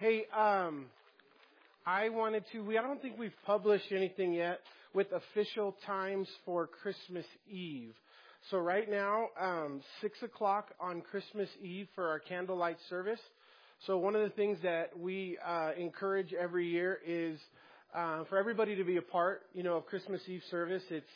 Hey, 0.00 0.26
um, 0.32 0.86
I 1.84 2.08
wanted 2.10 2.44
to. 2.52 2.60
We 2.60 2.78
I 2.78 2.82
don't 2.82 3.02
think 3.02 3.18
we've 3.18 3.32
published 3.44 3.90
anything 3.90 4.32
yet 4.32 4.60
with 4.94 5.08
official 5.10 5.74
times 5.84 6.28
for 6.44 6.68
Christmas 6.68 7.24
Eve. 7.50 7.94
So 8.48 8.58
right 8.58 8.88
now, 8.88 9.26
um, 9.40 9.80
six 10.00 10.22
o'clock 10.22 10.68
on 10.78 11.00
Christmas 11.00 11.48
Eve 11.60 11.88
for 11.96 12.06
our 12.06 12.20
candlelight 12.20 12.76
service. 12.88 13.18
So 13.88 13.98
one 13.98 14.14
of 14.14 14.22
the 14.22 14.30
things 14.36 14.58
that 14.62 14.96
we 14.96 15.36
uh, 15.44 15.72
encourage 15.76 16.32
every 16.32 16.68
year 16.68 17.00
is 17.04 17.40
uh, 17.92 18.22
for 18.28 18.38
everybody 18.38 18.76
to 18.76 18.84
be 18.84 18.98
a 18.98 19.02
part, 19.02 19.46
you 19.52 19.64
know, 19.64 19.78
of 19.78 19.86
Christmas 19.86 20.20
Eve 20.28 20.42
service. 20.48 20.84
It's 20.90 21.10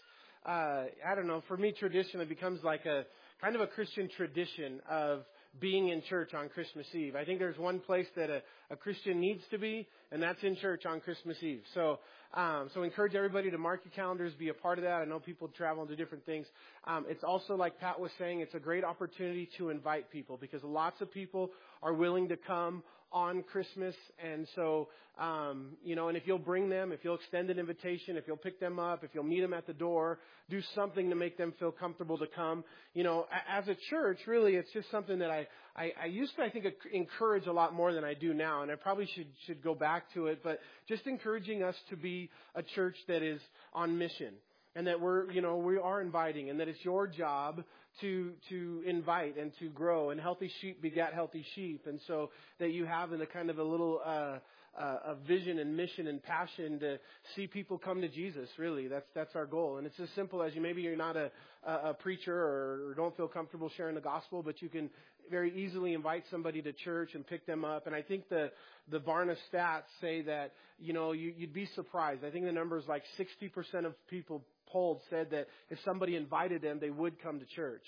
uh, 0.44 0.86
I 1.06 1.14
don't 1.14 1.28
know. 1.28 1.44
For 1.46 1.56
me, 1.56 1.70
tradition 1.70 2.20
it 2.20 2.28
becomes 2.28 2.64
like 2.64 2.84
a 2.84 3.04
kind 3.40 3.54
of 3.54 3.60
a 3.60 3.68
Christian 3.68 4.08
tradition 4.16 4.80
of 4.90 5.22
being 5.60 5.88
in 5.88 6.02
church 6.02 6.34
on 6.34 6.48
Christmas 6.48 6.86
Eve. 6.94 7.14
I 7.14 7.24
think 7.24 7.38
there's 7.38 7.58
one 7.58 7.78
place 7.78 8.06
that 8.16 8.30
a, 8.30 8.42
a 8.70 8.76
Christian 8.76 9.20
needs 9.20 9.42
to 9.50 9.58
be, 9.58 9.86
and 10.10 10.22
that's 10.22 10.42
in 10.42 10.56
church 10.56 10.86
on 10.86 11.00
Christmas 11.00 11.36
Eve. 11.42 11.62
So, 11.74 11.98
um, 12.34 12.70
so 12.72 12.82
encourage 12.82 13.14
everybody 13.14 13.50
to 13.50 13.58
mark 13.58 13.82
your 13.84 13.92
calendars, 13.92 14.32
be 14.34 14.48
a 14.48 14.54
part 14.54 14.78
of 14.78 14.84
that. 14.84 15.02
I 15.02 15.04
know 15.04 15.20
people 15.20 15.48
travel 15.48 15.82
and 15.82 15.90
do 15.90 15.96
different 15.96 16.24
things. 16.24 16.46
Um, 16.86 17.04
it's 17.08 17.22
also 17.22 17.54
like 17.54 17.78
Pat 17.78 18.00
was 18.00 18.10
saying, 18.18 18.40
it's 18.40 18.54
a 18.54 18.60
great 18.60 18.84
opportunity 18.84 19.48
to 19.58 19.68
invite 19.68 20.10
people 20.10 20.38
because 20.40 20.62
lots 20.64 21.00
of 21.02 21.12
people 21.12 21.50
are 21.82 21.92
willing 21.92 22.28
to 22.28 22.36
come 22.36 22.82
on 23.12 23.42
Christmas. 23.42 23.94
And 24.22 24.46
so, 24.54 24.88
um, 25.18 25.76
you 25.84 25.94
know, 25.94 26.08
and 26.08 26.16
if 26.16 26.26
you'll 26.26 26.38
bring 26.38 26.68
them, 26.68 26.92
if 26.92 27.00
you'll 27.02 27.16
extend 27.16 27.50
an 27.50 27.58
invitation, 27.58 28.16
if 28.16 28.24
you'll 28.26 28.36
pick 28.36 28.58
them 28.58 28.78
up, 28.78 29.04
if 29.04 29.10
you'll 29.14 29.24
meet 29.24 29.40
them 29.40 29.52
at 29.52 29.66
the 29.66 29.72
door, 29.72 30.18
do 30.48 30.60
something 30.74 31.10
to 31.10 31.14
make 31.14 31.36
them 31.36 31.52
feel 31.58 31.70
comfortable 31.70 32.18
to 32.18 32.26
come. 32.26 32.64
You 32.94 33.04
know, 33.04 33.26
as 33.48 33.68
a 33.68 33.76
church, 33.90 34.18
really, 34.26 34.54
it's 34.54 34.72
just 34.72 34.90
something 34.90 35.18
that 35.18 35.30
I, 35.30 35.46
I, 35.76 35.92
I 36.02 36.06
used 36.06 36.34
to, 36.36 36.42
I 36.42 36.50
think, 36.50 36.66
encourage 36.92 37.46
a 37.46 37.52
lot 37.52 37.74
more 37.74 37.92
than 37.92 38.04
I 38.04 38.14
do 38.14 38.32
now. 38.32 38.62
And 38.62 38.70
I 38.70 38.76
probably 38.76 39.08
should, 39.14 39.28
should 39.46 39.62
go 39.62 39.74
back 39.74 40.12
to 40.14 40.26
it, 40.28 40.40
but 40.42 40.60
just 40.88 41.06
encouraging 41.06 41.62
us 41.62 41.76
to 41.90 41.96
be 41.96 42.30
a 42.54 42.62
church 42.62 42.96
that 43.08 43.22
is 43.22 43.40
on 43.74 43.98
mission 43.98 44.34
and 44.74 44.86
that 44.86 45.00
we're, 45.00 45.30
you 45.30 45.42
know, 45.42 45.56
we 45.58 45.78
are 45.78 46.00
inviting 46.00 46.50
and 46.50 46.58
that 46.60 46.68
it's 46.68 46.82
your 46.84 47.06
job 47.06 47.62
to, 48.00 48.32
to 48.48 48.82
invite 48.86 49.36
and 49.36 49.52
to 49.58 49.68
grow 49.68 50.10
and 50.10 50.20
healthy 50.20 50.50
sheep 50.60 50.80
begat 50.82 51.14
healthy 51.14 51.44
sheep. 51.54 51.86
And 51.86 52.00
so 52.06 52.30
that 52.58 52.70
you 52.70 52.84
have 52.84 53.12
in 53.12 53.20
a 53.20 53.26
kind 53.26 53.50
of 53.50 53.58
a 53.58 53.64
little, 53.64 54.00
uh, 54.04 54.38
uh, 54.78 54.96
a 55.04 55.14
vision 55.26 55.58
and 55.58 55.76
mission 55.76 56.06
and 56.06 56.22
passion 56.22 56.80
to 56.80 56.98
see 57.36 57.46
people 57.46 57.76
come 57.76 58.00
to 58.00 58.08
Jesus. 58.08 58.48
Really, 58.56 58.88
that's 58.88 59.04
that's 59.14 59.36
our 59.36 59.44
goal. 59.44 59.76
And 59.76 59.86
it's 59.86 60.00
as 60.00 60.08
simple 60.14 60.42
as 60.42 60.54
you. 60.54 60.62
Maybe 60.62 60.80
you're 60.80 60.96
not 60.96 61.14
a 61.14 61.30
a, 61.64 61.94
preacher 61.94 62.34
or, 62.34 62.88
or 62.88 62.94
don't 62.96 63.16
feel 63.16 63.28
comfortable 63.28 63.70
sharing 63.76 63.94
the 63.94 64.00
gospel, 64.00 64.42
but 64.42 64.60
you 64.62 64.68
can 64.68 64.90
very 65.30 65.54
easily 65.54 65.94
invite 65.94 66.24
somebody 66.30 66.60
to 66.62 66.72
church 66.72 67.14
and 67.14 67.26
pick 67.26 67.46
them 67.46 67.64
up. 67.64 67.86
And 67.86 67.94
I 67.94 68.02
think 68.02 68.28
the 68.28 68.50
the 68.90 68.98
Barna 68.98 69.36
stats 69.52 69.84
say 70.00 70.22
that 70.22 70.52
you 70.78 70.92
know 70.92 71.12
you, 71.12 71.32
you'd 71.36 71.54
be 71.54 71.68
surprised. 71.74 72.24
I 72.24 72.30
think 72.30 72.44
the 72.44 72.52
number 72.52 72.78
is 72.78 72.84
like 72.88 73.04
60% 73.18 73.86
of 73.86 73.94
people 74.08 74.42
polled 74.72 75.00
said 75.10 75.30
that 75.30 75.46
if 75.68 75.78
somebody 75.84 76.16
invited 76.16 76.62
them, 76.62 76.78
they 76.80 76.90
would 76.90 77.22
come 77.22 77.38
to 77.38 77.46
church. 77.46 77.84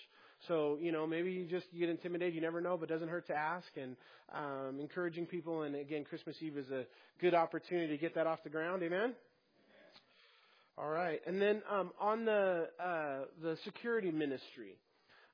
So, 0.49 0.77
you 0.81 0.93
know, 0.93 1.07
maybe 1.07 1.33
you 1.33 1.47
just 1.47 1.67
get 1.79 1.89
intimidated. 1.89 2.35
You 2.35 2.43
never 2.43 2.61
know, 2.61 2.77
but 2.77 2.91
it 2.91 2.93
doesn't 2.93 3.09
hurt 3.09 3.27
to 3.29 3.35
ask. 3.35 3.67
And 3.81 3.97
um, 4.35 4.79
encouraging 4.81 5.27
people. 5.27 5.63
And 5.63 5.75
again, 5.75 6.05
Christmas 6.05 6.37
Eve 6.41 6.59
is 6.59 6.71
a 6.71 6.85
good 7.21 7.35
opportunity 7.35 7.89
to 7.89 7.99
get 7.99 8.15
that 8.15 8.27
off 8.27 8.43
the 8.45 8.51
ground. 8.51 8.83
Amen. 8.83 9.15
All 10.77 10.89
right, 10.89 11.21
and 11.25 11.41
then 11.41 11.63
um, 11.71 11.93
on 12.01 12.25
the 12.25 12.69
uh, 12.85 13.27
the 13.41 13.57
security 13.65 14.11
ministry, 14.11 14.77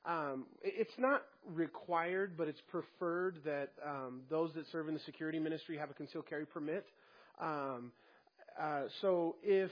um, 0.05 0.45
it's 0.62 0.93
not 0.98 1.23
required, 1.47 2.37
but 2.37 2.47
it's 2.47 2.61
preferred 2.71 3.39
that 3.47 3.71
um, 3.83 4.21
those 4.28 4.51
that 4.55 4.67
serve 4.71 4.89
in 4.89 4.93
the 4.93 5.01
security 5.01 5.39
ministry 5.39 5.78
have 5.78 5.89
a 5.89 5.95
concealed 5.95 6.28
carry 6.28 6.45
permit. 6.45 6.84
Um, 7.41 7.91
uh, 8.61 8.83
so 9.01 9.37
if 9.43 9.71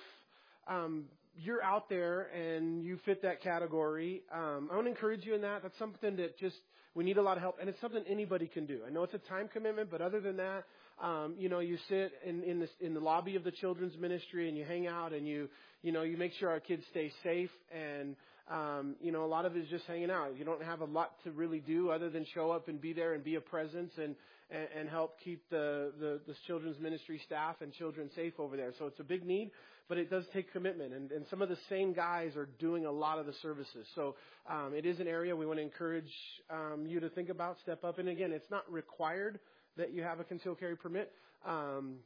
um, 0.67 1.05
you're 1.39 1.63
out 1.63 1.89
there 1.89 2.23
and 2.35 2.83
you 2.83 2.99
fit 3.05 3.23
that 3.23 3.43
category, 3.43 4.23
um, 4.33 4.69
I 4.71 4.75
want 4.75 4.87
to 4.87 4.91
encourage 4.91 5.25
you 5.25 5.35
in 5.35 5.43
that. 5.43 5.63
That's 5.63 5.79
something 5.79 6.17
that 6.17 6.39
just 6.39 6.57
we 6.95 7.05
need 7.05 7.17
a 7.17 7.23
lot 7.23 7.37
of 7.37 7.43
help, 7.43 7.59
and 7.61 7.69
it's 7.69 7.81
something 7.81 8.03
anybody 8.09 8.49
can 8.49 8.67
do. 8.67 8.81
I 8.87 8.91
know 8.91 9.05
it's 9.05 9.15
a 9.15 9.19
time 9.19 9.49
commitment, 9.53 9.91
but 9.91 10.01
other 10.01 10.21
than 10.21 10.37
that, 10.39 10.65
um, 11.01 11.37
you 11.39 11.49
know, 11.49 11.61
you 11.61 11.79
sit 11.89 12.13
in 12.27 12.43
in 12.43 12.61
the 12.61 12.69
in 12.81 12.95
the 12.95 13.01
lobby 13.01 13.37
of 13.37 13.45
the 13.45 13.53
children's 13.53 13.97
ministry 13.97 14.49
and 14.49 14.59
you 14.59 14.65
hang 14.65 14.87
out 14.87 15.13
and 15.13 15.27
you 15.27 15.49
you 15.83 15.93
know 15.93 16.03
you 16.03 16.17
make 16.17 16.33
sure 16.41 16.51
our 16.51 16.61
kids 16.61 16.83
stay 16.91 17.13
safe 17.23 17.51
and 17.73 18.17
um, 18.51 18.97
you 19.01 19.13
know 19.13 19.25
a 19.25 19.27
lot 19.27 19.45
of 19.45 19.55
it 19.57 19.61
is 19.61 19.69
just 19.69 19.85
hanging 19.87 20.11
out. 20.11 20.37
You 20.37 20.45
don't 20.45 20.63
have 20.63 20.81
a 20.81 20.87
lot 20.87 21.13
to 21.23 21.31
really 21.31 21.61
do 21.61 21.91
other 21.91 22.11
than 22.11 22.27
show 22.35 22.51
up 22.51 22.69
and 22.69 22.81
be 22.81 22.93
there 22.93 23.15
and 23.15 23.23
be 23.23 23.37
a 23.37 23.41
presence 23.41 23.93
and 23.97 24.17
and, 24.51 24.67
and 24.77 24.89
help 24.89 25.21
keep 25.25 25.49
the, 25.51 25.93
the 26.01 26.21
the 26.27 26.35
children's 26.49 26.81
ministry 26.81 27.21
staff 27.25 27.57
and 27.61 27.73
children 27.75 28.11
safe 28.17 28.33
over 28.41 28.57
there. 28.57 28.73
So 28.79 28.87
it's 28.87 28.99
a 28.99 29.05
big 29.05 29.25
need 29.25 29.53
but 29.89 29.99
it 29.99 30.11
does 30.11 30.25
take 30.33 30.53
commitment. 30.53 30.93
And, 30.93 31.11
and 31.13 31.27
some 31.31 31.41
of 31.41 31.49
the 31.49 31.59
same 31.69 31.93
guys 31.93 32.37
are 32.37 32.49
doing 32.59 32.87
a 32.87 32.93
lot 32.93 33.19
of 33.19 33.27
the 33.27 33.33
services. 33.41 33.87
So 33.95 34.17
um, 34.49 34.73
it 34.77 34.85
is 34.85 35.01
an 35.01 35.09
area 35.09 35.35
we 35.35 35.47
want 35.47 35.59
to 35.59 35.63
encourage 35.63 36.13
um, 36.51 36.85
you 36.87 37.01
to 37.01 37.09
think 37.09 37.31
about, 37.31 37.57
step 37.63 37.85
up. 37.85 37.99
And 37.99 38.09
again, 38.09 38.33
it's 38.33 38.51
not 38.51 38.71
required 38.71 39.41
that 39.77 39.93
you 39.93 40.03
have 40.03 40.21
a 40.21 40.25
concealed 40.25 40.61
carry 40.61 40.77
permit. 40.77 41.13
Um, 41.47 41.97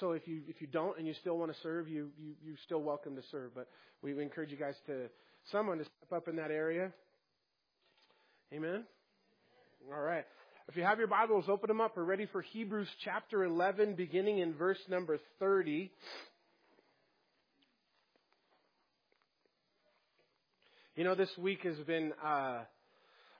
so 0.00 0.12
if 0.12 0.26
you 0.26 0.42
if 0.48 0.60
you 0.60 0.66
don't 0.66 0.98
and 0.98 1.06
you 1.06 1.14
still 1.20 1.38
want 1.38 1.52
to 1.52 1.58
serve, 1.62 1.88
you 1.88 2.10
you 2.18 2.34
you 2.44 2.54
still 2.64 2.82
welcome 2.82 3.16
to 3.16 3.22
serve. 3.30 3.54
But 3.54 3.68
we 4.02 4.20
encourage 4.20 4.50
you 4.50 4.56
guys 4.56 4.74
to 4.86 5.08
someone 5.50 5.78
to 5.78 5.84
step 5.84 6.12
up 6.16 6.28
in 6.28 6.36
that 6.36 6.50
area. 6.50 6.92
Amen. 8.52 8.84
All 9.92 10.00
right. 10.00 10.24
If 10.68 10.76
you 10.76 10.82
have 10.82 10.98
your 10.98 11.06
Bibles, 11.06 11.44
open 11.48 11.68
them 11.68 11.80
up. 11.80 11.96
We're 11.96 12.04
ready 12.04 12.26
for 12.26 12.42
Hebrews 12.42 12.88
chapter 13.04 13.44
11, 13.44 13.94
beginning 13.94 14.38
in 14.38 14.54
verse 14.54 14.80
number 14.88 15.18
30. 15.38 15.92
You 20.96 21.04
know, 21.04 21.14
this 21.14 21.28
week 21.36 21.60
has 21.64 21.76
been, 21.86 22.14
uh, 22.24 22.60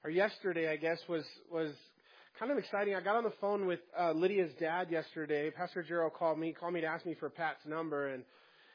or 0.05 0.11
yesterday, 0.11 0.71
I 0.71 0.77
guess, 0.77 0.99
was 1.09 1.25
was 1.51 1.71
kind 2.39 2.53
of 2.53 2.59
exciting. 2.59 2.95
I 2.95 3.01
got 3.01 3.17
on 3.17 3.25
the 3.25 3.33
phone 3.41 3.65
with 3.65 3.81
uh, 3.99 4.13
Lydia's 4.13 4.53
dad 4.61 4.89
yesterday. 4.91 5.51
Pastor 5.51 5.83
Gerald 5.83 6.13
called 6.13 6.39
me, 6.39 6.53
called 6.53 6.75
me 6.75 6.83
to 6.83 6.87
ask 6.87 7.07
me 7.07 7.17
for 7.19 7.31
Pat's 7.31 7.65
number, 7.67 8.09
and 8.09 8.25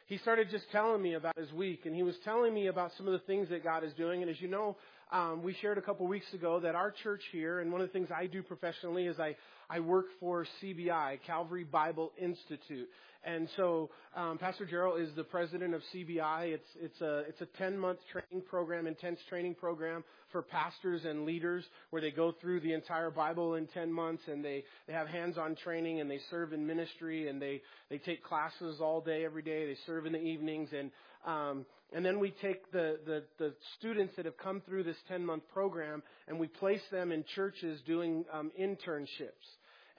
he 0.08 0.18
started 0.18 0.50
just 0.50 0.64
telling 0.72 1.00
me 1.00 1.14
about 1.14 1.38
his 1.38 1.54
week, 1.54 1.86
and 1.86 1.94
he 1.94 2.02
was 2.02 2.16
telling 2.24 2.56
me 2.56 2.68
about 2.68 2.90
some 2.98 3.06
of 3.06 3.14
the 3.14 3.20
things 3.20 3.50
that 3.50 3.64
God 3.64 3.84
is 3.84 3.94
doing. 3.94 4.24
And 4.24 4.32
as 4.32 4.42
you 4.42 4.48
know, 4.48 4.78
um, 5.12 5.44
we 5.44 5.56
shared 5.62 5.78
a 5.78 5.82
couple 5.82 6.08
weeks 6.08 6.32
ago 6.34 6.60
that 6.62 6.76
our 6.76 6.92
church 6.92 7.22
here, 7.32 7.60
and 7.60 7.72
one 7.72 7.82
of 7.82 7.88
the 7.88 7.94
things 7.94 8.10
I 8.16 8.28
do 8.28 8.42
professionally 8.42 9.08
is 9.08 9.20
I 9.20 9.36
I 9.70 9.80
work 9.80 10.08
for 10.20 10.46
CBI, 10.62 11.20
Calvary 11.26 11.64
Bible 11.64 12.12
Institute. 12.18 12.90
And 13.24 13.48
so, 13.56 13.92
um, 14.16 14.38
Pastor 14.38 14.66
Gerald 14.66 15.00
is 15.00 15.10
the 15.16 15.24
president 15.24 15.76
of 15.76 15.82
CBI. 15.94 16.54
It's 16.54 16.68
it's 16.82 17.02
a 17.02 17.20
it's 17.28 17.42
a 17.42 17.46
10 17.58 17.78
month 17.78 18.00
training 18.12 18.46
program, 18.50 18.88
intense 18.88 19.20
training 19.30 19.56
program 19.56 20.04
for 20.32 20.42
pastors 20.42 21.06
and 21.06 21.26
leaders, 21.26 21.64
where 21.92 22.02
they 22.02 22.12
go 22.12 22.34
through 22.42 22.62
the 22.62 22.74
entire 22.74 23.12
Bible 23.12 23.56
in 23.56 23.68
10 23.68 23.94
months, 23.94 24.24
and 24.28 24.44
they 24.44 24.64
they 24.88 24.94
have 24.94 25.08
hands-on 25.08 25.56
training, 25.64 26.00
and 26.00 26.10
they 26.10 26.20
serve 26.30 26.52
in 26.52 26.66
ministry, 26.66 27.30
and 27.30 27.42
they 27.42 27.62
they 27.90 28.00
take 28.00 28.24
classes 28.24 28.80
all 28.82 29.02
day, 29.02 29.24
every 29.24 29.44
day. 29.44 29.68
They 29.68 29.78
serve 29.86 30.06
in 30.06 30.14
the 30.14 30.22
evenings, 30.22 30.70
and 30.78 30.90
um, 31.26 31.66
and 31.92 32.06
then 32.06 32.20
we 32.20 32.34
take 32.42 32.72
the, 32.72 33.00
the 33.06 33.24
the 33.38 33.54
students 33.78 34.14
that 34.16 34.26
have 34.26 34.38
come 34.38 34.62
through 34.62 34.84
this 34.84 34.98
10 35.08 35.26
month 35.26 35.44
program, 35.54 36.02
and 36.28 36.40
we 36.40 36.48
place 36.48 36.82
them 36.92 37.12
in 37.12 37.24
churches 37.36 37.80
doing 37.86 38.26
um, 38.32 38.52
internships. 38.60 39.48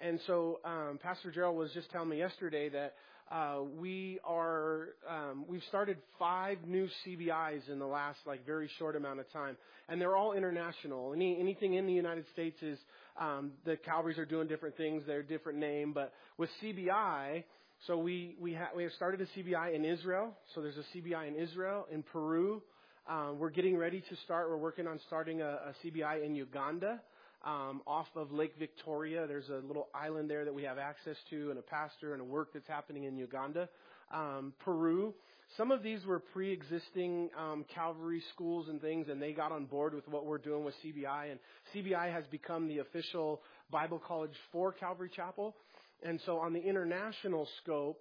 And 0.01 0.19
so, 0.27 0.59
um, 0.65 0.99
Pastor 1.03 1.31
Gerald 1.31 1.57
was 1.57 1.71
just 1.73 1.91
telling 1.93 2.09
me 2.09 2.19
yesterday 2.19 2.69
that 2.71 2.95
uh, 3.31 3.61
we 3.79 4.19
are 4.25 4.89
um, 5.09 5.45
we've 5.49 5.63
started 5.69 5.97
five 6.19 6.59
new 6.67 6.89
CBIs 7.07 7.71
in 7.71 7.79
the 7.79 7.87
last 7.87 8.19
like 8.27 8.45
very 8.45 8.69
short 8.79 8.97
amount 8.97 9.21
of 9.21 9.31
time, 9.33 9.57
and 9.89 10.01
they're 10.01 10.17
all 10.17 10.33
international. 10.33 11.13
Any 11.15 11.39
anything 11.41 11.75
in 11.75 11.87
the 11.87 11.93
United 11.93 12.25
States 12.33 12.61
is 12.63 12.79
um, 13.19 13.53
the 13.65 13.77
Calvaries 13.77 14.19
are 14.19 14.27
doing 14.27 14.49
different 14.49 14.77
things. 14.77 15.03
They're 15.07 15.23
different 15.23 15.59
name, 15.59 15.93
but 15.93 16.13
with 16.37 16.51
CBI, 16.63 17.45
so 17.87 17.99
we 17.99 18.37
we, 18.41 18.55
ha- 18.55 18.71
we 18.77 18.85
have 18.85 18.93
started 18.93 19.21
a 19.21 19.27
CBI 19.39 19.75
in 19.75 19.85
Israel. 19.85 20.33
So 20.55 20.63
there's 20.63 20.77
a 20.77 20.97
CBI 20.97 21.27
in 21.27 21.35
Israel, 21.35 21.87
in 21.91 22.05
Peru. 22.05 22.63
Um, 23.09 23.41
we're 23.41 23.51
getting 23.51 23.77
ready 23.77 24.01
to 24.09 24.17
start. 24.25 24.49
We're 24.49 24.57
working 24.57 24.87
on 24.87 25.01
starting 25.09 25.41
a, 25.41 25.45
a 25.45 25.75
CBI 25.85 26.25
in 26.25 26.37
Uganda 26.37 27.01
um, 27.45 27.83
off 27.85 28.07
of 28.15 28.31
Lake 28.31 28.53
Victoria. 28.57 29.27
There's 29.27 29.49
a 29.49 29.67
little 29.67 29.89
island 29.93 30.31
there 30.31 30.45
that 30.45 30.55
we 30.55 30.63
have 30.63 30.79
access 30.79 31.17
to, 31.31 31.51
and 31.51 31.59
a 31.59 31.63
pastor 31.63 32.13
and 32.13 32.23
a 32.23 32.25
work 32.25 32.53
that's 32.55 32.69
happening 32.69 33.05
in 33.05 33.17
Uganda. 33.17 33.69
Um, 34.15 34.53
Peru. 34.65 35.13
Some 35.57 35.73
of 35.73 35.83
these 35.83 36.05
were 36.07 36.21
pre-existing 36.21 37.31
um, 37.37 37.65
Calvary 37.75 38.23
schools 38.33 38.69
and 38.69 38.81
things, 38.81 39.09
and 39.11 39.21
they 39.21 39.33
got 39.33 39.51
on 39.53 39.67
board 39.67 39.93
with 39.93 40.07
what 40.09 40.25
we're 40.25 40.39
doing 40.39 40.65
with 40.65 40.75
CBI. 40.85 41.33
And 41.33 41.41
CBI 41.75 42.13
has 42.13 42.25
become 42.31 42.69
the 42.69 42.79
official 42.79 43.43
Bible 43.71 43.99
college 43.99 44.31
for 44.53 44.73
Calvary 44.73 45.11
Chapel. 45.15 45.57
And 46.05 46.21
so, 46.27 46.39
on 46.39 46.53
the 46.53 46.61
international 46.61 47.49
scope, 47.63 48.01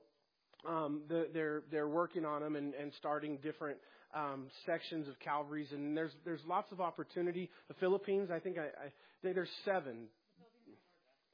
um, 0.68 1.02
the, 1.08 1.28
they're 1.34 1.64
they're 1.72 1.88
working 1.88 2.26
on 2.26 2.42
them 2.42 2.56
and, 2.56 2.74
and 2.74 2.92
starting 3.00 3.38
different 3.38 3.78
um, 4.16 4.48
sections 4.66 5.08
of 5.08 5.20
Calvary's, 5.20 5.72
and 5.72 5.96
there's 5.96 6.12
there's 6.26 6.42
lots 6.48 6.72
of 6.72 6.82
opportunity. 6.82 7.50
The 7.68 7.76
Philippines, 7.76 8.30
I 8.34 8.40
think 8.40 8.58
I, 8.58 8.64
I 8.66 8.92
think 9.22 9.36
there's 9.36 9.50
seven. 9.66 10.08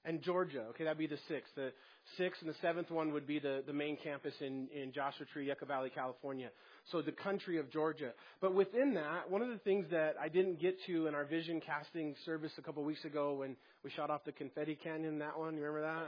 And 0.05 0.21
Georgia. 0.21 0.65
Okay, 0.69 0.83
that'd 0.83 0.97
be 0.97 1.07
the 1.07 1.19
sixth. 1.27 1.53
The 1.55 1.71
sixth 2.17 2.41
and 2.41 2.49
the 2.49 2.55
seventh 2.61 2.89
one 2.89 3.11
would 3.13 3.27
be 3.27 3.39
the, 3.39 3.63
the 3.65 3.73
main 3.73 3.97
campus 4.01 4.33
in, 4.39 4.67
in 4.73 4.91
Joshua 4.93 5.25
Tree, 5.33 5.47
Yucca 5.47 5.65
Valley, 5.65 5.91
California. 5.93 6.49
So 6.91 7.01
the 7.01 7.11
country 7.11 7.59
of 7.59 7.71
Georgia. 7.71 8.11
But 8.41 8.53
within 8.53 8.93
that, 8.93 9.29
one 9.29 9.41
of 9.41 9.49
the 9.49 9.57
things 9.59 9.85
that 9.91 10.15
I 10.21 10.29
didn't 10.29 10.61
get 10.61 10.77
to 10.87 11.07
in 11.07 11.15
our 11.15 11.25
vision 11.25 11.61
casting 11.65 12.15
service 12.25 12.51
a 12.57 12.61
couple 12.61 12.83
of 12.83 12.87
weeks 12.87 13.03
ago 13.05 13.33
when 13.33 13.55
we 13.83 13.89
shot 13.91 14.09
off 14.09 14.23
the 14.25 14.31
confetti 14.31 14.77
canyon, 14.81 15.19
that 15.19 15.37
one, 15.37 15.57
you 15.57 15.63
remember 15.63 15.81
that? 15.81 16.05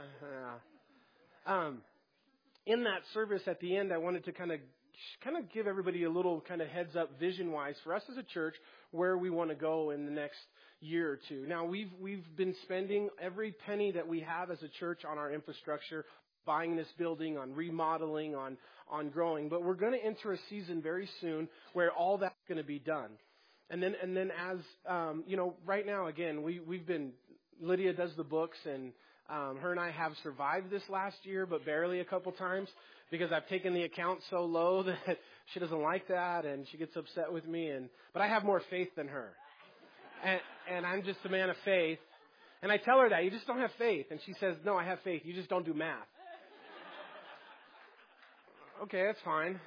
Yeah. 1.46 1.54
Um, 1.54 1.82
in 2.66 2.84
that 2.84 3.00
service 3.12 3.42
at 3.46 3.60
the 3.60 3.76
end, 3.76 3.92
I 3.92 3.98
wanted 3.98 4.24
to 4.24 4.32
kind 4.32 4.52
of 4.52 4.60
kind 5.24 5.36
of 5.36 5.50
give 5.52 5.66
everybody 5.66 6.04
a 6.04 6.10
little 6.10 6.42
kind 6.46 6.60
of 6.60 6.68
heads 6.68 6.94
up 6.94 7.18
vision 7.18 7.52
wise 7.52 7.74
for 7.84 7.94
us 7.94 8.02
as 8.10 8.18
a 8.18 8.22
church 8.22 8.54
where 8.90 9.16
we 9.16 9.30
want 9.30 9.48
to 9.50 9.56
go 9.56 9.90
in 9.90 10.04
the 10.04 10.10
next 10.10 10.38
year 10.80 11.10
or 11.10 11.18
two. 11.28 11.44
Now 11.46 11.64
we've 11.64 11.90
we've 12.00 12.24
been 12.36 12.54
spending 12.62 13.08
every 13.20 13.52
penny 13.66 13.92
that 13.92 14.06
we 14.06 14.20
have 14.20 14.50
as 14.50 14.62
a 14.62 14.68
church 14.80 15.02
on 15.08 15.18
our 15.18 15.32
infrastructure, 15.32 16.04
buying 16.46 16.76
this 16.76 16.88
building, 16.98 17.38
on 17.38 17.54
remodeling, 17.54 18.34
on 18.34 18.56
on 18.88 19.10
growing. 19.10 19.48
But 19.48 19.62
we're 19.62 19.74
going 19.74 19.92
to 19.92 20.04
enter 20.04 20.32
a 20.32 20.38
season 20.48 20.82
very 20.82 21.08
soon 21.20 21.48
where 21.74 21.90
all 21.92 22.18
that's 22.18 22.34
going 22.48 22.58
to 22.58 22.64
be 22.66 22.78
done. 22.78 23.10
And 23.68 23.82
then 23.82 23.94
and 24.02 24.16
then 24.16 24.30
as 24.30 24.58
um, 24.88 25.24
you 25.26 25.36
know, 25.36 25.54
right 25.64 25.86
now 25.86 26.06
again 26.06 26.42
we 26.42 26.60
we've 26.60 26.86
been 26.86 27.12
Lydia 27.60 27.92
does 27.92 28.10
the 28.16 28.24
books 28.24 28.58
and 28.64 28.92
um, 29.28 29.58
her 29.60 29.70
and 29.70 29.78
I 29.78 29.92
have 29.92 30.12
survived 30.24 30.70
this 30.70 30.82
last 30.88 31.16
year, 31.22 31.46
but 31.46 31.64
barely 31.64 32.00
a 32.00 32.04
couple 32.04 32.32
times 32.32 32.68
because 33.12 33.30
I've 33.32 33.48
taken 33.48 33.74
the 33.74 33.82
account 33.82 34.20
so 34.28 34.44
low 34.44 34.82
that 35.06 35.18
she 35.52 35.60
doesn't 35.60 35.80
like 35.80 36.08
that 36.08 36.44
and 36.44 36.66
she 36.70 36.78
gets 36.78 36.96
upset 36.96 37.32
with 37.32 37.46
me. 37.46 37.68
And 37.68 37.88
but 38.12 38.22
I 38.22 38.28
have 38.28 38.44
more 38.44 38.62
faith 38.70 38.88
than 38.96 39.08
her, 39.08 39.30
and 40.24 40.40
and 40.70 40.86
I'm 40.86 41.02
just 41.02 41.18
a 41.24 41.28
man 41.28 41.50
of 41.50 41.56
faith. 41.64 41.98
And 42.62 42.70
I 42.70 42.76
tell 42.76 42.98
her 42.98 43.08
that 43.08 43.24
you 43.24 43.30
just 43.30 43.46
don't 43.46 43.58
have 43.58 43.70
faith, 43.78 44.06
and 44.10 44.20
she 44.26 44.34
says, 44.34 44.56
"No, 44.64 44.76
I 44.76 44.84
have 44.84 45.00
faith. 45.02 45.22
You 45.24 45.32
just 45.32 45.48
don't 45.48 45.64
do 45.64 45.72
math." 45.72 46.06
okay, 48.82 49.04
that's 49.06 49.20
fine. 49.24 49.58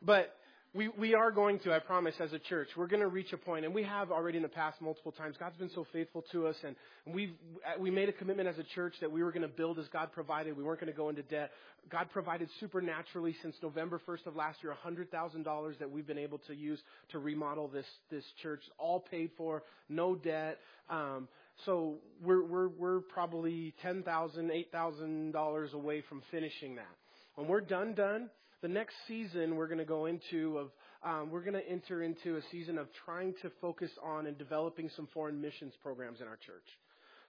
But 0.00 0.37
we, 0.78 0.86
we 0.96 1.14
are 1.14 1.32
going 1.32 1.58
to, 1.60 1.74
I 1.74 1.80
promise, 1.80 2.14
as 2.20 2.32
a 2.32 2.38
church, 2.38 2.68
we're 2.76 2.86
going 2.86 3.00
to 3.00 3.08
reach 3.08 3.32
a 3.32 3.36
point, 3.36 3.64
and 3.64 3.74
we 3.74 3.82
have 3.82 4.12
already 4.12 4.36
in 4.36 4.44
the 4.44 4.48
past 4.48 4.80
multiple 4.80 5.10
times. 5.10 5.34
God's 5.36 5.56
been 5.56 5.72
so 5.74 5.84
faithful 5.92 6.24
to 6.30 6.46
us, 6.46 6.54
and 6.62 6.76
we've 7.04 7.32
we 7.80 7.90
made 7.90 8.08
a 8.08 8.12
commitment 8.12 8.48
as 8.48 8.58
a 8.58 8.62
church 8.62 8.94
that 9.00 9.10
we 9.10 9.24
were 9.24 9.32
going 9.32 9.42
to 9.42 9.48
build 9.48 9.80
as 9.80 9.88
God 9.88 10.12
provided. 10.12 10.56
We 10.56 10.62
weren't 10.62 10.78
going 10.78 10.92
to 10.92 10.96
go 10.96 11.08
into 11.08 11.22
debt. 11.22 11.50
God 11.90 12.06
provided 12.12 12.48
supernaturally 12.60 13.34
since 13.42 13.56
November 13.60 14.00
1st 14.06 14.26
of 14.26 14.36
last 14.36 14.58
year, 14.62 14.72
$100,000 14.86 15.78
that 15.80 15.90
we've 15.90 16.06
been 16.06 16.16
able 16.16 16.38
to 16.46 16.54
use 16.54 16.78
to 17.10 17.18
remodel 17.18 17.66
this 17.66 17.86
this 18.08 18.24
church, 18.40 18.60
all 18.78 19.00
paid 19.00 19.32
for, 19.36 19.64
no 19.88 20.14
debt. 20.14 20.58
Um, 20.88 21.26
so 21.66 21.96
we're 22.22 22.44
we're 22.44 22.68
we're 22.68 23.00
probably 23.00 23.74
ten 23.82 24.04
thousand, 24.04 24.52
eight 24.52 24.70
thousand 24.70 25.32
dollars 25.32 25.72
away 25.72 26.04
from 26.08 26.22
finishing 26.30 26.76
that. 26.76 26.94
When 27.34 27.48
we're 27.48 27.62
done, 27.62 27.94
done 27.94 28.30
the 28.62 28.68
next 28.68 28.94
season 29.06 29.56
we're 29.56 29.68
going 29.68 29.78
to 29.78 29.84
go 29.84 30.06
into 30.06 30.58
of 30.58 30.70
um, 31.04 31.30
we're 31.30 31.42
going 31.42 31.54
to 31.54 31.68
enter 31.68 32.02
into 32.02 32.36
a 32.36 32.40
season 32.50 32.76
of 32.76 32.88
trying 33.04 33.34
to 33.42 33.50
focus 33.60 33.90
on 34.02 34.26
and 34.26 34.36
developing 34.36 34.90
some 34.96 35.06
foreign 35.14 35.40
missions 35.40 35.72
programs 35.82 36.20
in 36.20 36.26
our 36.26 36.36
church. 36.36 36.66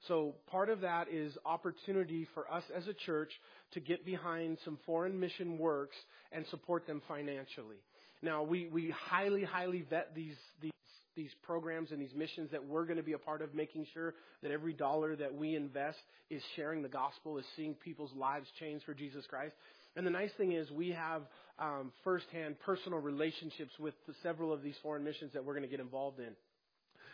So 0.08 0.36
part 0.50 0.70
of 0.70 0.82
that 0.82 1.08
is 1.12 1.38
opportunity 1.46 2.28
for 2.34 2.52
us 2.52 2.64
as 2.76 2.88
a 2.88 2.94
church 2.94 3.32
to 3.74 3.80
get 3.80 4.06
behind 4.06 4.58
some 4.64 4.80
foreign 4.86 5.20
mission 5.20 5.58
works 5.58 5.98
and 6.32 6.46
support 6.48 6.88
them 6.88 7.02
financially. 7.08 7.78
Now 8.22 8.44
we, 8.44 8.68
we 8.68 8.92
highly, 8.92 9.44
highly 9.44 9.86
vet 9.90 10.16
these, 10.16 10.36
these, 10.62 10.72
these 11.16 11.32
programs 11.44 11.92
and 11.92 12.02
these 12.02 12.16
missions 12.16 12.50
that 12.52 12.66
we're 12.66 12.86
going 12.86 12.98
to 12.98 13.04
be 13.04 13.14
a 13.14 13.20
part 13.20 13.42
of, 13.42 13.54
making 13.54 13.86
sure 13.94 14.16
that 14.42 14.52
every 14.52 14.74
dollar 14.74 15.16
that 15.18 15.34
we 15.36 15.56
invest 15.56 16.00
is 16.30 16.42
sharing 16.56 16.82
the 16.82 16.90
gospel, 16.90 17.38
is 17.38 17.46
seeing 17.56 17.74
people's 17.76 18.14
lives 18.16 18.48
change 18.60 18.84
for 18.86 18.94
Jesus 18.94 19.26
Christ. 19.30 19.54
And 19.96 20.06
the 20.06 20.12
nice 20.12 20.32
thing 20.38 20.54
is 20.54 20.70
we 20.72 20.90
have 20.90 21.24
um, 21.58 21.92
firsthand 22.04 22.60
personal 22.60 23.00
relationships 23.00 23.72
with 23.80 23.94
several 24.24 24.54
of 24.54 24.62
these 24.62 24.76
foreign 24.82 25.04
missions 25.04 25.34
that 25.34 25.44
we're 25.44 25.54
going 25.54 25.64
to 25.64 25.70
get 25.70 25.80
involved 25.80 26.20
in. 26.20 26.34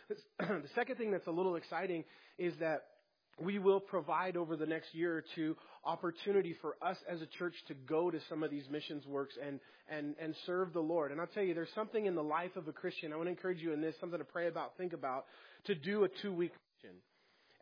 the 0.38 0.68
second 0.74 0.96
thing 0.96 1.10
that's 1.10 1.26
a 1.26 1.32
little 1.32 1.56
exciting 1.56 2.04
is 2.38 2.52
that 2.60 2.84
we 3.38 3.58
will 3.58 3.80
provide 3.80 4.36
over 4.36 4.56
the 4.56 4.64
next 4.64 4.94
year 4.94 5.18
or 5.18 5.24
two 5.34 5.56
opportunity 5.84 6.56
for 6.62 6.76
us 6.80 6.96
as 7.10 7.20
a 7.20 7.26
church 7.38 7.54
to 7.68 7.74
go 7.74 8.10
to 8.10 8.18
some 8.28 8.42
of 8.42 8.50
these 8.50 8.64
missions 8.70 9.04
works 9.06 9.34
and, 9.44 9.60
and, 9.90 10.14
and 10.20 10.34
serve 10.46 10.72
the 10.72 10.80
Lord. 10.80 11.12
And 11.12 11.20
I'll 11.20 11.26
tell 11.26 11.42
you, 11.42 11.52
there's 11.52 11.68
something 11.74 12.06
in 12.06 12.14
the 12.14 12.22
life 12.22 12.56
of 12.56 12.66
a 12.66 12.72
Christian. 12.72 13.12
I 13.12 13.16
want 13.16 13.26
to 13.26 13.30
encourage 13.30 13.60
you 13.60 13.72
in 13.72 13.80
this, 13.80 13.94
something 14.00 14.18
to 14.18 14.24
pray 14.24 14.48
about, 14.48 14.76
think 14.78 14.94
about, 14.94 15.26
to 15.66 15.74
do 15.74 16.04
a 16.04 16.08
two 16.22 16.32
week 16.32 16.52
mission. 16.82 16.96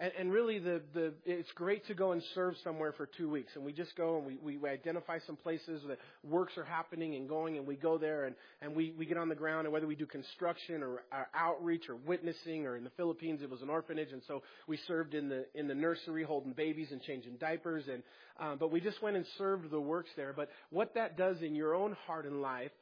And, 0.01 0.13
and 0.19 0.33
really, 0.33 0.59
the, 0.59 0.83
the, 0.93 1.15
it's 1.25 1.51
great 1.53 1.87
to 1.87 1.95
go 1.95 2.13
and 2.13 2.23
serve 2.35 2.55
somewhere 2.65 2.93
for 2.93 3.07
two 3.07 3.31
weeks. 3.31 3.53
And 3.55 3.65
we 3.65 3.73
just 3.73 3.97
go 3.97 4.19
and 4.19 4.27
we, 4.43 4.57
we 4.57 4.69
identify 4.69 5.19
some 5.25 5.37
places 5.37 5.83
that 5.87 5.99
works 6.25 6.59
are 6.59 6.65
happening 6.65 7.15
and 7.15 7.29
going, 7.29 7.59
and 7.59 7.67
we 7.67 7.77
go 7.77 7.97
there 7.97 8.25
and, 8.25 8.35
and 8.61 8.75
we, 8.75 8.93
we 8.99 9.07
get 9.07 9.17
on 9.17 9.29
the 9.29 9.37
ground. 9.37 9.67
And 9.67 9.73
whether 9.73 9.87
we 9.87 9.95
do 9.95 10.07
construction 10.07 10.83
or, 10.83 11.05
or 11.13 11.29
outreach 11.33 11.89
or 11.89 11.95
witnessing, 11.95 12.67
or 12.67 12.77
in 12.77 12.83
the 12.83 12.91
Philippines, 12.97 13.41
it 13.43 13.51
was 13.51 13.63
an 13.63 13.71
orphanage, 13.71 14.11
and 14.13 14.23
so 14.27 14.43
we 14.67 14.79
served 14.89 15.15
in 15.15 15.29
the 15.29 15.47
in 15.55 15.69
the 15.69 15.75
nursery, 15.75 16.25
holding 16.25 16.53
babies 16.53 16.89
and 16.91 17.01
changing 17.03 17.37
diapers. 17.37 17.85
And 17.93 18.03
um, 18.41 18.57
but 18.59 18.73
we 18.73 18.81
just 18.81 19.01
went 19.01 19.17
and 19.17 19.25
served 19.39 19.71
the 19.71 19.81
works 19.81 20.11
there. 20.17 20.33
But 20.33 20.49
what 20.71 20.95
that 20.95 21.17
does 21.17 21.41
in 21.43 21.55
your 21.55 21.75
own 21.75 21.97
heart 22.07 22.27
and 22.27 22.43
life 22.43 22.73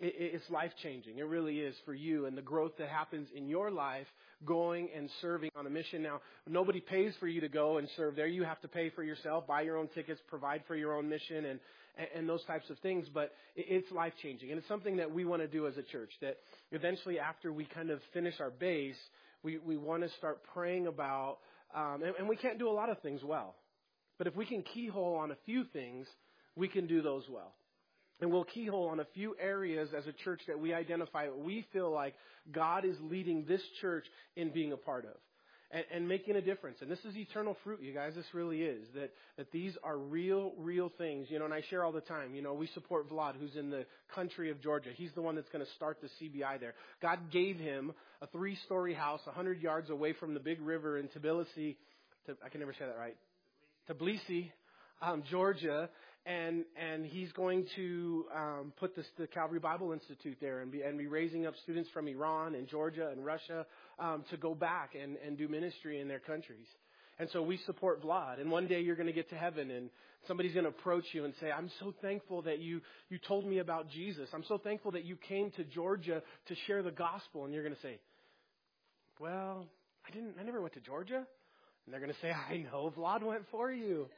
it's 0.00 0.48
life 0.50 0.70
changing. 0.82 1.18
It 1.18 1.26
really 1.26 1.58
is 1.58 1.74
for 1.84 1.92
you 1.92 2.26
and 2.26 2.36
the 2.36 2.42
growth 2.42 2.72
that 2.78 2.88
happens 2.88 3.28
in 3.34 3.48
your 3.48 3.70
life 3.70 4.06
going 4.46 4.88
and 4.96 5.10
serving 5.20 5.50
on 5.56 5.66
a 5.66 5.70
mission. 5.70 6.02
Now, 6.02 6.20
nobody 6.48 6.80
pays 6.80 7.12
for 7.18 7.26
you 7.26 7.40
to 7.40 7.48
go 7.48 7.78
and 7.78 7.88
serve 7.96 8.14
there. 8.14 8.28
You 8.28 8.44
have 8.44 8.60
to 8.60 8.68
pay 8.68 8.90
for 8.90 9.02
yourself, 9.02 9.46
buy 9.46 9.62
your 9.62 9.76
own 9.76 9.88
tickets, 9.88 10.20
provide 10.28 10.62
for 10.68 10.76
your 10.76 10.96
own 10.96 11.08
mission, 11.08 11.44
and 11.46 11.60
and 12.14 12.28
those 12.28 12.44
types 12.44 12.70
of 12.70 12.78
things. 12.78 13.06
But 13.12 13.32
it's 13.56 13.90
life 13.90 14.12
changing, 14.22 14.50
and 14.50 14.58
it's 14.58 14.68
something 14.68 14.98
that 14.98 15.10
we 15.10 15.24
want 15.24 15.42
to 15.42 15.48
do 15.48 15.66
as 15.66 15.76
a 15.76 15.82
church. 15.82 16.10
That 16.20 16.36
eventually, 16.70 17.18
after 17.18 17.52
we 17.52 17.64
kind 17.64 17.90
of 17.90 18.00
finish 18.12 18.34
our 18.38 18.50
base, 18.50 18.96
we 19.42 19.58
we 19.58 19.76
want 19.76 20.04
to 20.04 20.08
start 20.18 20.38
praying 20.54 20.86
about, 20.86 21.38
um, 21.74 22.02
and, 22.04 22.14
and 22.20 22.28
we 22.28 22.36
can't 22.36 22.58
do 22.58 22.68
a 22.68 22.70
lot 22.70 22.88
of 22.88 23.00
things 23.00 23.22
well, 23.24 23.56
but 24.16 24.28
if 24.28 24.36
we 24.36 24.46
can 24.46 24.62
keyhole 24.62 25.16
on 25.16 25.32
a 25.32 25.36
few 25.44 25.64
things, 25.72 26.06
we 26.54 26.68
can 26.68 26.86
do 26.86 27.02
those 27.02 27.24
well. 27.28 27.52
And 28.20 28.32
we'll 28.32 28.44
keyhole 28.44 28.88
on 28.88 29.00
a 29.00 29.06
few 29.14 29.36
areas 29.40 29.90
as 29.96 30.06
a 30.06 30.12
church 30.12 30.40
that 30.48 30.58
we 30.58 30.74
identify 30.74 31.28
we 31.28 31.64
feel 31.72 31.92
like 31.92 32.14
God 32.52 32.84
is 32.84 32.96
leading 33.00 33.44
this 33.46 33.62
church 33.80 34.04
in 34.36 34.50
being 34.50 34.72
a 34.72 34.76
part 34.76 35.04
of. 35.04 35.14
And, 35.70 35.84
and, 35.92 36.08
making 36.08 36.34
a 36.36 36.40
difference. 36.40 36.78
And 36.80 36.90
this 36.90 37.00
is 37.00 37.14
eternal 37.14 37.54
fruit, 37.62 37.80
you 37.82 37.92
guys. 37.92 38.14
This 38.14 38.24
really 38.32 38.62
is. 38.62 38.86
That, 38.94 39.10
that 39.36 39.52
these 39.52 39.76
are 39.84 39.98
real, 39.98 40.54
real 40.56 40.90
things. 40.96 41.26
You 41.28 41.38
know, 41.38 41.44
and 41.44 41.52
I 41.52 41.62
share 41.68 41.84
all 41.84 41.92
the 41.92 42.00
time, 42.00 42.34
you 42.34 42.40
know, 42.40 42.54
we 42.54 42.68
support 42.68 43.10
Vlad, 43.10 43.34
who's 43.38 43.54
in 43.54 43.68
the 43.68 43.84
country 44.14 44.50
of 44.50 44.62
Georgia. 44.62 44.88
He's 44.96 45.10
the 45.14 45.20
one 45.20 45.34
that's 45.34 45.50
going 45.50 45.62
to 45.62 45.70
start 45.72 45.98
the 46.00 46.08
CBI 46.08 46.58
there. 46.58 46.72
God 47.02 47.18
gave 47.30 47.58
him 47.58 47.92
a 48.22 48.26
three 48.28 48.56
story 48.64 48.94
house 48.94 49.20
100 49.26 49.60
yards 49.60 49.90
away 49.90 50.14
from 50.14 50.32
the 50.32 50.40
big 50.40 50.58
river 50.62 50.96
in 50.96 51.08
Tbilisi. 51.08 51.76
To, 52.24 52.36
I 52.42 52.48
can 52.48 52.60
never 52.60 52.72
say 52.72 52.86
that 52.86 52.96
right. 52.98 53.16
Tbilisi, 53.90 54.50
um, 55.02 55.22
Georgia, 55.30 55.90
and 56.28 56.64
and 56.76 57.06
he's 57.06 57.32
going 57.32 57.66
to 57.74 58.26
um, 58.36 58.72
put 58.78 58.94
this, 58.94 59.06
the 59.18 59.26
Calvary 59.26 59.58
Bible 59.58 59.92
Institute 59.92 60.36
there 60.40 60.60
and 60.60 60.70
be 60.70 60.82
and 60.82 60.98
be 60.98 61.06
raising 61.06 61.46
up 61.46 61.54
students 61.62 61.88
from 61.92 62.06
Iran 62.06 62.54
and 62.54 62.68
Georgia 62.68 63.08
and 63.10 63.24
Russia 63.24 63.66
um, 63.98 64.24
to 64.30 64.36
go 64.36 64.54
back 64.54 64.94
and 65.00 65.16
and 65.26 65.38
do 65.38 65.48
ministry 65.48 66.00
in 66.00 66.06
their 66.06 66.18
countries. 66.18 66.66
And 67.18 67.28
so 67.32 67.42
we 67.42 67.56
support 67.66 68.02
Vlad. 68.04 68.40
And 68.40 68.50
one 68.50 68.68
day 68.68 68.80
you're 68.80 68.94
going 68.94 69.08
to 69.08 69.12
get 69.12 69.28
to 69.30 69.36
heaven 69.36 69.72
and 69.72 69.90
somebody's 70.28 70.52
going 70.52 70.64
to 70.64 70.70
approach 70.70 71.04
you 71.12 71.24
and 71.24 71.32
say, 71.40 71.50
"I'm 71.50 71.70
so 71.80 71.94
thankful 72.02 72.42
that 72.42 72.58
you 72.58 72.82
you 73.08 73.18
told 73.26 73.46
me 73.46 73.58
about 73.58 73.88
Jesus. 73.90 74.28
I'm 74.34 74.44
so 74.48 74.58
thankful 74.58 74.92
that 74.92 75.04
you 75.04 75.16
came 75.16 75.50
to 75.52 75.64
Georgia 75.64 76.22
to 76.48 76.54
share 76.66 76.82
the 76.82 76.90
gospel." 76.92 77.46
And 77.46 77.54
you're 77.54 77.64
going 77.64 77.74
to 77.74 77.82
say, 77.82 77.98
"Well, 79.18 79.66
I 80.06 80.10
didn't. 80.12 80.34
I 80.38 80.42
never 80.42 80.60
went 80.60 80.74
to 80.74 80.80
Georgia." 80.80 81.26
And 81.86 81.92
they're 81.94 82.00
going 82.00 82.12
to 82.12 82.20
say, 82.20 82.30
"I 82.30 82.58
know 82.70 82.92
Vlad 82.94 83.22
went 83.22 83.44
for 83.50 83.72
you." 83.72 84.08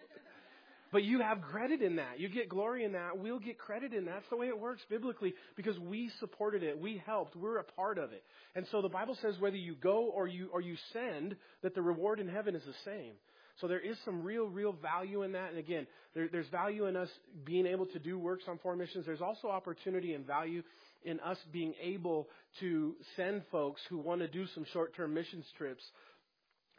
But 0.93 1.05
you 1.05 1.21
have 1.21 1.41
credit 1.41 1.83
in 1.83 1.97
that. 1.97 2.19
You 2.19 2.29
get 2.29 2.49
glory 2.49 2.85
in 2.85 2.93
that. 2.93 3.17
We'll 3.17 3.39
get 3.39 3.59
credit 3.59 3.93
in 3.93 4.07
that. 4.07 4.15
That's 4.15 4.31
the 4.31 4.37
way 4.37 4.49
it 4.49 4.59
works 4.59 4.83
biblically 4.91 5.35
because 5.57 5.79
we 5.79 6.11
supported 6.19 6.63
it. 6.63 6.81
We 6.81 7.01
helped. 7.07 7.37
We're 7.37 7.59
a 7.59 7.65
part 7.65 7.99
of 7.99 8.13
it. 8.13 8.25
And 8.57 8.67
so 8.73 8.83
the 8.83 8.89
Bible 8.89 9.17
says 9.23 9.37
whether 9.39 9.57
you 9.57 9.77
go 9.77 10.11
or 10.13 10.27
you, 10.27 10.49
or 10.53 10.61
you 10.61 10.77
send, 10.93 11.37
that 11.63 11.75
the 11.75 11.83
reward 11.83 12.19
in 12.19 12.29
heaven 12.29 12.57
is 12.57 12.63
the 12.65 12.75
same. 12.85 13.13
So 13.61 13.69
there 13.69 13.81
is 13.81 13.97
some 14.05 14.23
real, 14.23 14.47
real 14.47 14.73
value 14.73 15.23
in 15.23 15.33
that. 15.33 15.51
And 15.51 15.59
again, 15.59 15.87
there, 16.15 16.29
there's 16.31 16.49
value 16.49 16.87
in 16.87 16.97
us 16.97 17.09
being 17.45 17.67
able 17.67 17.87
to 17.87 17.99
do 17.99 18.19
works 18.19 18.45
on 18.49 18.59
foreign 18.59 18.79
missions. 18.79 19.07
There's 19.07 19.21
also 19.21 19.49
opportunity 19.49 20.15
and 20.15 20.27
value 20.27 20.63
in 21.05 21.21
us 21.21 21.39
being 21.53 21.75
able 21.81 22.29
to 22.61 22.95
send 23.17 23.43
folks 23.53 23.81
who 23.89 23.99
want 23.99 24.23
to 24.23 24.29
do 24.29 24.47
some 24.55 24.65
short-term 24.73 25.15
missions 25.15 25.45
trips 25.57 25.83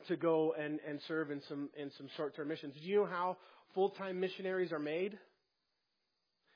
to 0.07 0.15
go 0.15 0.53
and, 0.59 0.79
and 0.87 0.99
serve 1.07 1.31
in 1.31 1.41
some 1.47 1.69
in 1.77 1.91
some 1.97 2.07
short 2.17 2.35
term 2.35 2.47
missions. 2.47 2.73
Do 2.81 2.87
you 2.87 2.97
know 2.97 3.05
how 3.05 3.37
full 3.73 3.89
time 3.89 4.19
missionaries 4.19 4.71
are 4.71 4.79
made? 4.79 5.17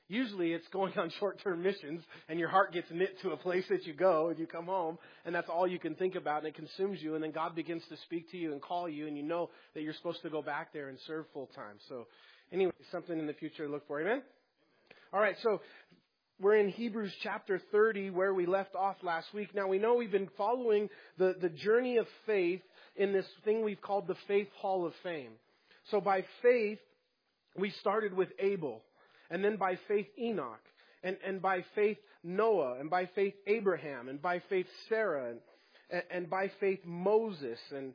Usually 0.07 0.53
it's 0.53 0.67
going 0.71 0.93
on 0.99 1.11
short-term 1.19 1.63
missions 1.63 2.03
and 2.29 2.39
your 2.39 2.49
heart 2.49 2.73
gets 2.73 2.87
knit 2.91 3.19
to 3.23 3.31
a 3.31 3.37
place 3.37 3.63
that 3.69 3.87
you 3.87 3.93
go 3.93 4.29
and 4.29 4.37
you 4.37 4.45
come 4.45 4.65
home 4.65 4.99
and 5.25 5.33
that's 5.33 5.49
all 5.49 5.67
you 5.67 5.79
can 5.79 5.95
think 5.95 6.13
about 6.13 6.39
and 6.39 6.47
it 6.47 6.55
consumes 6.55 7.01
you 7.01 7.15
and 7.15 7.23
then 7.23 7.31
God 7.31 7.55
begins 7.55 7.81
to 7.89 7.97
speak 8.05 8.29
to 8.31 8.37
you 8.37 8.51
and 8.51 8.61
call 8.61 8.87
you 8.87 9.07
and 9.07 9.17
you 9.17 9.23
know 9.23 9.49
that 9.73 9.81
you're 9.81 9.95
supposed 9.95 10.21
to 10.21 10.29
go 10.29 10.43
back 10.43 10.73
there 10.73 10.89
and 10.89 10.99
serve 11.07 11.25
full 11.33 11.49
time. 11.55 11.77
So 11.89 12.05
anyway, 12.51 12.71
something 12.91 13.17
in 13.17 13.25
the 13.25 13.33
future 13.33 13.65
to 13.65 13.71
look 13.71 13.87
for. 13.87 13.99
Amen? 13.99 14.21
All 15.11 15.19
right, 15.19 15.35
so 15.41 15.61
we're 16.39 16.57
in 16.57 16.69
Hebrews 16.69 17.13
chapter 17.23 17.59
30 17.71 18.11
where 18.11 18.33
we 18.33 18.45
left 18.45 18.75
off 18.75 18.97
last 19.01 19.27
week. 19.33 19.55
Now 19.55 19.67
we 19.67 19.79
know 19.79 19.95
we've 19.95 20.11
been 20.11 20.29
following 20.37 20.89
the, 21.17 21.35
the 21.41 21.49
journey 21.49 21.97
of 21.97 22.05
faith 22.27 22.61
in 22.95 23.11
this 23.11 23.25
thing 23.43 23.63
we've 23.63 23.81
called 23.81 24.07
the 24.07 24.17
Faith 24.27 24.49
Hall 24.59 24.85
of 24.85 24.93
Fame. 25.01 25.31
So 25.89 25.99
by 25.99 26.25
faith, 26.43 26.79
we 27.57 27.71
started 27.81 28.13
with 28.13 28.29
Abel 28.39 28.81
and 29.29 29.43
then 29.43 29.57
by 29.57 29.77
faith 29.87 30.07
Enoch, 30.19 30.61
and, 31.03 31.17
and 31.25 31.41
by 31.41 31.63
faith 31.73 31.97
Noah, 32.23 32.79
and 32.79 32.89
by 32.89 33.07
faith 33.15 33.33
Abraham, 33.47 34.09
and 34.09 34.21
by 34.21 34.41
faith 34.49 34.67
Sarah, 34.89 35.31
and, 35.89 36.03
and 36.09 36.29
by 36.29 36.51
faith 36.59 36.79
Moses, 36.85 37.59
and, 37.71 37.93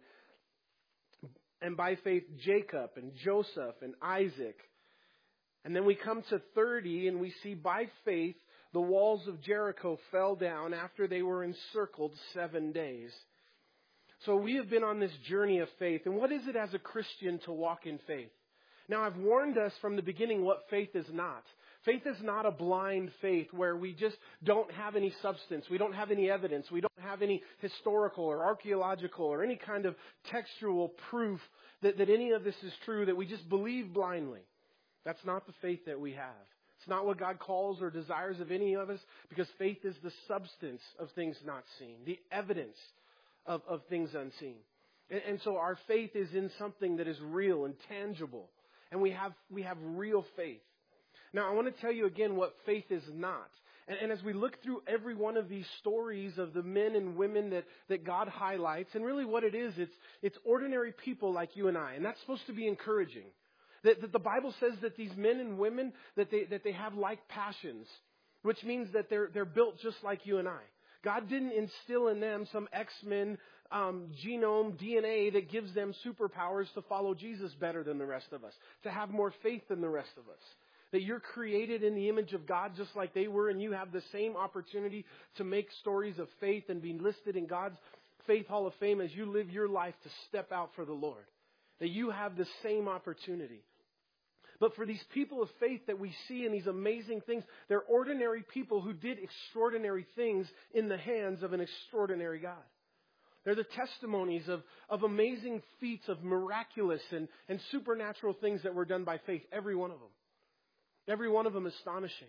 and 1.61 1.77
by 1.77 1.97
faith 1.97 2.25
Jacob, 2.45 2.91
and 2.97 3.13
Joseph, 3.25 3.77
and 3.83 3.95
Isaac. 4.03 4.57
And 5.65 5.75
then 5.75 5.85
we 5.85 5.95
come 5.95 6.23
to 6.31 6.41
30, 6.55 7.09
and 7.09 7.21
we 7.21 7.33
see 7.43 7.55
by 7.55 7.87
faith 8.05 8.37
the 8.73 8.81
walls 8.81 9.27
of 9.27 9.43
Jericho 9.43 9.99
fell 10.11 10.37
down 10.37 10.73
after 10.73 11.07
they 11.07 11.23
were 11.23 11.45
encircled 11.45 12.13
seven 12.35 12.73
days. 12.73 13.11
So 14.25 14.37
we 14.37 14.57
have 14.57 14.71
been 14.71 14.85
on 14.85 15.01
this 15.01 15.13
journey 15.29 15.59
of 15.59 15.69
faith. 15.79 16.03
And 16.05 16.15
what 16.15 16.31
is 16.31 16.43
it 16.47 16.55
as 16.55 16.73
a 16.75 16.79
Christian 16.79 17.41
to 17.47 17.53
walk 17.53 17.87
in 17.87 17.99
faith? 18.07 18.31
Now, 18.91 19.05
I've 19.05 19.17
warned 19.17 19.57
us 19.57 19.73
from 19.81 19.95
the 19.95 20.03
beginning 20.03 20.45
what 20.45 20.65
faith 20.69 20.97
is 20.97 21.07
not. 21.13 21.45
Faith 21.85 22.03
is 22.07 22.17
not 22.23 22.45
a 22.45 22.51
blind 22.51 23.13
faith 23.23 23.47
where 23.53 23.77
we 23.77 23.93
just 23.93 24.17
don't 24.43 24.71
have 24.73 24.97
any 24.97 25.15
substance. 25.23 25.65
We 25.71 25.79
don't 25.79 25.95
have 25.95 26.11
any 26.11 26.29
evidence. 26.29 26.67
We 26.73 26.81
don't 26.81 26.93
have 26.99 27.23
any 27.23 27.41
historical 27.61 28.25
or 28.25 28.45
archaeological 28.45 29.25
or 29.25 29.45
any 29.45 29.55
kind 29.55 29.87
of 29.87 29.95
textual 30.33 30.89
proof 31.09 31.39
that, 31.83 31.99
that 31.99 32.11
any 32.11 32.33
of 32.33 32.43
this 32.43 32.57
is 32.65 32.73
true, 32.85 33.07
that 33.07 33.17
we 33.17 33.27
just 33.27 33.49
believe 33.49 33.95
blindly. 33.95 34.41
That's 35.05 35.25
not 35.25 35.47
the 35.47 35.55
faith 35.63 35.85
that 35.87 36.01
we 36.01 36.15
have. 36.15 36.47
It's 36.81 36.89
not 36.89 37.07
what 37.07 37.21
God 37.21 37.39
calls 37.39 37.81
or 37.81 37.91
desires 37.91 38.41
of 38.41 38.51
any 38.51 38.75
of 38.75 38.91
us 38.91 38.99
because 39.29 39.47
faith 39.57 39.85
is 39.85 39.95
the 40.03 40.13
substance 40.27 40.83
of 40.99 41.11
things 41.13 41.37
not 41.47 41.63
seen, 41.79 41.99
the 42.05 42.19
evidence 42.33 42.77
of, 43.47 43.63
of 43.69 43.83
things 43.89 44.11
unseen. 44.15 44.57
And, 45.11 45.23
and 45.29 45.41
so 45.45 45.59
our 45.59 45.79
faith 45.87 46.17
is 46.17 46.35
in 46.35 46.51
something 46.59 46.97
that 46.97 47.07
is 47.07 47.19
real 47.23 47.67
and 47.67 47.75
tangible 47.89 48.51
and 48.91 49.01
we 49.01 49.11
have, 49.11 49.33
we 49.51 49.63
have 49.63 49.79
real 49.83 50.25
faith. 50.37 50.61
Now, 51.33 51.51
I 51.51 51.55
want 51.55 51.75
to 51.75 51.81
tell 51.81 51.93
you 51.93 52.07
again 52.07 52.37
what 52.37 52.55
faith 52.67 52.91
is 52.91 53.05
not. 53.13 53.51
And, 53.87 53.99
and, 54.03 54.13
as 54.13 54.23
we 54.23 54.33
look 54.33 54.63
through 54.63 54.83
every 54.87 55.15
one 55.15 55.37
of 55.37 55.49
these 55.49 55.67
stories 55.81 56.39
of 56.39 56.53
the 56.53 56.63
men 56.63 56.95
and 56.95 57.17
women 57.17 57.51
that, 57.51 57.65
that 57.89 58.05
God 58.05 58.29
highlights, 58.29 58.95
and 58.95 59.05
really 59.05 59.25
what 59.25 59.45
it 59.45 59.55
is, 59.55 59.75
it's, 59.77 59.95
it's 60.23 60.39
ordinary 60.45 60.93
people 60.93 61.33
like 61.33 61.57
you 61.57 61.69
and 61.69 61.79
I. 61.79 61.95
And 61.95 62.05
that's 62.05 62.21
supposed 62.21 62.47
to 62.47 62.53
be 62.53 62.69
encouraging. 62.69 63.27
That, 63.85 64.01
that 64.01 64.13
the 64.13 64.19
Bible 64.19 64.55
says 64.61 64.73
that 64.83 64.97
these 64.97 65.17
men 65.17 65.41
and 65.41 65.59
women, 65.59 65.93
that 66.17 66.31
they, 66.31 66.45
that 66.45 66.65
they 66.65 66.73
have 66.73 66.95
like 66.95 67.27
passions, 67.29 67.87
which 68.43 68.63
means 68.65 68.89
that 68.93 69.09
they're, 69.09 69.31
they're 69.33 69.45
built 69.45 69.81
just 69.81 69.97
like 70.03 70.27
you 70.27 70.39
and 70.39 70.49
I. 70.49 70.61
God 71.03 71.29
didn't 71.29 71.53
instill 71.53 72.09
in 72.09 72.21
them 72.21 72.47
some 72.53 72.69
X-Men 72.73 73.39
um, 73.73 74.09
genome, 74.25 74.77
DNA 74.77 75.33
that 75.33 75.51
gives 75.51 75.73
them 75.75 75.95
superpowers 76.05 76.73
to 76.75 76.83
follow 76.83 77.15
Jesus 77.15 77.53
better 77.61 77.85
than 77.85 77.99
the 77.99 78.07
rest 78.07 78.27
of 78.33 78.45
us, 78.45 78.53
to 78.83 78.91
have 78.91 79.11
more 79.11 79.33
faith 79.43 79.63
than 79.69 79.81
the 79.81 79.89
rest 79.89 80.11
of 80.17 80.29
us. 80.29 80.41
That 80.93 81.03
you're 81.03 81.21
created 81.21 81.85
in 81.85 81.95
the 81.95 82.09
image 82.09 82.33
of 82.33 82.47
God 82.47 82.73
just 82.77 82.97
like 82.97 83.15
they 83.15 83.29
were, 83.29 83.49
and 83.49 83.63
you 83.63 83.73
have 83.73 83.93
the 83.93 84.03
same 84.11 84.37
opportunity 84.37 85.05
to 85.37 85.45
make 85.45 85.69
stories 85.81 86.19
of 86.19 86.29
faith 86.41 86.65
and 86.69 86.83
be 86.83 86.95
listed 86.95 87.37
in 87.37 87.47
God's 87.47 87.77
Faith 88.27 88.49
Hall 88.49 88.67
of 88.67 88.75
Fame 88.81 89.01
as 89.01 89.15
you 89.15 89.27
live 89.27 89.51
your 89.51 89.69
life 89.69 89.95
to 90.03 90.11
step 90.29 90.51
out 90.51 90.71
for 90.75 90.85
the 90.85 90.93
Lord. 90.93 91.25
That 91.79 91.91
you 91.91 92.11
have 92.11 92.37
the 92.37 92.47
same 92.63 92.89
opportunity. 92.89 93.63
But 94.59 94.75
for 94.75 94.85
these 94.85 95.03
people 95.15 95.43
of 95.43 95.49
faith 95.59 95.81
that 95.87 95.99
we 95.99 96.13
see 96.29 96.45
in 96.45 96.53
these 96.53 96.67
amazing 96.67 97.23
things, 97.23 97.45
they're 97.69 97.81
ordinary 97.81 98.45
people 98.53 98.83
who 98.83 98.93
did 98.93 99.19
extraordinary 99.19 100.07
things 100.17 100.47
in 100.75 100.89
the 100.89 100.99
hands 100.99 101.43
of 101.43 101.53
an 101.53 101.61
extraordinary 101.61 102.41
God. 102.41 102.59
They're 103.45 103.55
the 103.55 103.65
testimonies 103.65 104.49
of, 104.49 104.63
of 104.89 105.03
amazing 105.03 105.63
feats 105.81 106.09
of 106.09 106.23
miraculous 106.23 107.01
and, 107.11 107.29
and 107.49 107.59
supernatural 107.71 108.35
things 108.41 108.63
that 108.65 108.75
were 108.75 108.85
done 108.85 109.05
by 109.05 109.19
faith, 109.27 109.43
every 109.53 109.75
one 109.75 109.91
of 109.91 109.99
them. 109.99 110.11
Every 111.09 111.31
one 111.31 111.47
of 111.47 111.53
them 111.53 111.67
astonishing. 111.67 112.29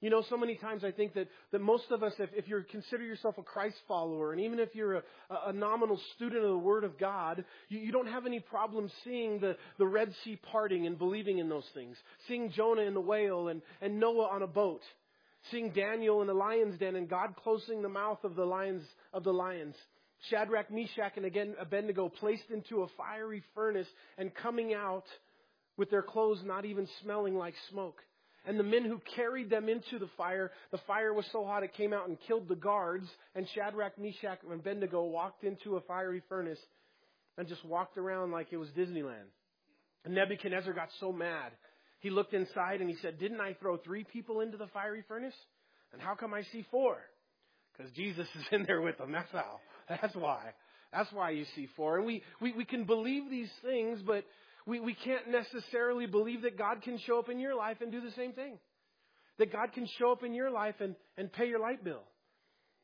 You 0.00 0.10
know, 0.10 0.22
so 0.28 0.36
many 0.36 0.56
times 0.56 0.84
I 0.84 0.90
think 0.90 1.14
that, 1.14 1.26
that 1.52 1.60
most 1.60 1.84
of 1.90 2.02
us, 2.02 2.12
if, 2.18 2.28
if 2.34 2.46
you 2.46 2.62
consider 2.70 3.02
yourself 3.02 3.38
a 3.38 3.42
Christ 3.42 3.76
follower, 3.88 4.32
and 4.32 4.40
even 4.42 4.58
if 4.58 4.74
you're 4.74 4.96
a, 4.96 5.02
a 5.46 5.52
nominal 5.52 5.98
student 6.14 6.44
of 6.44 6.50
the 6.50 6.58
Word 6.58 6.84
of 6.84 6.98
God, 6.98 7.44
you, 7.68 7.78
you 7.78 7.92
don't 7.92 8.06
have 8.06 8.26
any 8.26 8.38
problem 8.38 8.90
seeing 9.04 9.40
the, 9.40 9.56
the 9.78 9.86
Red 9.86 10.12
Sea 10.22 10.38
parting 10.52 10.86
and 10.86 10.98
believing 10.98 11.38
in 11.38 11.48
those 11.48 11.64
things. 11.74 11.96
Seeing 12.28 12.52
Jonah 12.52 12.82
in 12.82 12.92
the 12.92 13.00
whale 13.00 13.48
and, 13.48 13.62
and 13.80 13.98
Noah 13.98 14.28
on 14.28 14.42
a 14.42 14.46
boat. 14.46 14.82
Seeing 15.50 15.70
Daniel 15.70 16.20
in 16.20 16.26
the 16.26 16.34
lion's 16.34 16.78
den 16.78 16.96
and 16.96 17.08
God 17.08 17.34
closing 17.42 17.80
the 17.80 17.88
mouth 17.88 18.22
of 18.22 18.36
the 18.36 18.44
lions 18.44 18.84
of 19.14 19.24
the 19.24 19.32
lions. 19.32 19.76
Shadrach, 20.30 20.70
Meshach, 20.70 21.12
and 21.16 21.24
again 21.24 21.54
Abednego 21.60 22.08
placed 22.08 22.50
into 22.50 22.82
a 22.82 22.88
fiery 22.96 23.42
furnace 23.54 23.86
and 24.18 24.34
coming 24.34 24.74
out 24.74 25.04
with 25.76 25.90
their 25.90 26.02
clothes 26.02 26.40
not 26.44 26.64
even 26.64 26.88
smelling 27.02 27.36
like 27.36 27.54
smoke. 27.70 28.00
And 28.46 28.58
the 28.58 28.64
men 28.64 28.84
who 28.84 29.00
carried 29.16 29.50
them 29.50 29.68
into 29.68 29.98
the 29.98 30.08
fire, 30.16 30.52
the 30.70 30.78
fire 30.86 31.12
was 31.12 31.26
so 31.32 31.44
hot 31.44 31.64
it 31.64 31.74
came 31.74 31.92
out 31.92 32.08
and 32.08 32.16
killed 32.28 32.48
the 32.48 32.54
guards. 32.54 33.06
And 33.34 33.46
Shadrach, 33.54 33.98
Meshach, 33.98 34.38
and 34.44 34.52
Abednego 34.52 35.04
walked 35.04 35.42
into 35.42 35.76
a 35.76 35.80
fiery 35.80 36.22
furnace 36.28 36.60
and 37.36 37.48
just 37.48 37.64
walked 37.64 37.98
around 37.98 38.30
like 38.30 38.48
it 38.52 38.56
was 38.56 38.68
Disneyland. 38.70 39.28
And 40.04 40.14
Nebuchadnezzar 40.14 40.72
got 40.72 40.88
so 41.00 41.12
mad. 41.12 41.50
He 41.98 42.10
looked 42.10 42.34
inside 42.34 42.80
and 42.80 42.88
he 42.88 42.96
said, 43.02 43.18
Didn't 43.18 43.40
I 43.40 43.54
throw 43.54 43.78
three 43.78 44.04
people 44.04 44.40
into 44.40 44.56
the 44.56 44.68
fiery 44.68 45.02
furnace? 45.08 45.34
And 45.92 46.00
how 46.00 46.14
come 46.14 46.32
I 46.32 46.42
see 46.52 46.64
four? 46.70 46.98
Because 47.76 47.90
Jesus 47.92 48.28
is 48.38 48.44
in 48.52 48.64
there 48.64 48.80
with 48.80 48.98
them. 48.98 49.10
That's 49.10 49.30
how. 49.32 49.60
That's 50.00 50.14
why. 50.14 50.40
That's 50.92 51.12
why 51.12 51.30
you 51.30 51.44
see 51.54 51.68
four. 51.76 51.98
And 51.98 52.06
we, 52.06 52.22
we, 52.40 52.52
we 52.52 52.64
can 52.64 52.84
believe 52.84 53.30
these 53.30 53.50
things, 53.62 54.00
but 54.06 54.24
we, 54.66 54.80
we 54.80 54.94
can't 54.94 55.28
necessarily 55.30 56.06
believe 56.06 56.42
that 56.42 56.58
God 56.58 56.82
can 56.82 56.98
show 57.06 57.18
up 57.18 57.28
in 57.28 57.38
your 57.38 57.54
life 57.54 57.78
and 57.80 57.92
do 57.92 58.00
the 58.00 58.10
same 58.12 58.32
thing. 58.32 58.58
That 59.38 59.52
God 59.52 59.72
can 59.72 59.86
show 59.98 60.12
up 60.12 60.24
in 60.24 60.32
your 60.32 60.50
life 60.50 60.76
and, 60.80 60.96
and 61.16 61.32
pay 61.32 61.46
your 61.46 61.60
light 61.60 61.84
bill. 61.84 62.02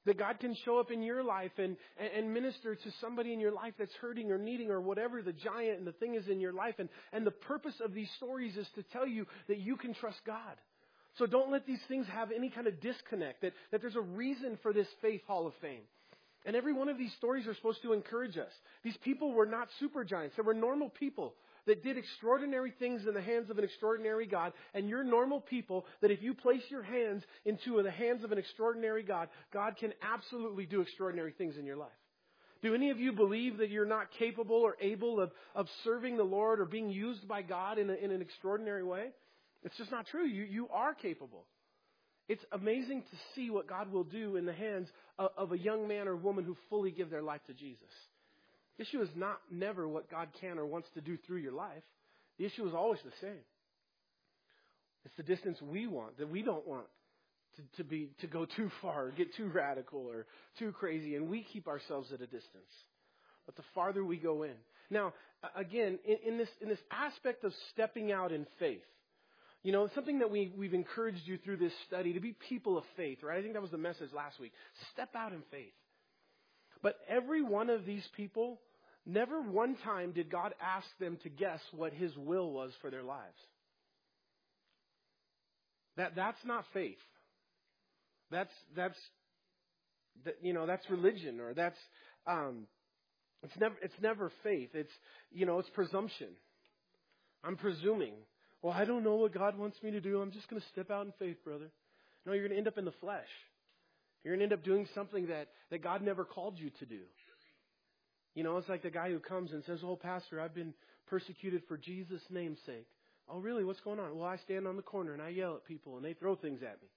That 0.04 0.18
God 0.18 0.40
can 0.40 0.54
show 0.64 0.78
up 0.78 0.90
in 0.90 1.02
your 1.02 1.23
life 1.23 1.52
and, 1.59 1.76
and, 2.16 2.35
minister 2.35 2.75
to 2.75 2.90
somebody 3.00 3.32
in 3.32 3.38
your 3.38 3.52
life 3.52 3.75
that's 3.78 3.94
hurting 4.00 4.32
or 4.32 4.38
needing 4.38 4.68
or 4.68 4.80
whatever 4.80 5.23
the 5.23 5.32
giant 5.32 5.78
and 5.78 5.87
the 5.87 5.92
thing 5.92 6.16
is 6.16 6.26
in 6.26 6.40
your 6.40 6.52
life. 6.52 6.75
And, 6.78 6.88
and 7.12 7.25
the 7.25 7.30
purpose 7.30 7.75
of 7.82 7.94
these 7.94 8.11
stories 8.16 8.56
is 8.56 8.66
to 8.75 8.82
tell 8.92 9.06
you 9.06 9.26
that 9.47 9.59
you 9.59 9.76
can 9.76 9.94
trust 9.94 10.18
God. 10.26 10.56
So 11.18 11.26
don't 11.26 11.52
let 11.52 11.66
these 11.66 11.82
things 11.88 12.06
have 12.09 12.30
any 12.32 12.50
kind 12.50 12.66
of 12.66 12.80
disconnect, 12.80 13.42
that, 13.42 13.52
that 13.71 13.80
there's 13.80 13.97
a 13.97 14.00
reason 14.00 14.59
for 14.62 14.73
this 14.73 14.88
faith 15.00 15.21
hall 15.26 15.47
of 15.47 15.52
fame. 15.61 15.82
And 16.45 16.57
every 16.57 16.73
one 16.73 16.89
of 16.89 16.99
these 16.99 17.13
stories 17.19 17.47
are 17.47 17.55
supposed 17.55 17.83
to 17.83 17.93
encourage 17.93 18.37
us. 18.37 18.51
These 18.83 18.97
people 19.05 19.33
were 19.33 19.47
not 19.47 19.69
super 19.79 20.05
giants. 20.05 20.35
They 20.37 20.43
were 20.43 20.55
normal 20.55 20.89
people 20.89 21.35
that 21.67 21.85
did 21.85 21.97
extraordinary 21.97 22.73
things 22.79 23.07
in 23.07 23.15
the 23.15 23.23
hands 23.23 23.49
of 23.49 23.59
an 23.59 23.65
extraordinary 23.65 24.27
God. 24.27 24.53
And 24.75 24.89
you're 24.89 25.05
normal 25.05 25.41
people 25.41 25.87
that 26.01 26.11
if 26.11 26.21
you 26.21 26.35
place 26.35 26.63
your 26.69 26.83
hands 26.83 27.23
into 27.45 27.81
the 27.83 27.91
hands 27.91 28.25
of 28.25 28.33
an 28.33 28.39
extraordinary 28.39 29.05
God, 29.05 29.29
God 29.53 29.77
can 29.79 29.93
absolutely 30.03 30.67
do 30.67 30.81
extraordinary 30.81 31.33
things 31.33 31.57
in 31.57 31.65
your 31.65 31.77
life. 31.77 31.91
Do 32.63 32.75
any 32.75 32.91
of 32.91 33.01
you 33.01 33.13
believe 33.13 33.59
that 33.59 33.71
you're 33.71 33.85
not 33.85 34.07
capable 34.19 34.57
or 34.57 34.77
able 34.81 35.21
of, 35.21 35.31
of 35.55 35.67
serving 35.85 36.17
the 36.17 36.23
Lord 36.23 36.61
or 36.61 36.65
being 36.65 36.91
used 36.91 37.27
by 37.27 37.43
God 37.43 37.79
in, 37.79 37.91
a, 37.91 37.95
in 37.95 38.11
an 38.11 38.23
extraordinary 38.23 38.85
way? 38.85 39.09
It's 39.65 39.77
just 39.77 39.91
not 39.91 40.07
true. 40.07 40.27
You, 40.27 40.45
you 40.45 40.69
are 40.73 40.95
capable. 40.95 41.45
It's 42.29 42.45
amazing 42.52 43.02
to 43.02 43.17
see 43.35 43.50
what 43.50 43.67
God 43.67 43.93
will 43.93 44.05
do 44.05 44.37
in 44.37 44.47
the 44.47 44.52
hands 44.52 44.88
of, 45.19 45.52
a 45.52 45.59
young 45.59 45.88
man 45.88 46.09
or 46.09 46.17
woman 46.17 46.45
who 46.45 46.57
fully 46.71 46.91
give 46.91 47.11
their 47.11 47.23
life 47.23 47.41
to 47.49 47.52
Jesus. 47.52 47.91
The 48.76 48.85
issue 48.85 49.02
is 49.02 49.09
not 49.14 49.41
never 49.50 49.88
what 49.88 50.11
God 50.11 50.29
can 50.41 50.59
or 50.59 50.67
wants 50.67 50.88
to 50.95 51.00
do 51.00 51.19
through 51.26 51.38
your 51.38 51.52
life. 51.52 51.83
The 52.38 52.47
issue 52.47 52.67
is 52.67 52.75
always 52.75 53.00
the 53.05 53.12
same. 53.21 53.43
It's 55.05 55.14
the 55.17 55.23
distance 55.25 55.61
we 55.61 55.87
want, 55.87 56.19
that 56.19 56.31
we 56.31 56.43
don't 56.43 56.67
want 56.67 56.87
to, 57.57 57.83
to 57.83 57.85
be 57.85 58.11
to 58.21 58.26
go 58.26 58.47
too 58.47 58.71
far, 58.81 59.07
or 59.07 59.11
get 59.11 59.35
too 59.35 59.49
radical 59.49 60.00
or 60.00 60.26
too 60.59 60.73
crazy, 60.73 61.17
and 61.17 61.29
we 61.29 61.45
keep 61.52 61.67
ourselves 61.67 62.12
at 62.12 62.21
a 62.21 62.26
distance. 62.26 62.71
But 63.47 63.57
the 63.57 63.64
farther 63.75 64.05
we 64.05 64.17
go 64.17 64.45
in. 64.45 64.55
Now, 64.91 65.12
again, 65.57 65.99
in, 66.07 66.17
in 66.25 66.38
this 66.38 66.49
in 66.61 66.69
this 66.69 66.79
aspect 66.91 67.45
of 67.45 67.52
stepping 67.73 68.12
out 68.12 68.31
in 68.31 68.47
faith, 68.59 68.83
you 69.62 69.71
know, 69.71 69.88
something 69.95 70.19
that 70.19 70.31
we, 70.31 70.52
we've 70.57 70.75
encouraged 70.75 71.23
you 71.25 71.38
through 71.38 71.59
this 71.59 71.73
study 71.87 72.12
to 72.14 72.21
be 72.21 72.35
people 72.49 72.76
of 72.76 72.85
faith, 72.97 73.23
right? 73.23 73.38
I 73.38 73.42
think 73.42 73.54
that 73.54 73.62
was 73.62 73.71
the 73.71 73.78
message 73.78 74.11
last 74.14 74.40
week. 74.40 74.52
Step 74.92 75.11
out 75.14 75.33
in 75.33 75.42
faith. 75.50 75.73
But 76.83 76.97
every 77.09 77.42
one 77.42 77.71
of 77.71 77.87
these 77.87 78.07
people, 78.16 78.61
never 79.07 79.40
one 79.40 79.76
time 79.85 80.12
did 80.12 80.31
God 80.31 80.52
ask 80.61 80.87
them 80.99 81.16
to 81.23 81.28
guess 81.28 81.61
what 81.73 81.92
His 81.92 82.16
will 82.16 82.50
was 82.50 82.73
for 82.81 82.90
their 82.90 83.04
lives. 83.04 83.38
That 85.97 86.16
that's 86.16 86.45
not 86.45 86.64
faith. 86.73 86.99
That's 88.31 88.50
that's 88.75 88.97
that, 90.25 90.37
you 90.42 90.54
know 90.54 90.66
that's 90.66 90.88
religion 90.88 91.38
or 91.38 91.52
that's 91.54 91.76
um, 92.26 92.66
it's 93.42 93.52
never 93.61 93.75
it's 93.83 93.95
never 94.00 94.33
faith. 94.42 94.71
It's 94.75 94.92
you 95.31 95.47
know 95.47 95.59
it's 95.59 95.69
presumption. 95.71 96.28
I'm 97.45 97.57
presuming. 97.57 98.14
Well, 98.62 98.73
I 98.73 98.85
don't 98.85 99.02
know 99.02 99.16
what 99.16 99.35
God 99.35 99.59
wants 99.59 99.83
me 99.83 99.90
to 99.90 100.00
do. 100.00 100.21
I'm 100.21 100.31
just 100.31 100.49
going 100.49 100.61
to 100.61 100.69
step 100.69 100.90
out 100.90 101.04
in 101.04 101.12
faith, 101.19 101.42
brother. 101.45 101.71
No, 102.25 102.33
you're 102.33 102.42
going 102.42 102.52
to 102.52 102.59
end 102.59 102.69
up 102.69 102.78
in 102.78 102.85
the 102.85 102.92
flesh. 103.00 103.26
You're 104.23 104.37
going 104.37 104.49
to 104.49 104.54
end 104.54 104.61
up 104.61 104.64
doing 104.64 104.87
something 104.95 105.26
that, 105.26 105.49
that 105.71 105.83
God 105.83 106.02
never 106.02 106.25
called 106.25 106.59
you 106.59 106.71
to 106.78 106.87
do. 106.87 107.00
You 108.35 108.45
know, 108.45 108.57
it's 108.59 108.69
like 108.69 108.83
the 108.83 108.90
guy 108.90 109.11
who 109.11 109.19
comes 109.19 109.52
and 109.52 109.64
says, 109.64 109.81
Oh, 109.85 109.97
Pastor, 109.97 110.40
I've 110.40 110.54
been 110.54 110.75
persecuted 111.07 111.62
for 111.66 111.76
Jesus' 111.76 112.23
name's 112.31 112.59
sake. 112.64 112.87
Oh, 113.28 113.38
really? 113.38 113.64
What's 113.64 113.81
going 113.81 113.99
on? 113.99 114.16
Well, 114.16 114.26
I 114.26 114.37
stand 114.38 114.66
on 114.66 114.76
the 114.76 114.83
corner 114.83 115.12
and 115.12 115.21
I 115.21 115.28
yell 115.31 115.57
at 115.57 115.66
people 115.66 115.97
and 115.97 116.04
they 116.04 116.14
throw 116.14 116.37
things 116.37 116.62
at 116.62 116.81
me. 116.81 116.88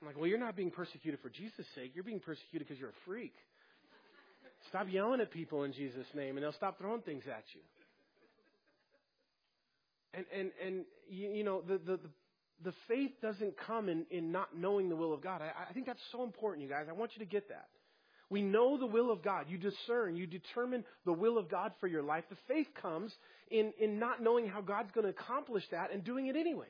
I'm 0.00 0.06
like, 0.06 0.16
Well, 0.16 0.26
you're 0.26 0.38
not 0.38 0.56
being 0.56 0.70
persecuted 0.70 1.20
for 1.20 1.30
Jesus' 1.30 1.66
sake. 1.74 1.92
You're 1.94 2.04
being 2.04 2.20
persecuted 2.20 2.68
because 2.68 2.78
you're 2.78 2.90
a 2.90 3.04
freak. 3.06 3.34
Stop 4.68 4.86
yelling 4.90 5.20
at 5.20 5.30
people 5.30 5.64
in 5.64 5.72
Jesus' 5.72 6.06
name 6.14 6.36
and 6.36 6.44
they'll 6.44 6.52
stop 6.52 6.78
throwing 6.78 7.00
things 7.00 7.24
at 7.26 7.44
you. 7.54 7.60
And, 10.18 10.26
and, 10.36 10.50
and 10.64 10.84
you, 11.08 11.30
you 11.30 11.44
know, 11.44 11.62
the, 11.62 11.78
the, 11.78 11.96
the 11.96 12.10
the 12.64 12.72
faith 12.88 13.12
doesn't 13.22 13.54
come 13.66 13.88
in, 13.88 14.04
in 14.10 14.32
not 14.32 14.56
knowing 14.56 14.88
the 14.88 14.96
will 14.96 15.12
of 15.12 15.22
God. 15.22 15.40
I, 15.40 15.52
I 15.70 15.72
think 15.72 15.86
that's 15.86 16.02
so 16.10 16.24
important, 16.24 16.62
you 16.64 16.68
guys. 16.68 16.86
I 16.88 16.92
want 16.92 17.12
you 17.14 17.24
to 17.24 17.30
get 17.30 17.48
that. 17.50 17.68
We 18.30 18.42
know 18.42 18.76
the 18.76 18.86
will 18.86 19.10
of 19.10 19.22
God. 19.22 19.46
You 19.48 19.58
discern, 19.58 20.16
you 20.16 20.26
determine 20.26 20.84
the 21.06 21.12
will 21.12 21.38
of 21.38 21.48
God 21.48 21.72
for 21.80 21.86
your 21.86 22.02
life. 22.02 22.24
The 22.28 22.36
faith 22.46 22.66
comes 22.82 23.12
in, 23.50 23.72
in 23.80 23.98
not 23.98 24.22
knowing 24.22 24.48
how 24.48 24.60
God's 24.60 24.90
going 24.90 25.04
to 25.04 25.10
accomplish 25.10 25.64
that 25.70 25.92
and 25.92 26.04
doing 26.04 26.26
it 26.26 26.36
anyways. 26.36 26.68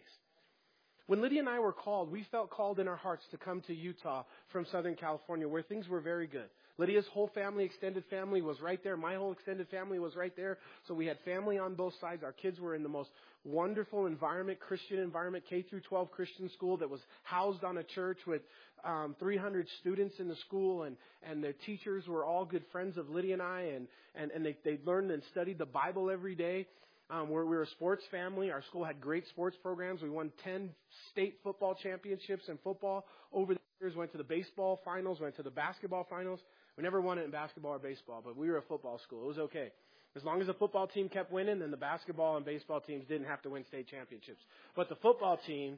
When 1.07 1.23
Lydia 1.23 1.41
and 1.41 1.49
I 1.49 1.59
were 1.59 1.73
called, 1.73 2.13
we 2.13 2.25
felt 2.31 2.51
called 2.51 2.79
in 2.79 2.87
our 2.87 2.97
hearts 2.97 3.25
to 3.31 3.39
come 3.39 3.63
to 3.63 3.75
Utah 3.75 4.25
from 4.53 4.67
Southern 4.71 4.95
California 4.95 5.49
where 5.49 5.63
things 5.63 5.89
were 5.89 6.01
very 6.01 6.27
good. 6.27 6.51
Lydia's 6.79 7.07
whole 7.13 7.31
family, 7.35 7.65
extended 7.65 8.05
family 8.09 8.41
was 8.41 8.61
right 8.61 8.83
there. 8.85 8.97
My 8.97 9.17
whole 9.17 9.33
extended 9.33 9.69
family 9.69 9.99
was 9.99 10.15
right 10.15 10.35
there. 10.37 10.59
So 10.87 10.95
we 10.95 11.07
had 11.07 11.19
family 11.25 11.59
on 11.59 11.75
both 11.75 11.93
sides. 12.01 12.23
Our 12.23 12.33
kids 12.33 12.61
were 12.61 12.75
in 12.77 12.85
the 12.85 12.89
most 12.89 13.11
wonderful 13.45 14.07
environment, 14.07 14.61
Christian 14.61 14.99
environment, 14.99 15.45
K 15.51 15.63
through 15.63 15.81
12 15.81 16.11
Christian 16.13 16.49
school 16.51 16.77
that 16.77 16.89
was 16.89 17.01
housed 17.25 17.65
on 17.65 17.79
a 17.79 17.83
church 17.83 18.19
with 18.27 18.43
um, 18.85 19.17
300 19.19 19.67
students 19.81 20.15
in 20.21 20.29
the 20.29 20.37
school, 20.47 20.85
and 20.85 20.97
and 21.29 21.43
the 21.43 21.53
teachers 21.67 22.07
were 22.07 22.25
all 22.25 22.45
good 22.45 22.65
friends 22.71 22.97
of 22.97 23.11
Lydia 23.11 23.33
and 23.35 23.43
I, 23.43 23.63
and 23.75 23.89
and 24.15 24.31
and 24.31 24.47
they 24.47 24.57
they 24.65 24.79
learned 24.85 25.11
and 25.11 25.23
studied 25.33 25.59
the 25.59 25.67
Bible 25.67 26.11
every 26.11 26.37
day. 26.37 26.67
Um, 27.11 27.31
we're, 27.31 27.47
we're 27.47 27.63
a 27.63 27.67
sports 27.69 28.05
family. 28.11 28.51
Our 28.51 28.63
school 28.69 28.85
had 28.85 29.01
great 29.01 29.27
sports 29.29 29.57
programs. 29.63 30.03
We 30.03 30.11
won 30.11 30.31
10 30.45 30.69
state 31.11 31.39
football 31.43 31.75
championships 31.75 32.45
in 32.49 32.59
football 32.63 33.07
over 33.33 33.55
the 33.55 33.61
years. 33.81 33.97
Went 33.97 34.13
to 34.13 34.19
the 34.19 34.25
baseball 34.25 34.81
finals. 34.85 35.19
Went 35.19 35.35
to 35.37 35.43
the 35.43 35.51
basketball 35.51 36.07
finals. 36.11 36.41
We 36.79 36.85
never 36.85 37.01
won 37.01 37.19
it 37.19 37.25
in 37.25 37.33
basketball 37.33 37.73
or 37.73 37.81
baseball, 37.81 38.23
but 38.25 38.37
we 38.37 38.49
were 38.49 38.59
a 38.59 38.63
football 38.63 39.01
school. 39.01 39.25
It 39.25 39.27
was 39.27 39.39
okay. 39.39 39.73
As 40.15 40.23
long 40.23 40.41
as 40.41 40.47
the 40.47 40.55
football 40.55 40.87
team 40.87 41.09
kept 41.09 41.33
winning, 41.33 41.59
then 41.59 41.73
the 41.73 41.77
basketball 41.77 42.37
and 42.37 42.47
baseball 42.47 42.81
teams 42.81 43.05
didn't 43.09 43.27
have 43.27 43.43
to 43.43 43.51
win 43.51 43.65
state 43.67 43.89
championships. 43.89 44.41
But 44.77 44.89
the 44.89 44.95
football 44.95 45.41
team, 45.45 45.77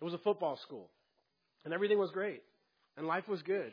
it 0.00 0.04
was 0.04 0.14
a 0.14 0.18
football 0.18 0.56
school. 0.62 0.88
And 1.64 1.74
everything 1.74 1.98
was 1.98 2.12
great. 2.12 2.44
And 2.96 3.08
life 3.08 3.26
was 3.26 3.42
good. 3.42 3.72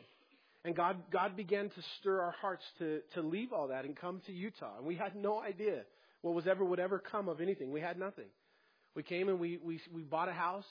And 0.64 0.74
God, 0.74 0.96
God 1.12 1.36
began 1.36 1.68
to 1.68 1.82
stir 2.00 2.20
our 2.20 2.32
hearts 2.32 2.64
to, 2.80 3.02
to 3.14 3.22
leave 3.22 3.52
all 3.52 3.68
that 3.68 3.84
and 3.84 3.94
come 3.96 4.20
to 4.26 4.32
Utah. 4.32 4.76
And 4.76 4.84
we 4.84 4.96
had 4.96 5.14
no 5.14 5.40
idea 5.40 5.82
what 6.22 6.34
was 6.34 6.48
ever 6.48 6.64
would 6.64 6.80
ever 6.80 6.98
come 6.98 7.28
of 7.28 7.40
anything. 7.40 7.70
We 7.70 7.82
had 7.82 8.00
nothing. 8.00 8.26
We 8.96 9.04
came 9.04 9.28
and 9.28 9.38
we, 9.38 9.60
we, 9.62 9.80
we 9.94 10.02
bought 10.02 10.28
a 10.28 10.32
house. 10.32 10.66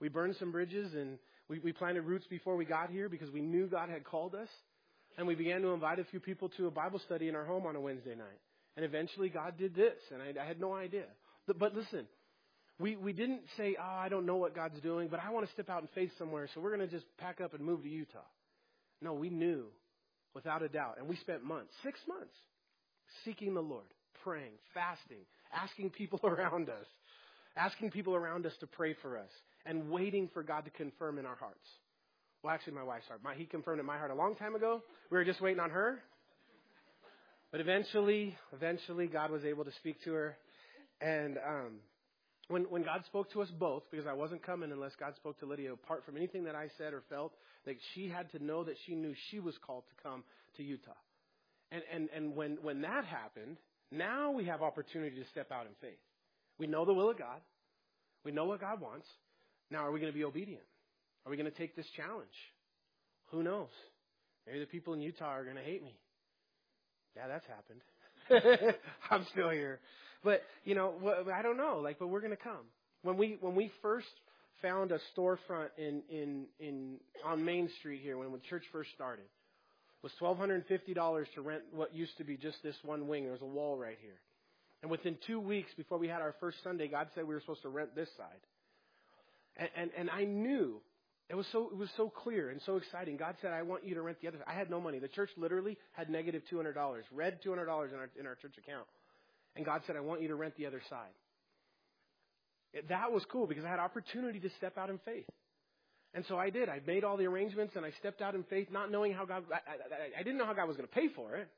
We 0.00 0.08
burned 0.10 0.36
some 0.38 0.52
bridges 0.52 0.92
and 0.92 1.18
we, 1.48 1.60
we 1.60 1.72
planted 1.72 2.02
roots 2.02 2.26
before 2.28 2.56
we 2.56 2.66
got 2.66 2.90
here 2.90 3.08
because 3.08 3.30
we 3.30 3.40
knew 3.40 3.66
God 3.68 3.88
had 3.88 4.04
called 4.04 4.34
us. 4.34 4.48
And 5.16 5.26
we 5.26 5.34
began 5.34 5.62
to 5.62 5.68
invite 5.68 5.98
a 5.98 6.04
few 6.04 6.20
people 6.20 6.50
to 6.56 6.66
a 6.66 6.70
Bible 6.70 7.00
study 7.06 7.28
in 7.28 7.34
our 7.34 7.44
home 7.44 7.66
on 7.66 7.74
a 7.74 7.80
Wednesday 7.80 8.14
night. 8.14 8.40
And 8.76 8.84
eventually 8.84 9.30
God 9.30 9.54
did 9.58 9.74
this, 9.74 9.96
and 10.12 10.20
I, 10.20 10.42
I 10.42 10.46
had 10.46 10.60
no 10.60 10.74
idea. 10.74 11.06
But, 11.46 11.58
but 11.58 11.74
listen, 11.74 12.06
we, 12.78 12.96
we 12.96 13.14
didn't 13.14 13.42
say, 13.56 13.76
oh, 13.80 13.96
I 13.98 14.08
don't 14.10 14.26
know 14.26 14.36
what 14.36 14.54
God's 14.54 14.78
doing, 14.80 15.08
but 15.08 15.20
I 15.20 15.30
want 15.30 15.46
to 15.46 15.52
step 15.52 15.70
out 15.70 15.80
in 15.82 15.88
faith 15.94 16.10
somewhere, 16.18 16.48
so 16.54 16.60
we're 16.60 16.76
going 16.76 16.86
to 16.86 16.94
just 16.94 17.06
pack 17.16 17.40
up 17.40 17.54
and 17.54 17.64
move 17.64 17.82
to 17.82 17.88
Utah. 17.88 18.18
No, 19.00 19.14
we 19.14 19.30
knew 19.30 19.66
without 20.34 20.62
a 20.62 20.68
doubt. 20.68 20.96
And 20.98 21.08
we 21.08 21.16
spent 21.16 21.42
months, 21.42 21.72
six 21.82 21.98
months, 22.06 22.34
seeking 23.24 23.54
the 23.54 23.62
Lord, 23.62 23.86
praying, 24.22 24.52
fasting, 24.74 25.24
asking 25.52 25.90
people 25.90 26.20
around 26.24 26.68
us, 26.68 26.86
asking 27.56 27.90
people 27.90 28.14
around 28.14 28.44
us 28.44 28.52
to 28.60 28.66
pray 28.66 28.94
for 29.00 29.16
us, 29.16 29.30
and 29.64 29.90
waiting 29.90 30.28
for 30.34 30.42
God 30.42 30.66
to 30.66 30.70
confirm 30.70 31.18
in 31.18 31.24
our 31.24 31.36
hearts. 31.36 31.66
Well, 32.46 32.54
actually, 32.54 32.74
my 32.74 32.84
wife's 32.84 33.08
heart. 33.08 33.22
My, 33.24 33.34
he 33.34 33.44
confirmed 33.44 33.80
in 33.80 33.86
my 33.86 33.98
heart 33.98 34.12
a 34.12 34.14
long 34.14 34.36
time 34.36 34.54
ago. 34.54 34.80
We 35.10 35.18
were 35.18 35.24
just 35.24 35.40
waiting 35.40 35.58
on 35.58 35.70
her. 35.70 35.98
But 37.50 37.60
eventually, 37.60 38.38
eventually, 38.52 39.08
God 39.08 39.32
was 39.32 39.44
able 39.44 39.64
to 39.64 39.72
speak 39.80 40.00
to 40.04 40.12
her. 40.12 40.36
And 41.00 41.38
um, 41.38 41.72
when, 42.46 42.62
when 42.70 42.84
God 42.84 43.02
spoke 43.06 43.32
to 43.32 43.42
us 43.42 43.48
both, 43.58 43.82
because 43.90 44.06
I 44.06 44.12
wasn't 44.12 44.46
coming 44.46 44.70
unless 44.70 44.92
God 44.94 45.16
spoke 45.16 45.40
to 45.40 45.46
Lydia, 45.46 45.72
apart 45.72 46.04
from 46.06 46.16
anything 46.16 46.44
that 46.44 46.54
I 46.54 46.68
said 46.78 46.92
or 46.92 47.02
felt, 47.10 47.32
that 47.64 47.74
she 47.96 48.08
had 48.08 48.30
to 48.30 48.38
know 48.38 48.62
that 48.62 48.76
she 48.86 48.94
knew 48.94 49.12
she 49.32 49.40
was 49.40 49.56
called 49.66 49.82
to 49.88 50.08
come 50.08 50.22
to 50.56 50.62
Utah. 50.62 50.92
And, 51.72 51.82
and, 51.92 52.08
and 52.14 52.36
when, 52.36 52.58
when 52.62 52.80
that 52.82 53.06
happened, 53.06 53.56
now 53.90 54.30
we 54.30 54.44
have 54.44 54.62
opportunity 54.62 55.16
to 55.16 55.28
step 55.30 55.50
out 55.50 55.66
in 55.66 55.72
faith. 55.80 55.98
We 56.60 56.68
know 56.68 56.84
the 56.84 56.94
will 56.94 57.10
of 57.10 57.18
God. 57.18 57.40
We 58.24 58.30
know 58.30 58.44
what 58.44 58.60
God 58.60 58.80
wants. 58.80 59.08
Now, 59.68 59.78
are 59.78 59.90
we 59.90 59.98
going 59.98 60.12
to 60.12 60.16
be 60.16 60.22
obedient? 60.22 60.62
Are 61.26 61.30
we 61.30 61.36
going 61.36 61.50
to 61.50 61.58
take 61.58 61.74
this 61.74 61.86
challenge? 61.96 62.28
Who 63.32 63.42
knows? 63.42 63.68
Maybe 64.46 64.60
the 64.60 64.66
people 64.66 64.94
in 64.94 65.00
Utah 65.00 65.32
are 65.32 65.42
going 65.42 65.56
to 65.56 65.62
hate 65.62 65.82
me. 65.82 65.98
Yeah, 67.16 67.26
that's 67.26 67.46
happened. 67.46 68.76
I'm 69.10 69.26
still 69.32 69.50
here. 69.50 69.80
But, 70.22 70.42
you 70.64 70.76
know, 70.76 70.94
I 71.34 71.42
don't 71.42 71.56
know. 71.56 71.80
Like, 71.82 71.98
but 71.98 72.08
we're 72.08 72.20
going 72.20 72.36
to 72.36 72.42
come. 72.42 72.66
When 73.02 73.16
we, 73.16 73.38
when 73.40 73.56
we 73.56 73.72
first 73.82 74.06
found 74.62 74.92
a 74.92 75.00
storefront 75.16 75.70
in, 75.76 76.02
in, 76.08 76.46
in, 76.60 76.96
on 77.24 77.44
Main 77.44 77.70
Street 77.80 78.02
here, 78.02 78.18
when 78.18 78.30
the 78.30 78.38
church 78.48 78.64
first 78.70 78.90
started, 78.94 79.24
it 79.24 80.02
was 80.02 80.12
$1,250 80.20 81.24
to 81.34 81.40
rent 81.40 81.62
what 81.72 81.92
used 81.92 82.16
to 82.18 82.24
be 82.24 82.36
just 82.36 82.62
this 82.62 82.76
one 82.84 83.08
wing. 83.08 83.24
There 83.24 83.32
was 83.32 83.42
a 83.42 83.46
wall 83.46 83.76
right 83.76 83.98
here. 84.00 84.20
And 84.82 84.90
within 84.90 85.16
two 85.26 85.40
weeks 85.40 85.70
before 85.76 85.98
we 85.98 86.06
had 86.06 86.22
our 86.22 86.34
first 86.38 86.58
Sunday, 86.62 86.86
God 86.86 87.08
said 87.14 87.26
we 87.26 87.34
were 87.34 87.40
supposed 87.40 87.62
to 87.62 87.68
rent 87.68 87.96
this 87.96 88.08
side. 88.16 88.28
And, 89.56 89.68
and, 89.76 89.90
and 89.96 90.10
I 90.10 90.24
knew 90.24 90.80
it 91.28 91.34
was 91.34 91.46
so 91.50 91.68
it 91.72 91.76
was 91.76 91.88
so 91.96 92.08
clear 92.08 92.50
and 92.50 92.60
so 92.66 92.76
exciting. 92.76 93.16
God 93.16 93.34
said, 93.42 93.52
"I 93.52 93.62
want 93.62 93.84
you 93.84 93.94
to 93.94 94.02
rent 94.02 94.18
the 94.20 94.28
other." 94.28 94.38
Side. 94.38 94.46
I 94.46 94.54
had 94.54 94.70
no 94.70 94.80
money. 94.80 95.00
The 95.00 95.08
church 95.08 95.30
literally 95.36 95.76
had 95.92 96.08
negative 96.08 96.42
two 96.48 96.56
hundred 96.56 96.74
dollars, 96.74 97.04
red 97.10 97.42
two 97.42 97.50
hundred 97.50 97.66
dollars 97.66 97.90
in 97.92 97.98
our 97.98 98.10
in 98.18 98.26
our 98.26 98.36
church 98.36 98.54
account, 98.58 98.86
and 99.56 99.64
God 99.64 99.82
said, 99.86 99.96
"I 99.96 100.00
want 100.00 100.22
you 100.22 100.28
to 100.28 100.36
rent 100.36 100.54
the 100.56 100.66
other 100.66 100.80
side." 100.88 101.14
It, 102.72 102.88
that 102.90 103.10
was 103.10 103.24
cool 103.30 103.46
because 103.46 103.64
I 103.64 103.68
had 103.68 103.80
opportunity 103.80 104.38
to 104.40 104.50
step 104.58 104.78
out 104.78 104.88
in 104.88 104.98
faith, 105.04 105.26
and 106.14 106.24
so 106.28 106.38
I 106.38 106.50
did. 106.50 106.68
I 106.68 106.80
made 106.86 107.02
all 107.02 107.16
the 107.16 107.26
arrangements 107.26 107.74
and 107.74 107.84
I 107.84 107.90
stepped 107.98 108.22
out 108.22 108.36
in 108.36 108.44
faith, 108.44 108.68
not 108.70 108.92
knowing 108.92 109.12
how 109.12 109.24
God. 109.24 109.44
I, 109.52 109.56
I, 109.56 110.20
I 110.20 110.22
didn't 110.22 110.38
know 110.38 110.46
how 110.46 110.54
God 110.54 110.68
was 110.68 110.76
going 110.76 110.88
to 110.88 110.94
pay 110.94 111.08
for 111.08 111.34
it, 111.34 111.48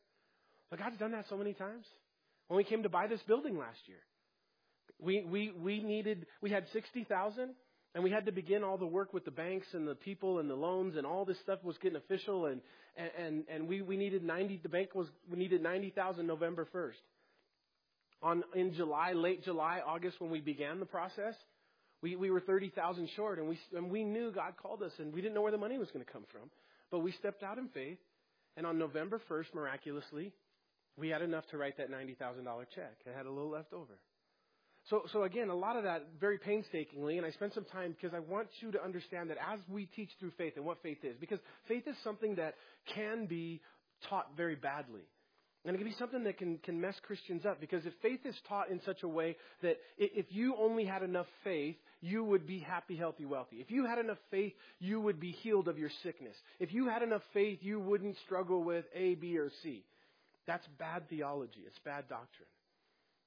but 0.70 0.78
God's 0.78 0.96
done 0.96 1.12
that 1.12 1.26
so 1.28 1.37
many 1.37 1.52
times. 1.52 1.85
When 2.46 2.57
we 2.57 2.64
came 2.64 2.83
to 2.85 2.88
buy 2.88 3.07
this 3.07 3.20
building 3.26 3.59
last 3.59 3.81
year, 3.87 4.00
we 4.98 5.24
we 5.24 5.50
we 5.50 5.83
needed 5.83 6.26
we 6.40 6.48
had 6.48 6.64
sixty 6.72 7.04
thousand 7.04 7.50
and 7.94 8.05
we 8.05 8.11
had 8.11 8.27
to 8.27 8.33
begin 8.33 8.62
all 8.62 8.77
the 8.77 8.87
work 8.87 9.12
with 9.12 9.24
the 9.24 9.31
banks 9.31 9.66
and 9.72 9.87
the 9.87 9.94
people 9.94 10.38
and 10.38 10.48
the 10.48 10.55
loans 10.55 10.96
and 10.96 11.07
all 11.07 11.24
this 11.24 11.38
stuff 11.40 11.62
was 11.64 11.77
getting 11.79 11.96
official 11.96 12.46
and 12.46 12.61
and 12.96 13.44
and 13.48 13.68
we 13.68 13.83
we 13.83 13.96
needed 13.96 14.22
90 14.22 14.61
the 14.62 14.68
bank 14.68 14.94
was 14.94 15.07
we 15.31 15.38
needed 15.38 15.62
90,000 15.62 16.27
November 16.27 16.66
1st. 16.74 16.92
On 18.20 18.42
in 18.55 18.74
July, 18.74 19.12
late 19.12 19.44
July, 19.44 19.81
August 19.87 20.20
when 20.20 20.31
we 20.31 20.40
began 20.40 20.81
the 20.81 20.87
process, 20.87 21.35
we 22.03 22.16
we 22.16 22.31
were 22.31 22.40
30,000 22.40 23.09
short 23.16 23.38
and 23.38 23.48
we 23.48 23.59
and 23.77 23.90
we 23.90 24.05
knew 24.05 24.33
God 24.33 24.55
called 24.61 24.83
us 24.83 24.92
and 24.98 25.12
we 25.12 25.20
didn't 25.20 25.35
know 25.35 25.42
where 25.42 25.53
the 25.53 25.59
money 25.59 25.79
was 25.79 25.90
going 25.90 26.05
to 26.05 26.11
come 26.11 26.24
from. 26.31 26.51
But 26.90 27.01
we 27.01 27.12
stepped 27.12 27.42
out 27.42 27.59
in 27.59 27.68
faith 27.68 27.98
and 28.57 28.66
on 28.66 28.79
November 28.79 29.20
1st 29.31 29.55
miraculously, 29.55 30.33
we 30.96 31.09
had 31.09 31.22
enough 31.22 31.46
to 31.53 31.59
write 31.59 31.77
that 31.77 31.90
$90,000 31.92 32.16
check. 32.74 32.96
I 33.07 33.16
had 33.16 33.27
a 33.27 33.31
little 33.31 33.51
left 33.51 33.72
over. 33.72 33.94
So, 34.90 35.03
so 35.12 35.24
again, 35.24 35.51
a 35.51 35.55
lot 35.55 35.77
of 35.77 35.85
that 35.85 36.07
very 36.18 36.38
painstakingly, 36.38 37.18
and 37.18 37.27
I 37.27 37.31
spent 37.31 37.53
some 37.53 37.64
time 37.64 37.94
because 38.01 38.14
I 38.14 38.20
want 38.20 38.48
you 38.61 38.72
to 38.72 38.83
understand 38.83 39.29
that 39.31 39.37
as 39.37 39.61
we 39.68 39.87
teach 39.87 40.11
through 40.18 40.33
faith 40.38 40.55
and 40.57 40.64
what 40.64 40.83
faith 40.83 40.98
is, 41.03 41.16
because 41.20 41.38
faith 41.66 41.87
is 41.87 41.96
something 42.03 42.37
that 42.37 42.55
can 42.94 43.27
be 43.27 43.61
taught 44.09 44.29
very 44.37 44.55
badly. 44.55 45.03
And 45.64 45.74
it 45.74 45.79
can 45.79 45.88
be 45.88 45.96
something 45.98 46.24
that 46.24 46.38
can, 46.38 46.59
can 46.59 46.81
mess 46.81 46.94
Christians 47.03 47.44
up 47.44 47.61
because 47.61 47.85
if 47.85 47.92
faith 48.01 48.20
is 48.24 48.35
taught 48.48 48.70
in 48.70 48.81
such 48.87 49.03
a 49.03 49.09
way 49.09 49.37
that 49.61 49.77
if 49.98 50.27
you 50.31 50.55
only 50.59 50.85
had 50.85 51.03
enough 51.03 51.27
faith, 51.44 51.77
you 52.01 52.24
would 52.24 52.46
be 52.46 52.61
happy, 52.61 52.96
healthy, 52.96 53.27
wealthy. 53.27 53.57
If 53.57 53.70
you 53.70 53.85
had 53.85 53.98
enough 53.98 54.18
faith, 54.31 54.55
you 54.79 55.01
would 55.01 55.20
be 55.20 55.33
healed 55.33 55.68
of 55.68 55.77
your 55.77 55.90
sickness. 56.03 56.37
If 56.61 56.72
you 56.72 56.88
had 56.88 57.03
enough 57.03 57.22
faith, 57.35 57.59
you 57.61 57.81
wouldn't 57.81 58.16
struggle 58.24 58.62
with 58.62 58.85
A, 58.94 59.16
B, 59.16 59.37
or 59.37 59.51
C. 59.62 59.85
That's 60.46 60.66
bad 60.79 61.09
theology. 61.11 61.64
It's 61.66 61.79
bad 61.85 62.09
doctrine. 62.09 62.48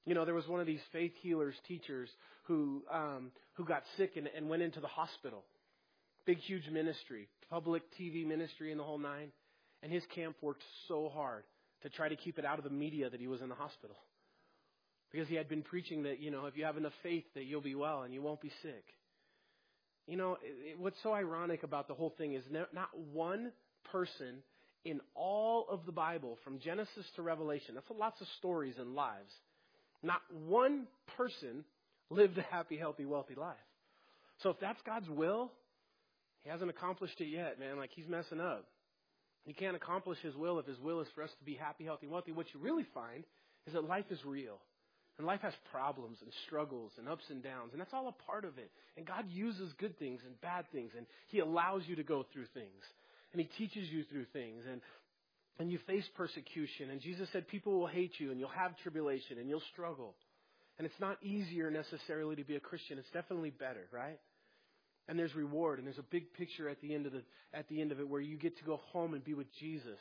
You 0.04 0.14
know, 0.14 0.24
there 0.24 0.34
was 0.34 0.48
one 0.48 0.60
of 0.60 0.66
these 0.66 0.80
faith 0.92 1.12
healers 1.22 1.54
teachers 1.68 2.08
who 2.44 2.82
um, 2.92 3.30
who 3.54 3.64
got 3.64 3.82
sick 3.96 4.12
and, 4.16 4.28
and 4.36 4.48
went 4.48 4.62
into 4.62 4.80
the 4.80 4.88
hospital. 4.88 5.44
Big, 6.26 6.38
huge 6.38 6.68
ministry, 6.68 7.28
public 7.50 7.82
TV 8.00 8.26
ministry 8.26 8.72
in 8.72 8.78
the 8.78 8.84
whole 8.84 8.98
nine. 8.98 9.32
And 9.82 9.92
his 9.92 10.04
camp 10.14 10.36
worked 10.40 10.62
so 10.86 11.10
hard 11.12 11.42
to 11.82 11.88
try 11.88 12.08
to 12.08 12.16
keep 12.16 12.38
it 12.38 12.44
out 12.44 12.58
of 12.58 12.64
the 12.64 12.70
media 12.70 13.10
that 13.10 13.20
he 13.20 13.26
was 13.26 13.40
in 13.40 13.48
the 13.48 13.54
hospital. 13.54 13.96
Because 15.10 15.28
he 15.28 15.34
had 15.34 15.48
been 15.48 15.62
preaching 15.62 16.04
that, 16.04 16.20
you 16.20 16.30
know, 16.30 16.46
if 16.46 16.56
you 16.56 16.64
have 16.64 16.76
enough 16.76 16.92
faith 17.02 17.24
that 17.34 17.44
you'll 17.44 17.60
be 17.60 17.74
well 17.74 18.02
and 18.02 18.14
you 18.14 18.22
won't 18.22 18.40
be 18.40 18.52
sick. 18.62 18.84
You 20.06 20.16
know, 20.16 20.38
it, 20.42 20.78
what's 20.78 20.96
so 21.02 21.12
ironic 21.12 21.64
about 21.64 21.88
the 21.88 21.94
whole 21.94 22.14
thing 22.16 22.34
is 22.34 22.44
not 22.50 22.88
one 23.12 23.52
person 23.90 24.42
in 24.84 25.00
all 25.14 25.66
of 25.70 25.86
the 25.86 25.92
Bible, 25.92 26.38
from 26.42 26.58
Genesis 26.58 27.06
to 27.16 27.22
Revelation, 27.22 27.74
that's 27.74 27.86
lots 27.96 28.20
of 28.20 28.26
stories 28.38 28.74
and 28.78 28.94
lives. 28.94 29.32
Not 30.02 30.20
one 30.46 30.86
person 31.16 31.64
lived 32.10 32.38
a 32.38 32.42
happy, 32.42 32.76
healthy, 32.76 33.04
wealthy 33.04 33.34
life. 33.34 33.56
So 34.42 34.50
if 34.50 34.56
that's 34.60 34.80
God's 34.84 35.08
will, 35.08 35.50
He 36.42 36.50
hasn't 36.50 36.70
accomplished 36.70 37.20
it 37.20 37.26
yet, 37.26 37.58
man. 37.58 37.76
Like 37.78 37.90
He's 37.94 38.08
messing 38.08 38.40
up. 38.40 38.66
He 39.44 39.52
can't 39.52 39.76
accomplish 39.76 40.18
His 40.22 40.36
will 40.36 40.58
if 40.58 40.66
His 40.66 40.78
will 40.78 41.00
is 41.00 41.08
for 41.14 41.22
us 41.22 41.30
to 41.38 41.44
be 41.44 41.54
happy, 41.54 41.84
healthy, 41.84 42.06
wealthy. 42.06 42.32
What 42.32 42.46
you 42.52 42.60
really 42.60 42.86
find 42.94 43.24
is 43.66 43.74
that 43.74 43.88
life 43.88 44.06
is 44.10 44.24
real. 44.24 44.58
And 45.18 45.26
life 45.26 45.40
has 45.42 45.52
problems 45.70 46.18
and 46.22 46.32
struggles 46.46 46.92
and 46.98 47.06
ups 47.06 47.24
and 47.28 47.42
downs, 47.42 47.72
and 47.72 47.80
that's 47.80 47.92
all 47.92 48.08
a 48.08 48.30
part 48.30 48.46
of 48.46 48.56
it. 48.56 48.70
And 48.96 49.06
God 49.06 49.26
uses 49.30 49.72
good 49.78 49.98
things 49.98 50.20
and 50.24 50.40
bad 50.40 50.64
things, 50.72 50.92
and 50.96 51.06
He 51.28 51.40
allows 51.40 51.82
you 51.86 51.96
to 51.96 52.02
go 52.02 52.24
through 52.32 52.46
things 52.54 52.82
and 53.32 53.40
he 53.40 53.48
teaches 53.58 53.88
you 53.90 54.04
through 54.04 54.26
things 54.32 54.64
and 54.70 54.80
and 55.62 55.70
you 55.70 55.78
face 55.86 56.04
persecution 56.16 56.90
and 56.90 57.00
Jesus 57.00 57.28
said 57.32 57.46
people 57.46 57.78
will 57.78 57.86
hate 57.86 58.18
you 58.18 58.32
and 58.32 58.40
you'll 58.40 58.48
have 58.48 58.76
tribulation 58.82 59.38
and 59.38 59.48
you'll 59.48 59.62
struggle. 59.72 60.16
And 60.76 60.86
it's 60.86 61.00
not 61.00 61.22
easier 61.22 61.70
necessarily 61.70 62.34
to 62.34 62.42
be 62.42 62.56
a 62.56 62.60
Christian. 62.60 62.98
It's 62.98 63.10
definitely 63.12 63.50
better, 63.50 63.86
right? 63.92 64.18
And 65.06 65.16
there's 65.16 65.34
reward 65.36 65.78
and 65.78 65.86
there's 65.86 65.98
a 65.98 66.10
big 66.10 66.34
picture 66.34 66.68
at 66.68 66.80
the 66.80 66.92
end 66.92 67.06
of 67.06 67.12
the 67.12 67.22
at 67.54 67.68
the 67.68 67.80
end 67.80 67.92
of 67.92 68.00
it 68.00 68.08
where 68.08 68.20
you 68.20 68.36
get 68.36 68.58
to 68.58 68.64
go 68.64 68.80
home 68.92 69.14
and 69.14 69.22
be 69.22 69.34
with 69.34 69.46
Jesus. 69.60 70.00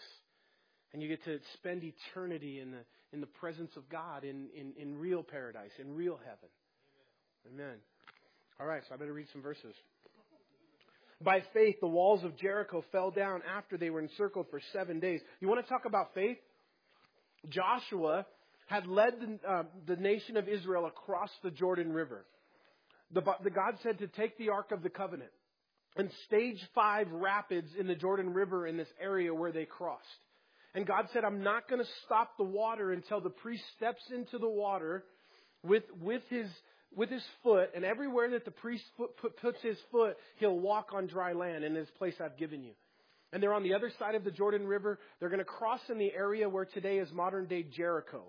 And 0.94 1.02
you 1.02 1.08
get 1.08 1.24
to 1.26 1.38
spend 1.54 1.84
eternity 1.84 2.60
in 2.60 2.72
the 2.72 2.80
in 3.14 3.22
the 3.22 3.28
presence 3.28 3.72
of 3.78 3.88
God 3.88 4.24
in, 4.24 4.48
in, 4.56 4.74
in 4.80 4.98
real 4.98 5.22
paradise, 5.22 5.72
in 5.80 5.94
real 5.94 6.18
heaven. 6.18 6.50
Amen. 7.54 7.66
Amen. 7.66 7.78
All 8.60 8.66
right, 8.66 8.82
so 8.88 8.96
I 8.96 8.98
better 8.98 9.14
read 9.14 9.28
some 9.32 9.44
verses. 9.44 9.76
By 11.24 11.44
faith, 11.54 11.76
the 11.80 11.88
walls 11.88 12.24
of 12.24 12.38
Jericho 12.38 12.84
fell 12.92 13.12
down 13.12 13.42
after 13.58 13.78
they 13.78 13.90
were 13.90 14.00
encircled 14.00 14.48
for 14.50 14.62
seven 14.74 15.00
days. 15.00 15.22
You 15.40 15.48
want 15.48 15.64
to 15.64 15.70
talk 15.70 15.86
about 15.86 16.14
faith? 16.14 16.38
Joshua 17.50 18.26
had 18.68 18.88
led 18.88 19.14
the, 19.20 19.50
uh, 19.50 19.64
the 19.88 19.96
nation 19.98 20.38
of 20.38 20.48
Israel 20.48 20.86
across 20.86 21.30
the 21.44 21.52
Jordan 21.52 21.92
River. 21.92 22.26
The, 23.14 23.22
the 23.44 23.50
God 23.50 23.76
said 23.84 24.00
to 24.00 24.08
take 24.08 24.38
the 24.38 24.50
Ark 24.50 24.72
of 24.72 24.84
the 24.84 24.90
Covenant 24.90 25.32
and 25.98 26.10
stage 26.26 26.58
five 26.74 27.12
rapids 27.12 27.68
in 27.78 27.88
the 27.88 27.96
Jordan 27.96 28.34
River 28.34 28.66
in 28.66 28.78
this 28.78 28.88
area 29.02 29.34
where 29.34 29.52
they 29.52 29.66
crossed. 29.66 30.06
And 30.74 30.88
God 30.88 31.08
said, 31.12 31.26
I'm 31.26 31.44
not 31.44 31.68
going 31.68 31.82
to 31.84 31.90
stop 32.06 32.38
the 32.38 32.46
water 32.46 32.94
until 32.94 33.20
the 33.20 33.30
priest 33.30 33.64
steps 33.76 34.02
into 34.16 34.38
the 34.38 34.50
water 34.50 35.04
with, 35.64 35.84
with 36.00 36.22
his 36.30 36.48
with 36.96 37.10
his 37.10 37.24
foot, 37.44 37.70
and 37.76 37.86
everywhere 37.86 38.30
that 38.32 38.46
the 38.46 38.52
priest 38.52 38.84
put, 38.98 39.16
put, 39.18 39.38
puts 39.38 39.62
his 39.62 39.78
foot, 39.92 40.18
he'll 40.38 40.60
walk 40.60 40.90
on 40.94 41.08
dry 41.08 41.34
land 41.34 41.64
in 41.64 41.74
this 41.74 41.88
place 41.98 42.16
I've 42.24 42.38
given 42.38 42.64
you. 42.64 42.74
And 43.34 43.42
they're 43.42 43.54
on 43.54 43.64
the 43.64 43.74
other 43.74 43.92
side 43.98 44.16
of 44.16 44.26
the 44.26 44.32
Jordan 44.32 44.68
River. 44.68 45.00
They're 45.20 45.30
going 45.30 45.40
to 45.40 45.46
cross 45.46 45.80
in 45.90 45.98
the 45.98 46.12
area 46.14 46.50
where 46.50 46.66
today 46.66 46.98
is 46.98 47.08
modern 47.14 47.46
day 47.46 47.64
Jericho. 47.64 48.24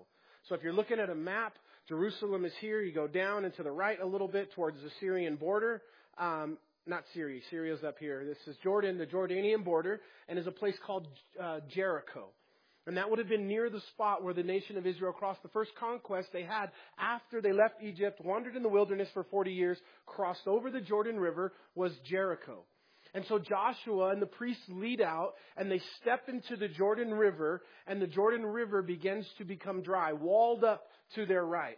So 0.47 0.55
if 0.55 0.63
you're 0.63 0.73
looking 0.73 0.99
at 0.99 1.09
a 1.09 1.15
map, 1.15 1.55
Jerusalem 1.89 2.45
is 2.45 2.53
here. 2.61 2.81
You 2.81 2.93
go 2.93 3.07
down 3.07 3.43
and 3.43 3.53
to 3.55 3.63
the 3.63 3.71
right 3.71 3.99
a 3.99 4.05
little 4.05 4.29
bit 4.29 4.53
towards 4.53 4.77
the 4.81 4.89
Syrian 5.01 5.35
border. 5.35 5.81
Um, 6.17 6.57
not 6.85 7.03
Syria. 7.13 7.41
Syria's 7.49 7.83
up 7.83 7.97
here. 7.99 8.25
This 8.25 8.37
is 8.47 8.55
Jordan, 8.63 8.97
the 8.97 9.05
Jordanian 9.05 9.63
border, 9.63 10.01
and 10.27 10.39
is 10.39 10.47
a 10.47 10.51
place 10.51 10.75
called 10.85 11.07
uh, 11.41 11.59
Jericho. 11.73 12.29
And 12.85 12.97
that 12.97 13.09
would 13.09 13.19
have 13.19 13.29
been 13.29 13.47
near 13.47 13.69
the 13.69 13.81
spot 13.91 14.23
where 14.23 14.33
the 14.33 14.43
nation 14.43 14.77
of 14.77 14.85
Israel 14.85 15.13
crossed 15.13 15.41
the 15.41 15.49
first 15.49 15.71
conquest 15.79 16.29
they 16.33 16.43
had 16.43 16.67
after 16.99 17.41
they 17.41 17.53
left 17.53 17.81
Egypt, 17.81 18.19
wandered 18.23 18.55
in 18.55 18.63
the 18.63 18.69
wilderness 18.69 19.07
for 19.13 19.23
40 19.23 19.51
years, 19.51 19.77
crossed 20.05 20.47
over 20.47 20.69
the 20.69 20.81
Jordan 20.81 21.17
River, 21.17 21.53
was 21.75 21.93
Jericho. 22.09 22.65
And 23.13 23.23
so 23.29 23.39
Joshua 23.39 24.09
and 24.09 24.21
the 24.21 24.25
priests 24.25 24.63
lead 24.69 24.99
out 24.99 25.33
and 25.55 25.71
they 25.71 25.79
step 26.01 26.27
into 26.27 26.55
the 26.57 26.67
Jordan 26.67 27.13
River 27.13 27.61
and 27.87 28.01
the 28.01 28.07
Jordan 28.07 28.45
River 28.45 28.81
begins 28.81 29.25
to 29.37 29.45
become 29.45 29.81
dry, 29.81 30.13
walled 30.13 30.63
up 30.63 30.87
to 31.15 31.25
their 31.25 31.45
right 31.45 31.77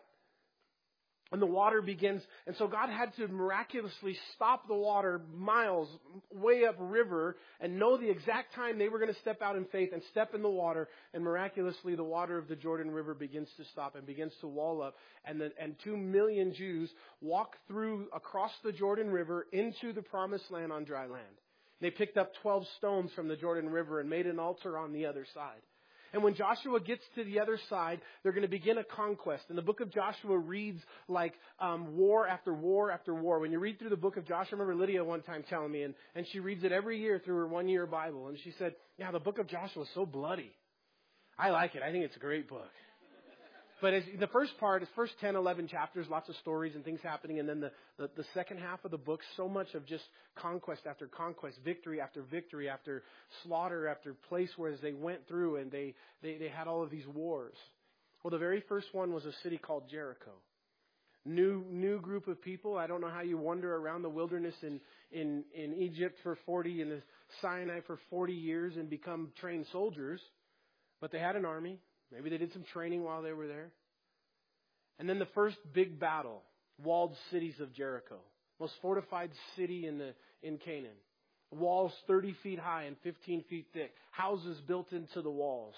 and 1.36 1.42
the 1.42 1.46
water 1.46 1.82
begins. 1.82 2.22
And 2.48 2.56
so 2.56 2.66
God 2.66 2.90
had 2.90 3.14
to 3.18 3.28
miraculously 3.28 4.16
stop 4.36 4.70
the 4.70 4.74
water 4.74 5.20
miles 5.36 5.90
way 6.32 6.64
up 6.64 6.78
river 6.80 7.36
and 7.60 7.78
know 7.78 7.98
the 7.98 8.10
exact 8.10 8.56
time 8.56 8.80
they 8.80 8.88
were 8.88 9.00
going 9.00 9.14
to 9.14 9.20
step 9.20 9.42
out 9.42 9.58
in 9.58 9.66
faith 9.66 9.90
and 9.92 10.02
step 10.12 10.34
in 10.34 10.42
the 10.42 10.50
water. 10.50 10.88
And 11.14 11.26
miraculously, 11.26 11.94
the 11.96 12.06
water 12.06 12.38
of 12.38 12.48
the 12.48 12.56
Jordan 12.56 12.90
River 12.90 13.14
begins 13.14 13.50
to 13.58 13.66
stop 13.74 13.98
and 13.98 14.08
begins 14.08 14.32
to 14.40 14.48
wall 14.48 14.82
up. 14.82 14.96
And, 15.26 15.42
the, 15.42 15.52
and 15.62 15.76
two 15.84 15.98
million 15.98 16.54
Jews 16.54 16.90
walk 17.20 17.58
through 17.68 18.08
across 18.16 18.52
the 18.64 18.72
Jordan 18.72 19.10
River 19.10 19.46
into 19.52 19.92
the 19.92 20.04
promised 20.04 20.50
land 20.52 20.72
on 20.72 20.86
dry 20.86 21.06
land. 21.06 21.26
They 21.82 21.92
picked 21.92 22.16
up 22.16 22.32
12 22.44 22.64
stones 22.78 23.12
from 23.14 23.28
the 23.28 23.36
Jordan 23.36 23.70
River 23.70 24.00
and 24.00 24.10
made 24.10 24.26
an 24.26 24.40
altar 24.40 24.78
on 24.78 24.94
the 24.94 25.06
other 25.06 25.26
side. 25.34 25.60
And 26.16 26.24
when 26.24 26.34
Joshua 26.34 26.80
gets 26.80 27.04
to 27.16 27.26
the 27.26 27.42
other 27.42 27.60
side, 27.70 28.00
they're 28.24 28.32
going 28.32 28.44
to 28.44 28.48
begin 28.48 28.78
a 28.78 28.86
conquest. 28.86 29.44
And 29.50 29.58
the 29.58 29.62
book 29.62 29.82
of 29.82 29.92
Joshua 29.92 30.38
reads 30.38 30.80
like 31.10 31.34
um, 31.60 31.98
war 31.98 32.26
after 32.26 32.54
war 32.54 32.90
after 32.90 33.14
war. 33.14 33.40
When 33.40 33.52
you 33.52 33.60
read 33.60 33.80
through 33.80 33.90
the 33.90 33.98
book 33.98 34.16
of 34.16 34.26
Joshua, 34.26 34.58
I 34.58 34.62
remember 34.62 34.82
Lydia 34.82 35.04
one 35.04 35.24
time 35.24 35.44
telling 35.50 35.74
me, 35.74 35.84
and, 35.84 35.94
and 36.16 36.26
she 36.32 36.40
reads 36.40 36.64
it 36.64 36.72
every 36.72 37.02
year 37.02 37.22
through 37.24 37.36
her 37.36 37.48
one 37.48 37.68
year 37.68 37.86
Bible. 37.86 38.30
And 38.30 38.38
she 38.46 38.54
said, 38.58 38.76
Yeah, 38.98 39.12
the 39.12 39.20
book 39.20 39.40
of 39.40 39.48
Joshua 39.48 39.84
is 39.84 39.90
so 39.94 40.06
bloody. 40.06 40.54
I 41.38 41.50
like 41.50 41.76
it. 41.76 41.82
I 41.84 41.92
think 41.92 42.06
it's 42.06 42.16
a 42.16 42.20
great 42.20 42.48
book. 42.48 42.72
But 43.86 43.94
as, 43.94 44.04
the 44.20 44.26
first 44.26 44.58
part 44.60 44.82
is 44.82 44.90
first 44.96 45.14
10, 45.22 45.36
11 45.36 45.68
chapters, 45.68 46.08
lots 46.10 46.28
of 46.28 46.36
stories 46.38 46.74
and 46.74 46.84
things 46.84 47.02
happening. 47.04 47.38
And 47.38 47.48
then 47.48 47.60
the, 47.60 47.72
the, 48.00 48.10
the 48.18 48.26
second 48.34 48.58
half 48.58 48.84
of 48.84 48.90
the 48.90 48.98
book, 48.98 49.20
so 49.38 49.48
much 49.48 49.76
of 49.76 49.86
just 49.86 50.06
conquest 50.34 50.88
after 50.90 51.06
conquest, 51.06 51.60
victory 51.64 52.02
after 52.02 52.24
victory, 52.24 52.68
after 52.68 53.04
slaughter 53.44 53.88
after 53.88 54.16
place 54.28 54.50
where 54.58 54.76
they 54.76 54.94
went 54.94 55.28
through 55.28 55.58
and 55.58 55.72
they, 55.72 55.94
they, 56.24 56.36
they 56.40 56.48
had 56.48 56.68
all 56.68 56.82
of 56.82 56.90
these 56.90 57.06
wars. 57.14 57.54
Well, 58.24 58.32
the 58.32 58.40
very 58.40 58.64
first 58.68 58.88
one 58.92 59.14
was 59.14 59.24
a 59.26 59.34
city 59.44 59.60
called 59.60 59.84
Jericho. 59.88 60.32
New, 61.24 61.64
new 61.70 62.02
group 62.02 62.28
of 62.28 62.42
people. 62.42 62.78
I 62.78 62.88
don't 62.88 63.02
know 63.02 63.12
how 63.12 63.22
you 63.22 63.38
wander 63.38 63.76
around 63.76 64.02
the 64.02 64.10
wilderness 64.10 64.56
in, 64.64 64.82
in, 65.12 65.44
in 65.54 65.76
Egypt 65.76 66.18
for 66.24 66.40
40, 66.48 66.82
in 66.82 66.90
the 66.90 67.02
Sinai 67.40 67.82
for 67.86 68.00
40 68.10 68.34
years 68.34 68.78
and 68.78 68.90
become 68.90 69.32
trained 69.40 69.68
soldiers. 69.72 70.22
But 71.00 71.12
they 71.12 71.20
had 71.20 71.36
an 71.36 71.46
army. 71.46 71.78
Maybe 72.12 72.30
they 72.30 72.38
did 72.38 72.54
some 72.54 72.64
training 72.74 73.04
while 73.04 73.22
they 73.22 73.34
were 73.34 73.48
there. 73.48 73.72
And 75.00 75.10
then 75.10 75.20
the 75.20 75.28
first 75.34 75.58
big 75.74 76.00
battle, 76.00 76.42
walled 76.82 77.16
cities 77.32 77.56
of 77.60 77.74
Jericho, 77.74 78.18
most 78.60 78.74
fortified 78.82 79.32
city 79.56 79.88
in 79.88 79.98
the 79.98 80.14
in 80.42 80.58
Canaan. 80.58 80.96
Walls 81.52 81.94
30 82.08 82.36
feet 82.44 82.60
high 82.60 82.84
and 82.84 82.96
15 83.04 83.44
feet 83.50 83.68
thick, 83.74 83.92
houses 84.12 84.60
built 84.68 84.92
into 84.92 85.22
the 85.22 85.30
walls. 85.30 85.76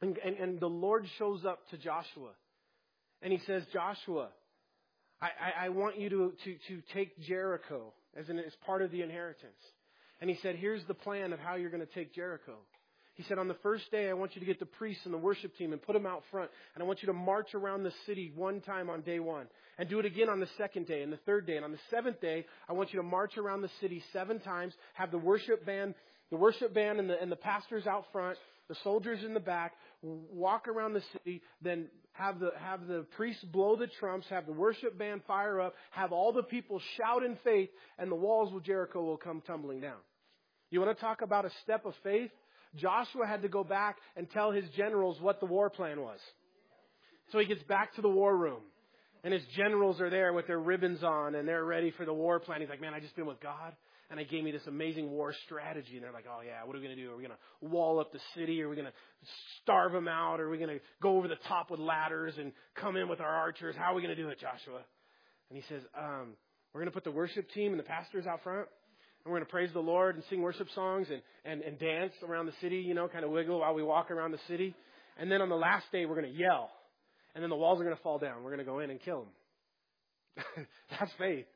And, 0.00 0.18
and, 0.18 0.36
and 0.36 0.60
the 0.60 0.68
Lord 0.68 1.06
shows 1.18 1.44
up 1.44 1.60
to 1.70 1.78
Joshua 1.78 2.30
and 3.22 3.32
he 3.32 3.40
says, 3.46 3.62
Joshua, 3.72 4.28
I, 5.20 5.26
I, 5.26 5.66
I 5.66 5.68
want 5.70 5.98
you 5.98 6.10
to, 6.10 6.32
to, 6.44 6.56
to 6.68 6.82
take 6.92 7.18
Jericho 7.22 7.92
as, 8.14 8.28
an, 8.28 8.38
as 8.38 8.52
part 8.66 8.82
of 8.82 8.90
the 8.90 9.02
inheritance. 9.02 9.52
And 10.20 10.28
he 10.28 10.38
said, 10.42 10.56
Here's 10.56 10.84
the 10.86 10.94
plan 10.94 11.32
of 11.32 11.38
how 11.38 11.54
you're 11.54 11.70
going 11.70 11.86
to 11.86 11.94
take 11.94 12.14
Jericho. 12.14 12.56
He 13.14 13.22
said, 13.24 13.38
On 13.38 13.48
the 13.48 13.56
first 13.62 13.90
day, 13.90 14.10
I 14.10 14.12
want 14.12 14.34
you 14.34 14.40
to 14.40 14.46
get 14.46 14.58
the 14.58 14.66
priests 14.66 15.04
and 15.04 15.14
the 15.14 15.18
worship 15.18 15.56
team 15.56 15.72
and 15.72 15.80
put 15.80 15.92
them 15.92 16.06
out 16.06 16.22
front. 16.30 16.50
And 16.74 16.82
I 16.82 16.86
want 16.86 17.02
you 17.02 17.06
to 17.06 17.12
march 17.12 17.54
around 17.54 17.84
the 17.84 17.92
city 18.06 18.32
one 18.34 18.60
time 18.60 18.90
on 18.90 19.02
day 19.02 19.20
one. 19.20 19.46
And 19.78 19.88
do 19.88 19.98
it 20.00 20.04
again 20.04 20.28
on 20.28 20.40
the 20.40 20.48
second 20.58 20.86
day 20.86 21.02
and 21.02 21.12
the 21.12 21.18
third 21.18 21.46
day. 21.46 21.56
And 21.56 21.64
on 21.64 21.72
the 21.72 21.78
seventh 21.90 22.20
day, 22.20 22.44
I 22.68 22.72
want 22.72 22.92
you 22.92 22.98
to 22.98 23.04
march 23.04 23.38
around 23.38 23.62
the 23.62 23.70
city 23.80 24.02
seven 24.12 24.40
times. 24.40 24.74
Have 24.94 25.10
the 25.10 25.18
worship 25.18 25.64
band, 25.64 25.94
the 26.30 26.36
worship 26.36 26.74
band 26.74 26.98
and 26.98 27.08
the, 27.08 27.20
and 27.20 27.30
the 27.30 27.36
pastors 27.36 27.86
out 27.86 28.04
front, 28.12 28.36
the 28.68 28.74
soldiers 28.82 29.22
in 29.24 29.34
the 29.34 29.40
back, 29.40 29.72
walk 30.02 30.66
around 30.66 30.94
the 30.94 31.02
city, 31.12 31.42
then 31.62 31.86
have 32.12 32.40
the, 32.40 32.50
have 32.58 32.86
the 32.86 33.06
priests 33.16 33.44
blow 33.44 33.76
the 33.76 33.88
trumps, 34.00 34.26
have 34.30 34.46
the 34.46 34.52
worship 34.52 34.98
band 34.98 35.22
fire 35.26 35.60
up, 35.60 35.74
have 35.90 36.12
all 36.12 36.32
the 36.32 36.42
people 36.42 36.80
shout 36.96 37.22
in 37.22 37.36
faith, 37.44 37.68
and 37.98 38.10
the 38.10 38.16
walls 38.16 38.54
of 38.54 38.64
Jericho 38.64 39.02
will 39.02 39.16
come 39.16 39.42
tumbling 39.46 39.80
down. 39.80 39.98
You 40.70 40.80
want 40.80 40.96
to 40.96 41.00
talk 41.00 41.22
about 41.22 41.44
a 41.44 41.50
step 41.62 41.84
of 41.84 41.94
faith? 42.02 42.30
Joshua 42.76 43.26
had 43.26 43.42
to 43.42 43.48
go 43.48 43.64
back 43.64 43.96
and 44.16 44.30
tell 44.30 44.50
his 44.50 44.64
generals 44.76 45.20
what 45.20 45.40
the 45.40 45.46
war 45.46 45.70
plan 45.70 46.00
was. 46.00 46.18
So 47.32 47.38
he 47.38 47.46
gets 47.46 47.62
back 47.64 47.94
to 47.94 48.02
the 48.02 48.08
war 48.08 48.36
room. 48.36 48.60
And 49.22 49.32
his 49.32 49.42
generals 49.56 50.00
are 50.00 50.10
there 50.10 50.32
with 50.34 50.46
their 50.46 50.58
ribbons 50.58 51.02
on 51.02 51.34
and 51.34 51.48
they're 51.48 51.64
ready 51.64 51.90
for 51.92 52.04
the 52.04 52.12
war 52.12 52.40
plan. 52.40 52.60
He's 52.60 52.68
like, 52.68 52.80
man, 52.80 52.92
I 52.92 53.00
just 53.00 53.16
been 53.16 53.26
with 53.26 53.40
God. 53.40 53.74
and 54.10 54.18
they 54.18 54.24
gave 54.24 54.44
me 54.44 54.50
this 54.50 54.66
amazing 54.66 55.10
war 55.10 55.34
strategy. 55.46 55.94
And 55.94 56.02
they're 56.02 56.12
like, 56.12 56.26
oh 56.28 56.40
yeah, 56.44 56.64
what 56.64 56.76
are 56.76 56.78
we 56.78 56.84
going 56.84 56.96
to 56.96 57.02
do? 57.02 57.10
Are 57.10 57.16
we 57.16 57.22
going 57.22 57.36
to 57.36 57.68
wall 57.68 58.00
up 58.00 58.12
the 58.12 58.20
city? 58.34 58.62
Are 58.62 58.68
we 58.68 58.76
going 58.76 58.86
to 58.86 58.92
starve 59.62 59.92
them 59.92 60.08
out? 60.08 60.40
Are 60.40 60.50
we 60.50 60.58
going 60.58 60.70
to 60.70 60.80
go 61.02 61.16
over 61.16 61.26
the 61.26 61.38
top 61.48 61.70
with 61.70 61.80
ladders 61.80 62.34
and 62.38 62.52
come 62.74 62.96
in 62.96 63.08
with 63.08 63.20
our 63.20 63.34
archers? 63.34 63.74
How 63.76 63.92
are 63.92 63.94
we 63.94 64.02
going 64.02 64.14
to 64.14 64.22
do 64.22 64.28
it, 64.28 64.38
Joshua? 64.38 64.82
And 65.50 65.56
he 65.58 65.64
says, 65.68 65.82
um, 65.98 66.34
we're 66.72 66.80
going 66.80 66.90
to 66.90 66.94
put 66.94 67.04
the 67.04 67.10
worship 67.10 67.50
team 67.52 67.72
and 67.72 67.78
the 67.78 67.84
pastors 67.84 68.26
out 68.26 68.42
front. 68.42 68.68
And 69.24 69.32
we're 69.32 69.38
going 69.38 69.46
to 69.46 69.50
praise 69.50 69.70
the 69.72 69.80
Lord 69.80 70.16
and 70.16 70.24
sing 70.28 70.42
worship 70.42 70.68
songs 70.74 71.06
and, 71.10 71.22
and, 71.44 71.62
and 71.62 71.78
dance 71.78 72.12
around 72.22 72.46
the 72.46 72.52
city, 72.60 72.76
you 72.76 72.94
know, 72.94 73.08
kind 73.08 73.24
of 73.24 73.30
wiggle 73.30 73.60
while 73.60 73.74
we 73.74 73.82
walk 73.82 74.10
around 74.10 74.32
the 74.32 74.40
city. 74.48 74.74
And 75.18 75.30
then 75.30 75.40
on 75.40 75.48
the 75.48 75.56
last 75.56 75.86
day, 75.92 76.04
we're 76.04 76.20
going 76.20 76.32
to 76.32 76.38
yell. 76.38 76.70
And 77.34 77.42
then 77.42 77.50
the 77.50 77.56
walls 77.56 77.80
are 77.80 77.84
going 77.84 77.96
to 77.96 78.02
fall 78.02 78.18
down. 78.18 78.42
We're 78.42 78.50
going 78.50 78.58
to 78.58 78.64
go 78.64 78.80
in 78.80 78.90
and 78.90 79.00
kill 79.00 79.26
them. 80.36 80.66
That's 80.90 81.12
faith. 81.18 81.46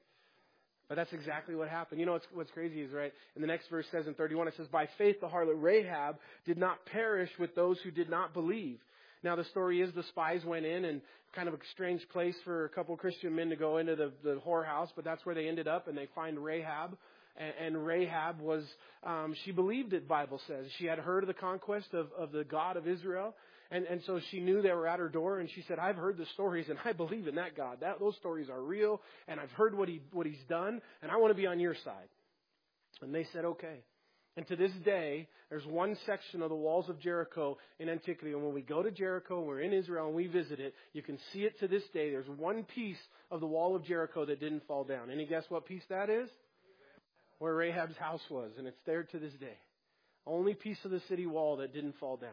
But 0.88 0.94
that's 0.94 1.12
exactly 1.12 1.54
what 1.54 1.68
happened. 1.68 2.00
You 2.00 2.07
know 2.07 2.12
what's, 2.12 2.26
what's 2.33 2.50
crazy 2.50 2.81
is, 2.81 2.92
right, 2.94 3.12
in 3.37 3.42
the 3.42 3.46
next 3.46 3.68
verse 3.68 3.85
says 3.92 4.07
in 4.07 4.14
31, 4.14 4.48
it 4.48 4.54
says, 4.57 4.68
By 4.68 4.88
faith 4.96 5.20
the 5.20 5.26
harlot 5.26 5.62
Rahab 5.62 6.16
did 6.46 6.57
not 6.57 6.78
perish 6.87 7.28
with 7.38 7.54
those 7.54 7.76
who 7.85 7.90
did 7.90 8.09
not 8.09 8.33
believe. 8.33 8.78
Now 9.22 9.37
the 9.37 9.44
story 9.44 9.83
is 9.83 9.92
the 9.94 10.04
spies 10.04 10.40
went 10.46 10.64
in 10.64 10.87
and 10.87 11.02
kind 11.35 11.46
of 11.46 11.52
a 11.52 11.59
strange 11.72 12.00
place 12.11 12.37
for 12.42 12.64
a 12.64 12.68
couple 12.70 12.96
Christian 12.96 13.37
men 13.37 13.50
to 13.50 13.57
go 13.57 13.76
into 13.76 13.96
the, 13.96 14.12
the 14.24 14.40
whorehouse, 14.46 14.88
but 14.96 15.04
that's 15.04 15.26
where 15.26 15.35
they 15.35 15.46
ended 15.46 15.68
up 15.68 15.88
and 15.88 15.98
they 15.98 16.09
find 16.14 16.42
Rahab. 16.42 16.96
And, 17.38 17.53
and 17.77 17.87
Rahab 17.87 18.40
was, 18.40 18.64
um, 19.05 19.35
she 19.44 19.53
believed 19.53 19.92
it, 19.92 20.07
Bible 20.07 20.40
says. 20.46 20.66
She 20.79 20.87
had 20.87 20.98
heard 20.98 21.22
of 21.22 21.29
the 21.29 21.35
conquest 21.35 21.94
of, 21.94 22.09
of 22.18 22.33
the 22.33 22.44
God 22.44 22.77
of 22.77 22.87
Israel. 22.87 23.35
And, 23.70 23.85
and 23.85 24.01
so 24.07 24.18
she 24.31 24.40
knew 24.40 24.62
they 24.62 24.72
were 24.72 24.88
at 24.88 24.98
her 24.98 25.11
door, 25.11 25.40
and 25.40 25.48
she 25.55 25.62
said, 25.68 25.79
I've 25.79 25.96
heard 25.96 26.16
the 26.16 26.27
stories, 26.33 26.66
and 26.70 26.79
I 26.85 26.92
believe 26.92 27.29
in 27.29 27.35
that 27.35 27.55
God. 27.55 27.79
That, 27.81 28.01
those 28.01 28.16
stories 28.16 28.48
are 28.48 28.62
real, 28.62 29.03
and 29.29 29.38
I've 29.38 29.51
heard 29.51 29.77
what, 29.77 29.88
he, 29.88 30.01
what 30.12 30.27
he's 30.27 30.42
done, 30.48 30.81
and 31.03 31.11
I 31.11 31.16
want 31.16 31.33
to 31.33 31.40
be 31.40 31.46
on 31.46 31.61
your 31.61 31.74
side. 31.85 32.09
And 33.03 33.14
they 33.14 33.27
said, 33.33 33.44
okay. 33.44 33.81
And 34.38 34.46
to 34.48 34.57
this 34.57 34.72
day, 34.85 35.29
there's 35.51 35.66
one 35.66 35.98
section 36.07 36.42
of 36.42 36.48
the 36.48 36.57
walls 36.57 36.88
of 36.88 36.98
Jericho 36.98 37.59
in 37.79 37.88
antiquity. 37.90 38.33
And 38.33 38.42
when 38.42 38.55
we 38.55 38.62
go 38.62 38.83
to 38.83 38.90
Jericho, 38.90 39.42
we're 39.42 39.61
in 39.61 39.72
Israel, 39.72 40.07
and 40.07 40.14
we 40.14 40.29
visit 40.29 40.61
it, 40.61 40.74
you 40.94 41.03
can 41.03 41.18
see 41.33 41.40
it 41.40 41.59
to 41.61 41.68
this 41.68 41.83
day. 41.92 42.11
There's 42.11 42.29
one 42.38 42.64
piece 42.74 42.96
of 43.31 43.40
the 43.40 43.46
wall 43.46 43.77
of 43.77 43.85
Jericho 43.85 44.24
that 44.24 44.40
didn't 44.40 44.66
fall 44.66 44.85
down. 44.85 45.11
Any 45.11 45.27
guess 45.27 45.44
what 45.51 45.66
piece 45.66 45.83
that 45.90 46.09
is? 46.09 46.31
Where 47.38 47.55
Rahab's 47.55 47.96
house 47.96 48.22
was, 48.31 48.51
and 48.59 48.66
it's 48.66 48.81
there 48.85 49.05
to 49.05 49.18
this 49.18 49.33
day. 49.35 49.57
Only 50.27 50.55
piece 50.55 50.79
of 50.85 50.90
the 50.90 51.01
city 51.09 51.27
wall 51.27 51.59
that 51.59 51.72
didn't 51.72 51.94
fall 51.98 52.16
down 52.16 52.31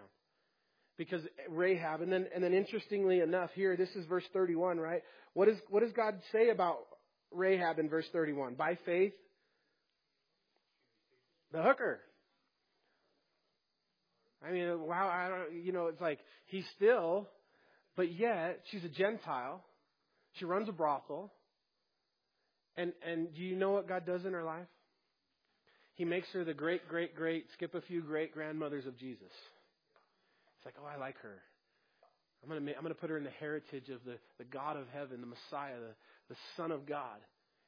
because 0.98 1.22
Rahab, 1.50 2.02
and 2.02 2.12
then 2.12 2.28
and 2.34 2.44
then 2.44 2.54
interestingly 2.54 3.20
enough, 3.20 3.50
here 3.54 3.76
this 3.76 3.89
is 3.96 4.06
verse 4.06 4.24
31, 4.34 4.80
right? 4.80 5.02
What 5.34 5.48
is 5.48 5.58
what 5.70 5.82
does 5.82 5.91
God 5.94 6.15
say 6.32 6.50
about 6.50 6.78
Rahab 7.32 7.80
in 7.80 7.89
verse 7.89 8.06
31? 8.12 8.56
By 8.56 8.78
faith, 8.86 9.13
the 11.52 11.62
hooker. 11.62 12.00
I 14.46 14.52
mean, 14.52 14.80
wow, 14.82 15.10
I 15.10 15.30
don't, 15.30 15.65
you 15.65 15.72
know, 15.72 15.88
it's 15.88 16.02
like 16.02 16.20
he's 16.46 16.65
still, 16.76 17.28
but 17.96 18.13
yet 18.13 18.62
she's 18.72 18.84
a 18.84 18.89
Gentile. 18.89 19.63
She 20.34 20.46
runs 20.46 20.70
a 20.70 20.74
brothel. 20.74 21.34
And 22.78 22.94
and 23.08 23.34
do 23.34 23.41
you 23.41 23.56
know 23.56 23.72
what 23.72 23.88
God 23.88 24.06
does 24.06 24.26
in 24.26 24.34
her 24.34 24.44
life? 24.44 24.68
He 25.95 26.05
makes 26.05 26.27
her 26.34 26.43
the 26.43 26.53
great, 26.53 26.88
great, 26.88 27.15
great, 27.15 27.45
skip 27.53 27.73
a 27.73 27.81
few 27.81 28.01
great 28.01 28.34
grandmothers 28.34 28.86
of 28.86 28.97
Jesus. 28.97 29.31
It's 30.58 30.65
like, 30.65 30.75
oh, 30.81 30.86
I 30.86 30.99
like 30.99 31.17
her. 31.19 31.41
I'm 32.43 32.49
going 32.49 32.65
to 32.65 32.75
I'm 32.75 32.81
going 32.81 32.93
to 32.93 32.99
put 32.99 33.10
her 33.10 33.17
in 33.17 33.23
the 33.23 33.29
heritage 33.39 33.89
of 33.89 34.03
the, 34.05 34.17
the 34.38 34.43
God 34.43 34.77
of 34.77 34.86
heaven, 34.93 35.21
the 35.21 35.27
Messiah, 35.27 35.79
the, 35.79 36.34
the 36.34 36.39
Son 36.58 36.71
of 36.71 36.86
God, 36.86 37.19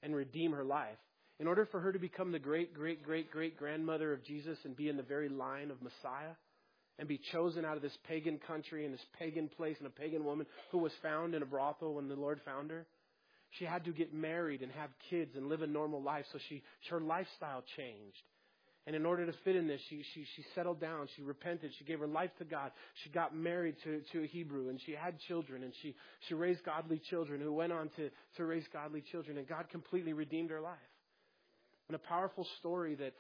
and 0.04 0.16
redeem 0.16 0.52
her 0.52 0.64
life. 0.64 0.98
In 1.40 1.48
order 1.48 1.66
for 1.66 1.80
her 1.80 1.92
to 1.92 2.00
become 2.00 2.32
the 2.32 2.40
great, 2.40 2.74
great, 2.74 3.04
great, 3.04 3.32
great 3.32 3.58
grandmother 3.58 4.12
of 4.12 4.24
Jesus 4.24 4.58
and 4.66 4.76
be 4.76 4.90
in 4.90 4.98
the 4.98 5.04
very 5.04 5.30
line 5.30 5.72
of 5.72 5.82
Messiah 5.82 6.34
and 7.00 7.08
be 7.08 7.20
chosen 7.32 7.64
out 7.64 7.76
of 7.76 7.84
this 7.84 7.98
pagan 8.08 8.40
country 8.46 8.86
and 8.86 8.94
this 8.94 9.06
pagan 9.20 9.50
place 9.56 9.76
and 9.78 9.88
a 9.88 9.92
pagan 9.92 10.26
woman 10.26 10.48
who 10.72 10.80
was 10.80 10.92
found 11.02 11.36
in 11.36 11.44
a 11.44 11.46
brothel 11.46 11.94
when 11.94 12.08
the 12.08 12.16
Lord 12.16 12.42
found 12.44 12.72
her, 12.72 12.86
she 13.52 13.66
had 13.66 13.86
to 13.86 13.92
get 13.92 14.14
married 14.14 14.62
and 14.62 14.72
have 14.74 14.90
kids 15.10 15.36
and 15.36 15.48
live 15.48 15.62
a 15.62 15.68
normal 15.68 16.02
life. 16.02 16.26
So 16.32 16.40
she, 16.50 16.64
her 16.90 17.00
lifestyle 17.00 17.64
changed. 17.76 18.22
And 18.86 18.96
in 18.96 19.06
order 19.06 19.26
to 19.26 19.34
fit 19.44 19.58
in 19.58 19.68
this, 19.68 19.82
she, 19.90 20.02
she, 20.14 20.26
she 20.36 20.46
settled 20.56 20.80
down. 20.80 21.10
She 21.18 21.22
repented. 21.22 21.72
She 21.78 21.84
gave 21.84 22.00
her 22.00 22.08
life 22.08 22.32
to 22.40 22.46
God. 22.46 22.72
She 23.04 23.10
got 23.10 23.36
married 23.36 23.76
to, 23.84 24.02
to 24.14 24.24
a 24.24 24.28
Hebrew 24.28 24.70
and 24.70 24.80
she 24.86 24.94
had 24.94 25.20
children 25.28 25.64
and 25.64 25.74
she, 25.82 25.94
she 26.28 26.34
raised 26.34 26.64
godly 26.64 27.02
children 27.10 27.42
who 27.42 27.52
went 27.52 27.74
on 27.74 27.90
to, 27.98 28.10
to 28.38 28.46
raise 28.46 28.64
godly 28.72 29.04
children. 29.12 29.38
And 29.38 29.48
God 29.48 29.66
completely 29.70 30.14
redeemed 30.14 30.52
her 30.52 30.62
life. 30.62 30.78
And 31.90 31.96
a 31.96 32.00
powerful 32.00 32.48
story 32.60 32.96
that 32.96 33.14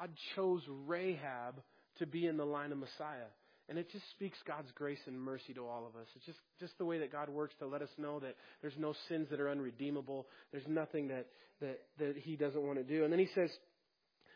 God 0.00 0.10
chose 0.34 0.62
Rahab 0.86 1.62
to 1.98 2.06
be 2.06 2.26
in 2.26 2.36
the 2.36 2.44
line 2.44 2.72
of 2.72 2.78
Messiah. 2.78 3.30
And 3.68 3.78
it 3.78 3.90
just 3.90 4.04
speaks 4.10 4.38
God's 4.46 4.70
grace 4.74 4.98
and 5.06 5.18
mercy 5.20 5.54
to 5.54 5.66
all 5.66 5.86
of 5.86 6.00
us. 6.00 6.06
It's 6.16 6.26
just, 6.26 6.38
just 6.58 6.76
the 6.78 6.84
way 6.84 6.98
that 6.98 7.12
God 7.12 7.28
works 7.28 7.54
to 7.60 7.66
let 7.66 7.80
us 7.80 7.88
know 7.96 8.18
that 8.20 8.34
there's 8.60 8.76
no 8.76 8.94
sins 9.08 9.28
that 9.30 9.40
are 9.40 9.50
unredeemable. 9.50 10.26
There's 10.50 10.66
nothing 10.68 11.08
that, 11.08 11.26
that, 11.60 11.80
that 11.98 12.16
He 12.16 12.36
doesn't 12.36 12.62
want 12.62 12.78
to 12.78 12.84
do. 12.84 13.04
And 13.04 13.12
then 13.12 13.20
He 13.20 13.28
says, 13.34 13.50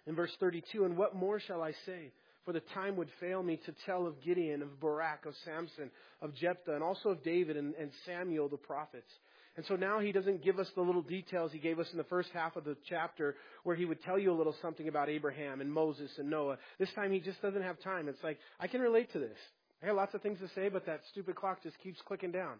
in 0.06 0.14
verse 0.14 0.30
32, 0.38 0.84
and 0.84 0.96
what 0.96 1.14
more 1.14 1.40
shall 1.40 1.62
I 1.62 1.72
say? 1.84 2.12
For 2.44 2.52
the 2.52 2.62
time 2.74 2.96
would 2.96 3.08
fail 3.18 3.42
me 3.42 3.58
to 3.66 3.74
tell 3.84 4.06
of 4.06 4.22
Gideon, 4.22 4.62
of 4.62 4.78
Barak, 4.78 5.26
of 5.26 5.34
Samson, 5.44 5.90
of 6.22 6.32
Jephthah, 6.34 6.74
and 6.74 6.82
also 6.84 7.08
of 7.08 7.24
David 7.24 7.56
and, 7.56 7.74
and 7.74 7.90
Samuel 8.06 8.48
the 8.48 8.56
prophets. 8.56 9.10
And 9.56 9.64
so 9.66 9.74
now 9.74 10.00
he 10.00 10.12
doesn't 10.12 10.44
give 10.44 10.58
us 10.58 10.68
the 10.74 10.82
little 10.82 11.02
details 11.02 11.50
he 11.50 11.58
gave 11.58 11.78
us 11.78 11.88
in 11.90 11.98
the 11.98 12.04
first 12.04 12.28
half 12.34 12.56
of 12.56 12.64
the 12.64 12.76
chapter 12.88 13.36
where 13.64 13.74
he 13.74 13.86
would 13.86 14.02
tell 14.02 14.18
you 14.18 14.30
a 14.32 14.36
little 14.36 14.54
something 14.60 14.88
about 14.88 15.08
Abraham 15.08 15.60
and 15.62 15.72
Moses 15.72 16.10
and 16.18 16.28
Noah. 16.28 16.58
This 16.78 16.92
time 16.94 17.10
he 17.10 17.20
just 17.20 17.40
doesn't 17.40 17.62
have 17.62 17.80
time. 17.80 18.08
It's 18.08 18.22
like, 18.22 18.38
I 18.60 18.66
can 18.66 18.82
relate 18.82 19.12
to 19.12 19.18
this. 19.18 19.38
I 19.82 19.86
got 19.86 19.96
lots 19.96 20.14
of 20.14 20.22
things 20.22 20.38
to 20.40 20.48
say, 20.54 20.68
but 20.68 20.84
that 20.86 21.00
stupid 21.10 21.36
clock 21.36 21.62
just 21.62 21.78
keeps 21.82 22.00
clicking 22.06 22.32
down. 22.32 22.56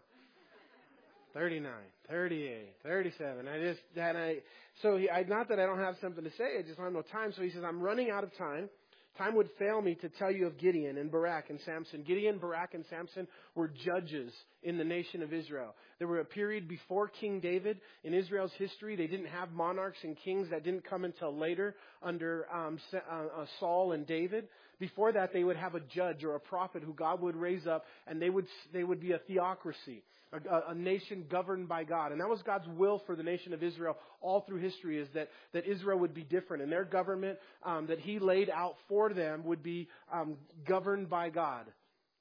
39, 1.33 1.71
38, 2.09 2.73
37. 2.83 3.47
I 3.47 3.59
just, 3.59 3.79
and 3.95 4.17
I, 4.17 4.37
so 4.81 4.97
he, 4.97 5.09
I, 5.09 5.23
not 5.23 5.49
that 5.49 5.59
I 5.59 5.67
don't 5.67 5.77
have 5.77 5.95
something 6.01 6.23
to 6.23 6.31
say, 6.31 6.57
I 6.57 6.63
just 6.63 6.77
don't 6.77 6.85
have 6.85 6.93
no 6.93 7.03
time. 7.03 7.31
So 7.35 7.43
he 7.43 7.51
says, 7.51 7.63
I'm 7.63 7.79
running 7.79 8.09
out 8.09 8.23
of 8.23 8.35
time. 8.37 8.69
Time 9.17 9.35
would 9.35 9.49
fail 9.57 9.81
me 9.81 9.95
to 9.95 10.09
tell 10.09 10.31
you 10.31 10.45
of 10.45 10.57
Gideon 10.59 10.97
and 10.97 11.11
Barak 11.11 11.49
and 11.49 11.59
Samson. 11.65 12.03
Gideon, 12.03 12.37
Barak, 12.37 12.75
and 12.75 12.85
Samson 12.89 13.27
were 13.55 13.71
judges 13.85 14.31
in 14.61 14.77
the 14.77 14.83
nation 14.83 15.23
of 15.23 15.33
Israel. 15.33 15.73
There 15.97 16.07
were 16.07 16.19
a 16.19 16.25
period 16.25 16.67
before 16.67 17.07
King 17.07 17.39
David 17.39 17.79
in 18.03 18.13
Israel's 18.13 18.51
history. 18.57 18.95
They 18.95 19.07
didn't 19.07 19.27
have 19.27 19.51
monarchs 19.51 19.97
and 20.03 20.15
kings 20.23 20.49
that 20.51 20.63
didn't 20.63 20.87
come 20.87 21.03
until 21.03 21.35
later 21.35 21.75
under 22.03 22.45
um, 22.53 22.79
uh, 22.93 22.97
uh, 22.97 23.45
Saul 23.59 23.93
and 23.93 24.05
David. 24.05 24.47
Before 24.79 25.11
that, 25.11 25.33
they 25.33 25.43
would 25.43 25.57
have 25.57 25.75
a 25.75 25.79
judge 25.79 26.23
or 26.23 26.35
a 26.35 26.39
prophet 26.39 26.83
who 26.83 26.93
God 26.93 27.21
would 27.21 27.35
raise 27.35 27.65
up, 27.65 27.85
and 28.05 28.21
they 28.21 28.29
would 28.29 28.45
they 28.73 28.83
would 28.83 28.99
be 28.99 29.13
a 29.13 29.19
theocracy 29.19 30.03
a, 30.33 30.71
a, 30.71 30.75
nation 30.75 31.25
governed 31.29 31.67
by 31.67 31.83
God. 31.83 32.11
And 32.11 32.19
that 32.19 32.29
was 32.29 32.41
God's 32.41 32.67
will 32.67 33.01
for 33.05 33.15
the 33.15 33.23
nation 33.23 33.53
of 33.53 33.63
Israel 33.63 33.97
all 34.21 34.41
through 34.41 34.59
history 34.59 34.97
is 34.97 35.07
that, 35.13 35.29
that 35.53 35.65
Israel 35.65 35.99
would 35.99 36.13
be 36.13 36.23
different 36.23 36.63
and 36.63 36.71
their 36.71 36.83
government 36.83 37.39
um, 37.63 37.87
that 37.87 37.99
he 37.99 38.19
laid 38.19 38.49
out 38.49 38.75
for 38.87 39.13
them 39.13 39.43
would 39.45 39.63
be 39.63 39.87
um, 40.11 40.37
governed 40.67 41.09
by 41.09 41.29
God. 41.29 41.65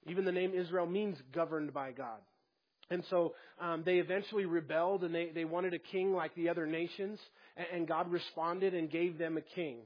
Even 0.07 0.25
the 0.25 0.33
name 0.33 0.53
Israel 0.55 0.87
means 0.87 1.17
governed 1.33 1.75
by 1.75 1.93
God. 1.93 2.21
And 2.91 3.03
so 3.11 3.35
um, 3.61 3.83
they 3.85 3.97
eventually 3.97 4.45
rebelled 4.45 5.03
and 5.03 5.13
they, 5.13 5.31
they 5.35 5.45
wanted 5.45 5.75
a 5.75 5.79
king 5.79 6.15
like 6.15 6.35
the 6.37 6.49
other 6.49 6.67
nations, 6.67 7.19
and, 7.57 7.67
and 7.75 7.89
God 7.89 8.11
responded 8.11 8.75
and 8.75 8.89
gave 8.89 9.19
them 9.19 9.37
a 9.37 9.41
king. 9.41 9.79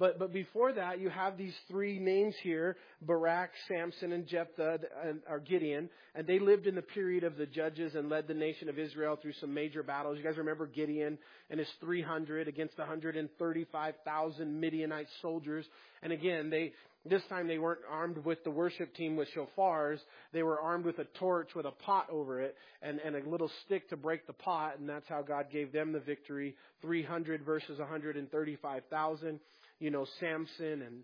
But, 0.00 0.18
but 0.18 0.32
before 0.32 0.72
that, 0.72 0.98
you 0.98 1.10
have 1.10 1.36
these 1.36 1.54
three 1.68 1.98
names 1.98 2.34
here 2.42 2.78
Barak, 3.02 3.50
Samson, 3.68 4.12
and 4.12 4.26
Jephthah, 4.26 4.78
and, 5.04 5.20
or 5.28 5.40
Gideon. 5.40 5.90
And 6.14 6.26
they 6.26 6.38
lived 6.38 6.66
in 6.66 6.74
the 6.74 6.80
period 6.82 7.22
of 7.22 7.36
the 7.36 7.44
judges 7.44 7.94
and 7.94 8.08
led 8.08 8.26
the 8.26 8.34
nation 8.34 8.70
of 8.70 8.78
Israel 8.78 9.18
through 9.20 9.34
some 9.40 9.52
major 9.52 9.82
battles. 9.82 10.16
You 10.16 10.24
guys 10.24 10.38
remember 10.38 10.66
Gideon 10.66 11.18
and 11.50 11.58
his 11.60 11.68
300 11.80 12.48
against 12.48 12.78
135,000 12.78 14.60
Midianite 14.60 15.06
soldiers. 15.20 15.66
And 16.02 16.14
again, 16.14 16.48
they, 16.48 16.72
this 17.04 17.22
time 17.28 17.46
they 17.46 17.58
weren't 17.58 17.80
armed 17.90 18.24
with 18.24 18.42
the 18.42 18.50
worship 18.50 18.94
team 18.94 19.16
with 19.16 19.28
shofars. 19.36 19.98
They 20.32 20.42
were 20.42 20.58
armed 20.58 20.86
with 20.86 20.98
a 20.98 21.06
torch 21.18 21.50
with 21.54 21.66
a 21.66 21.72
pot 21.72 22.06
over 22.10 22.40
it 22.40 22.56
and, 22.80 23.00
and 23.00 23.16
a 23.16 23.28
little 23.28 23.50
stick 23.66 23.90
to 23.90 23.98
break 23.98 24.26
the 24.26 24.32
pot. 24.32 24.78
And 24.78 24.88
that's 24.88 25.08
how 25.08 25.20
God 25.20 25.48
gave 25.52 25.72
them 25.72 25.92
the 25.92 26.00
victory. 26.00 26.56
300 26.80 27.42
versus 27.44 27.78
135,000 27.78 29.40
you 29.80 29.90
know, 29.90 30.06
Samson 30.20 30.82
and 30.82 31.02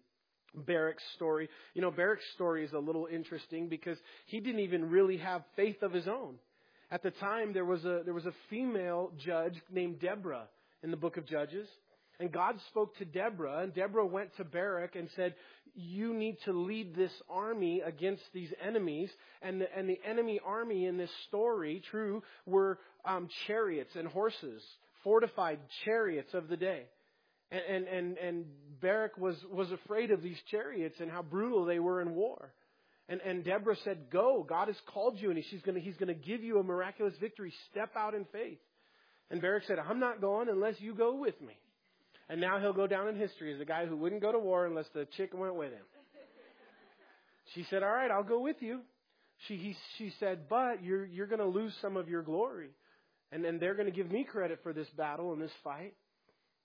Barak's 0.67 1.03
story. 1.15 1.49
You 1.75 1.83
know, 1.83 1.91
Barak's 1.91 2.25
story 2.35 2.65
is 2.65 2.73
a 2.73 2.79
little 2.79 3.09
interesting 3.13 3.69
because 3.69 3.99
he 4.27 4.41
didn't 4.41 4.61
even 4.61 4.89
really 4.89 5.17
have 5.19 5.43
faith 5.57 5.83
of 5.83 5.93
his 5.93 6.07
own. 6.07 6.37
At 6.91 7.03
the 7.03 7.11
time, 7.11 7.53
there 7.53 7.65
was 7.65 7.85
a, 7.85 8.03
there 8.05 8.15
was 8.15 8.27
a 8.27 8.35
female 8.49 9.11
judge 9.19 9.55
named 9.71 10.01
Deborah 10.01 10.47
in 10.83 10.91
the 10.91 10.97
book 10.97 11.17
of 11.17 11.27
Judges. 11.27 11.69
And 12.19 12.33
God 12.33 12.57
spoke 12.71 12.97
to 12.97 13.05
Deborah, 13.05 13.59
and 13.59 13.75
Deborah 13.75 14.07
went 14.07 14.35
to 14.37 14.45
Barak 14.45 14.97
and 14.97 15.09
said, 15.17 15.35
You 15.75 16.15
need 16.15 16.37
to 16.47 16.53
lead 16.53 16.95
this 16.95 17.13
army 17.29 17.83
against 17.85 18.23
these 18.33 18.49
enemies. 18.65 19.11
And 19.43 19.61
the, 19.61 19.67
and 19.77 19.89
the 19.89 20.01
enemy 20.09 20.41
army 20.45 20.87
in 20.87 20.97
this 20.97 21.11
story, 21.29 21.83
true, 21.91 22.23
were 22.47 22.79
um, 23.05 23.29
chariots 23.47 23.95
and 23.97 24.09
horses, 24.09 24.63
fortified 25.05 25.59
chariots 25.85 26.33
of 26.33 26.49
the 26.49 26.57
day. 26.57 26.85
And, 27.51 27.87
and, 27.87 28.19
and, 28.19 28.45
Barak 28.83 29.17
was, 29.17 29.37
was 29.51 29.71
afraid 29.73 30.11
of 30.11 30.23
these 30.23 30.37
chariots 30.51 30.97
and 31.01 31.11
how 31.11 31.23
brutal 31.23 31.65
they 31.65 31.79
were 31.79 32.03
in 32.03 32.15
war. 32.15 32.53
And, 33.09 33.21
and 33.23 33.43
Deborah 33.43 33.77
said, 33.85 34.11
Go, 34.11 34.45
God 34.47 34.69
has 34.69 34.77
called 34.93 35.19
you 35.19 35.31
and 35.31 35.43
she's 35.51 35.63
gonna, 35.63 35.81
He's 35.81 35.97
going 35.97 36.09
to 36.09 36.15
give 36.15 36.43
you 36.43 36.59
a 36.59 36.63
miraculous 36.63 37.15
victory. 37.19 37.55
Step 37.71 37.91
out 37.97 38.15
in 38.15 38.27
faith. 38.33 38.59
And 39.31 39.41
Barak 39.41 39.65
said, 39.67 39.79
I'm 39.79 39.99
not 39.99 40.21
going 40.21 40.49
unless 40.49 40.75
you 40.79 40.95
go 40.95 41.15
with 41.15 41.41
me. 41.41 41.57
And 42.29 42.41
now 42.41 42.59
he'll 42.59 42.73
go 42.73 42.87
down 42.87 43.09
in 43.09 43.17
history 43.17 43.53
as 43.53 43.59
the 43.59 43.65
guy 43.65 43.87
who 43.87 43.97
wouldn't 43.97 44.21
go 44.21 44.33
to 44.33 44.39
war 44.39 44.67
unless 44.67 44.87
the 44.93 45.07
chick 45.17 45.31
went 45.33 45.55
with 45.55 45.73
him. 45.73 45.85
She 47.55 47.65
said, 47.71 47.83
All 47.83 47.93
right, 47.93 48.11
I'll 48.11 48.25
go 48.25 48.41
with 48.41 48.57
you. 48.61 48.81
She, 49.47 49.57
he, 49.57 49.77
she 49.99 50.13
said, 50.19 50.49
But 50.49 50.83
you're, 50.83 51.07
you're 51.07 51.27
going 51.27 51.41
to 51.41 51.47
lose 51.47 51.73
some 51.81 51.97
of 51.97 52.09
your 52.09 52.23
glory. 52.23 52.71
And, 53.33 53.45
and 53.45 53.61
they're 53.61 53.75
going 53.75 53.91
to 53.91 53.97
give 53.97 54.11
me 54.11 54.25
credit 54.25 54.61
for 54.63 54.73
this 54.73 54.89
battle 54.97 55.33
and 55.33 55.41
this 55.41 55.51
fight. 55.63 55.95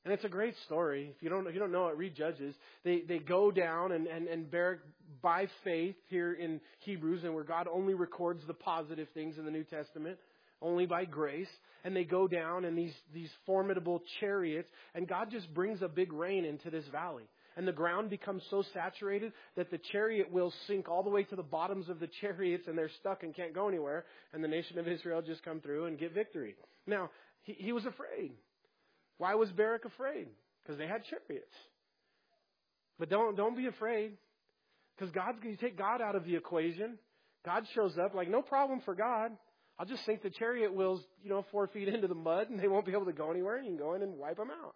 And 0.04 0.14
it's 0.14 0.24
a 0.24 0.30
great 0.30 0.56
story. 0.66 1.14
If 1.16 1.22
you 1.22 1.30
don't, 1.30 1.46
if 1.46 1.54
you 1.54 1.60
don't 1.60 1.72
know 1.72 1.88
it, 1.88 1.98
read 1.98 2.16
Judges. 2.16 2.56
They, 2.84 3.04
they 3.08 3.20
go 3.20 3.52
down 3.52 3.92
and, 3.92 4.08
and, 4.08 4.28
and 4.28 4.50
Barak, 4.50 4.80
by 5.22 5.48
faith 5.64 5.96
here 6.08 6.34
in 6.34 6.60
Hebrews, 6.80 7.24
and 7.24 7.36
where 7.36 7.44
God 7.44 7.68
only 7.72 7.94
records 7.94 8.42
the 8.48 8.54
positive 8.56 9.08
things 9.14 9.38
in 9.38 9.46
the 9.46 9.52
New 9.52 9.64
Testament, 9.64 10.18
only 10.62 10.88
by 10.88 11.06
grace. 11.06 11.50
And 11.84 11.96
they 11.96 12.04
go 12.04 12.28
down 12.28 12.66
in 12.66 12.76
these, 12.76 12.94
these 13.14 13.30
formidable 13.46 14.02
chariots, 14.20 14.70
and 14.96 15.08
God 15.08 15.30
just 15.32 15.54
brings 15.54 15.84
a 15.84 15.88
big 15.88 16.14
rain 16.14 16.46
into 16.46 16.72
this 16.72 16.86
valley. 16.92 17.26
And 17.58 17.68
the 17.68 17.72
ground 17.74 18.10
becomes 18.10 18.44
so 18.50 18.64
saturated 18.74 19.34
that 19.56 19.70
the 19.70 19.80
chariot 19.92 20.32
will 20.32 20.54
sink 20.68 20.90
all 20.90 21.04
the 21.04 21.10
way 21.10 21.24
to 21.26 21.36
the 21.36 21.44
bottoms 21.44 21.90
of 21.90 22.00
the 22.00 22.10
chariots, 22.22 22.68
and 22.68 22.78
they're 22.78 22.90
stuck 23.00 23.24
and 23.24 23.36
can't 23.36 23.54
go 23.54 23.68
anywhere. 23.68 24.06
And 24.34 24.44
the 24.44 24.48
nation 24.48 24.80
of 24.80 24.88
Israel 24.88 25.22
just 25.22 25.44
come 25.44 25.60
through 25.60 25.86
and 25.86 26.00
get 26.00 26.14
victory. 26.14 26.56
Now, 26.88 27.12
he, 27.44 27.54
he 27.54 27.72
was 27.74 27.86
afraid. 27.86 28.32
Why 29.22 29.36
was 29.36 29.52
Barak 29.52 29.86
afraid? 29.86 30.26
Because 30.64 30.80
they 30.80 30.88
had 30.88 31.04
chariots. 31.06 31.54
But 32.98 33.08
don't 33.12 33.38
don't 33.38 33.56
be 33.56 33.68
afraid, 33.68 34.14
because 34.98 35.14
God 35.14 35.36
you 35.44 35.56
take 35.58 35.78
God 35.78 36.02
out 36.02 36.16
of 36.16 36.26
the 36.26 36.36
equation. 36.36 36.98
God 37.46 37.68
shows 37.76 38.00
up 38.04 38.16
like 38.16 38.30
no 38.30 38.42
problem 38.42 38.82
for 38.84 38.96
God. 38.96 39.30
I'll 39.78 39.86
just 39.86 40.04
sink 40.08 40.24
the 40.24 40.32
chariot 40.32 40.74
wheels, 40.74 41.04
you 41.22 41.30
know, 41.30 41.46
four 41.52 41.68
feet 41.68 41.88
into 41.94 42.08
the 42.08 42.16
mud, 42.16 42.50
and 42.50 42.60
they 42.60 42.68
won't 42.68 42.88
be 42.88 42.94
able 42.94 43.06
to 43.06 43.14
go 43.14 43.30
anywhere. 43.30 43.58
And 43.58 43.66
you 43.68 43.74
can 43.74 43.80
go 43.80 43.94
in 43.94 44.02
and 44.02 44.18
wipe 44.18 44.38
them 44.38 44.50
out. 44.50 44.74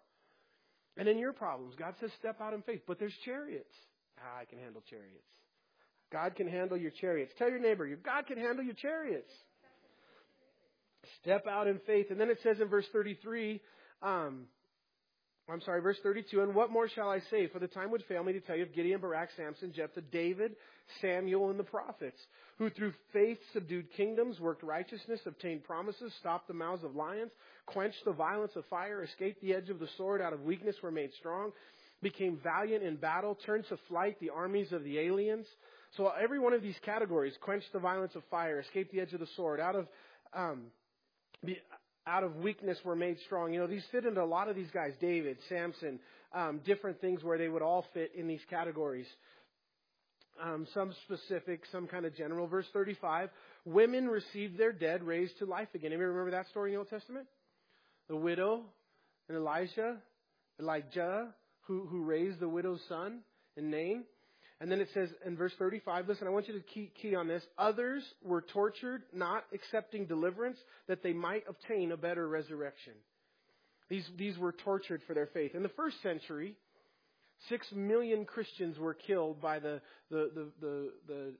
And 0.96 1.08
in 1.08 1.18
your 1.18 1.32
problems, 1.32 1.74
God 1.76 1.94
says, 2.00 2.10
step 2.20 2.40
out 2.40 2.54
in 2.54 2.62
faith. 2.62 2.82
But 2.86 3.00
there's 3.00 3.14
chariots. 3.24 3.74
Ah, 4.20 4.42
I 4.42 4.44
can 4.44 4.60
handle 4.60 4.82
chariots. 4.88 5.26
God 6.12 6.36
can 6.36 6.46
handle 6.46 6.76
your 6.76 6.92
chariots. 6.92 7.32
Tell 7.36 7.50
your 7.50 7.58
neighbor, 7.58 7.88
God 7.96 8.28
can 8.28 8.38
handle 8.38 8.64
your 8.64 8.74
chariots. 8.74 9.30
Step 11.20 11.46
out 11.48 11.66
in 11.66 11.80
faith. 11.84 12.06
And 12.10 12.20
then 12.20 12.30
it 12.30 12.38
says 12.44 12.60
in 12.60 12.68
verse 12.68 12.86
33, 12.92 13.60
um, 14.02 14.46
I'm 15.48 15.60
sorry, 15.60 15.80
verse 15.80 15.98
32, 16.02 16.42
and 16.42 16.54
what 16.56 16.72
more 16.72 16.88
shall 16.88 17.08
I 17.08 17.20
say? 17.30 17.46
For 17.46 17.60
the 17.60 17.68
time 17.68 17.92
would 17.92 18.02
fail 18.08 18.24
me 18.24 18.32
to 18.32 18.40
tell 18.40 18.56
you 18.56 18.64
of 18.64 18.74
Gideon, 18.74 19.00
Barak, 19.00 19.28
Samson, 19.36 19.72
Jephthah, 19.72 20.00
David, 20.10 20.56
Samuel, 21.00 21.50
and 21.50 21.58
the 21.58 21.64
prophets, 21.64 22.18
who 22.58 22.68
through 22.68 22.92
faith 23.12 23.38
subdued 23.52 23.86
kingdoms, 23.96 24.40
worked 24.40 24.64
righteousness, 24.64 25.20
obtained 25.24 25.62
promises, 25.62 26.12
stopped 26.18 26.48
the 26.48 26.54
mouths 26.54 26.82
of 26.82 26.96
lions, 26.96 27.30
quenched 27.66 28.04
the 28.04 28.12
violence 28.12 28.52
of 28.56 28.64
fire, 28.66 29.04
escaped 29.04 29.40
the 29.40 29.54
edge 29.54 29.70
of 29.70 29.78
the 29.78 29.88
sword, 29.96 30.20
out 30.20 30.32
of 30.32 30.42
weakness 30.42 30.74
were 30.82 30.90
made 30.90 31.10
strong, 31.20 31.52
became 32.02 32.40
valiant 32.42 32.82
in 32.82 32.96
battle, 32.96 33.38
turned 33.46 33.66
to 33.68 33.78
flight 33.88 34.18
the 34.18 34.30
armies 34.30 34.72
of 34.72 34.82
the 34.82 34.98
aliens. 34.98 35.46
So 35.96 36.08
every 36.20 36.40
one 36.40 36.54
of 36.54 36.62
these 36.62 36.78
categories, 36.84 37.34
quenched 37.40 37.72
the 37.72 37.78
violence 37.78 38.16
of 38.16 38.24
fire, 38.32 38.58
escaped 38.58 38.90
the 38.90 39.00
edge 39.00 39.12
of 39.12 39.20
the 39.20 39.28
sword, 39.36 39.60
out 39.60 39.76
of 39.76 39.86
um, 40.34 40.64
out 42.06 42.22
of 42.22 42.36
weakness 42.36 42.78
were 42.84 42.96
made 42.96 43.18
strong. 43.26 43.52
You 43.52 43.60
know, 43.60 43.66
these 43.66 43.84
fit 43.90 44.04
into 44.04 44.22
a 44.22 44.24
lot 44.24 44.48
of 44.48 44.56
these 44.56 44.70
guys, 44.72 44.92
David, 45.00 45.38
Samson, 45.48 45.98
um, 46.32 46.60
different 46.64 47.00
things 47.00 47.24
where 47.24 47.38
they 47.38 47.48
would 47.48 47.62
all 47.62 47.84
fit 47.94 48.12
in 48.16 48.28
these 48.28 48.40
categories. 48.48 49.06
Um, 50.42 50.66
some 50.74 50.92
specific, 51.04 51.62
some 51.72 51.86
kind 51.86 52.04
of 52.04 52.14
general. 52.14 52.46
Verse 52.46 52.66
35, 52.72 53.30
women 53.64 54.06
received 54.06 54.58
their 54.58 54.72
dead 54.72 55.02
raised 55.02 55.38
to 55.38 55.46
life 55.46 55.68
again. 55.74 55.92
Anybody 55.92 56.06
remember 56.06 56.32
that 56.32 56.48
story 56.48 56.70
in 56.70 56.74
the 56.74 56.78
Old 56.78 56.90
Testament? 56.90 57.26
The 58.08 58.16
widow 58.16 58.62
and 59.28 59.36
Elijah, 59.36 59.96
Elijah, 60.60 61.34
who, 61.62 61.86
who 61.86 62.04
raised 62.04 62.38
the 62.38 62.48
widow's 62.48 62.80
son 62.88 63.20
in 63.56 63.70
Nain. 63.70 64.04
And 64.60 64.70
then 64.70 64.80
it 64.80 64.88
says 64.94 65.10
in 65.26 65.36
verse 65.36 65.52
35, 65.58 66.08
listen, 66.08 66.26
I 66.26 66.30
want 66.30 66.48
you 66.48 66.54
to 66.54 66.60
key, 66.60 66.90
key 67.00 67.14
on 67.14 67.28
this. 67.28 67.42
Others 67.58 68.02
were 68.22 68.40
tortured, 68.40 69.02
not 69.12 69.44
accepting 69.52 70.06
deliverance, 70.06 70.56
that 70.88 71.02
they 71.02 71.12
might 71.12 71.44
obtain 71.46 71.92
a 71.92 71.96
better 71.96 72.26
resurrection. 72.26 72.94
These, 73.90 74.08
these 74.16 74.38
were 74.38 74.52
tortured 74.52 75.02
for 75.06 75.12
their 75.12 75.26
faith. 75.26 75.54
In 75.54 75.62
the 75.62 75.68
first 75.70 76.02
century, 76.02 76.54
six 77.48 77.66
million 77.72 78.24
Christians 78.24 78.78
were 78.78 78.94
killed 78.94 79.42
by 79.42 79.58
the, 79.58 79.82
the, 80.10 80.30
the, 80.34 80.52
the, 80.60 80.92
the 81.06 81.34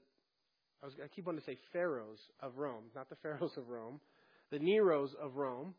I, 0.83 0.85
was, 0.85 0.95
I 1.03 1.07
keep 1.07 1.25
wanting 1.25 1.41
to 1.41 1.45
say 1.45 1.57
pharaohs 1.73 2.19
of 2.39 2.57
Rome, 2.57 2.83
not 2.95 3.09
the 3.09 3.15
pharaohs 3.23 3.57
of 3.57 3.67
Rome, 3.67 3.99
the 4.51 4.59
Neros 4.59 5.09
of 5.21 5.35
Rome. 5.35 5.73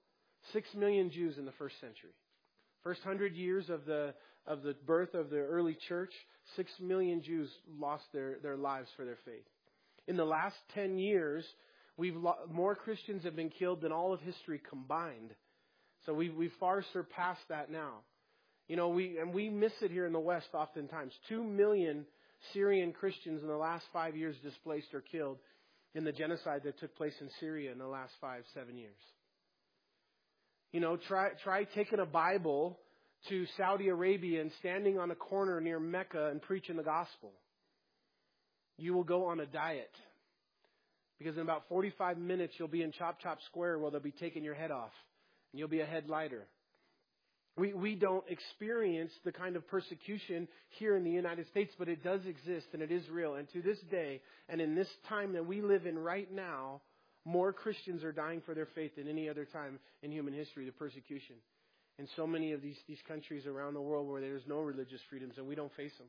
Six 0.53 0.69
million 0.75 1.11
Jews 1.11 1.37
in 1.37 1.45
the 1.45 1.53
first 1.53 1.81
century. 1.81 2.13
First 2.85 3.03
hundred 3.03 3.35
years 3.35 3.69
of 3.71 3.85
the 3.87 4.15
of 4.49 4.63
the 4.63 4.75
birth 4.87 5.15
of 5.15 5.31
the 5.31 5.39
early 5.39 5.77
church, 5.89 6.13
six 6.57 6.71
million 6.81 7.23
Jews 7.23 7.51
lost 7.79 8.05
their, 8.13 8.39
their 8.43 8.57
lives 8.57 8.89
for 8.97 9.05
their 9.05 9.19
faith. 9.25 9.47
In 10.09 10.17
the 10.17 10.25
last 10.25 10.57
ten 10.75 10.99
years, 10.99 11.45
we've 11.97 12.17
lo- 12.17 12.47
more 12.51 12.75
Christians 12.75 13.23
have 13.25 13.37
been 13.37 13.51
killed 13.51 13.83
than 13.83 13.93
all 13.93 14.13
of 14.13 14.21
history 14.21 14.61
combined. 14.69 15.35
So 16.07 16.15
we've 16.15 16.35
we've 16.35 16.53
far 16.59 16.85
surpassed 16.93 17.47
that 17.51 17.71
now. 17.71 17.99
You 18.67 18.77
know, 18.77 18.89
we 18.89 19.19
and 19.19 19.33
we 19.33 19.49
miss 19.51 19.73
it 19.83 19.91
here 19.91 20.07
in 20.07 20.13
the 20.13 20.19
West 20.19 20.49
oftentimes. 20.55 21.13
Two 21.29 21.45
million 21.45 22.07
Syrian 22.53 22.93
Christians 22.93 23.43
in 23.43 23.49
the 23.49 23.57
last 23.57 23.85
five 23.93 24.17
years 24.17 24.37
displaced 24.43 24.95
or 24.95 25.01
killed 25.01 25.39
in 25.95 26.05
the 26.05 26.13
genocide 26.13 26.63
that 26.65 26.79
took 26.79 26.97
place 26.97 27.15
in 27.21 27.29
Syria 27.41 27.73
in 27.73 27.79
the 27.79 27.87
last 27.87 28.13
five, 28.21 28.45
seven 28.55 28.77
years. 28.77 28.97
You 30.73 30.81
know, 30.81 30.97
try, 30.97 31.31
try 31.43 31.65
taking 31.65 31.99
a 31.99 32.07
Bible 32.07 32.79
to 33.29 33.47
Saudi 33.57 33.89
Arabia 33.89 34.41
and 34.41 34.51
standing 34.61 34.99
on 34.99 35.11
a 35.11 35.15
corner 35.15 35.61
near 35.61 35.81
Mecca 35.81 36.29
and 36.29 36.41
preaching 36.41 36.77
the 36.77 36.83
gospel. 36.83 37.33
You 38.77 38.95
will 38.95 39.05
go 39.05 39.27
on 39.27 39.41
a 39.41 39.47
diet. 39.47 39.91
Because 41.19 41.37
in 41.37 41.43
about 41.43 41.65
45 41.69 42.17
minutes, 42.17 42.55
you'll 42.59 42.69
be 42.69 42.83
in 42.83 42.93
Chop 42.93 43.21
Chop 43.21 43.39
Square 43.47 43.81
where 43.81 43.91
they'll 43.91 44.01
be 44.01 44.13
taking 44.13 44.45
your 44.45 44.55
head 44.55 44.71
off. 44.71 44.93
And 45.53 45.59
you'll 45.59 45.69
be 45.69 45.81
a 45.81 45.87
head 45.87 46.09
lighter. 46.09 46.47
We, 47.57 47.73
we 47.73 47.97
don't 47.97 48.25
experience 48.29 49.11
the 49.25 49.33
kind 49.33 49.57
of 49.57 49.67
persecution 49.67 50.47
here 50.79 50.97
in 50.97 51.03
the 51.03 51.11
United 51.11 51.49
States, 51.49 51.75
but 51.77 51.89
it 51.89 52.05
does 52.05 52.21
exist 52.25 52.69
and 52.73 52.83
it 52.83 52.93
is 52.93 53.03
real. 53.11 53.35
And 53.35 53.49
to 53.53 53.61
this 53.61 53.79
day, 53.91 54.21
and 54.49 54.61
in 54.61 54.77
this 54.77 54.89
time 55.09 55.33
that 55.33 55.45
we 55.45 55.61
live 55.61 55.85
in 55.85 55.99
right 55.99 56.31
now, 56.33 56.83
more 57.25 57.53
Christians 57.53 58.05
are 58.05 58.13
dying 58.13 58.43
for 58.47 58.55
their 58.55 58.69
faith 58.77 58.95
than 58.97 59.09
any 59.09 59.29
other 59.29 59.45
time 59.45 59.81
in 60.03 60.13
human 60.13 60.35
history, 60.35 60.67
the 60.67 60.73
persecution. 60.73 61.35
In 61.99 62.07
so 62.15 62.27
many 62.27 62.53
of 62.53 62.63
these, 62.63 62.77
these 62.87 63.03
countries 63.09 63.47
around 63.47 63.75
the 63.75 63.81
world 63.81 64.09
where 64.09 64.21
there's 64.21 64.47
no 64.47 64.61
religious 64.61 65.01
freedoms 65.11 65.35
and 65.37 65.47
we 65.47 65.55
don't 65.55 65.75
face 65.75 65.97
them. 65.99 66.07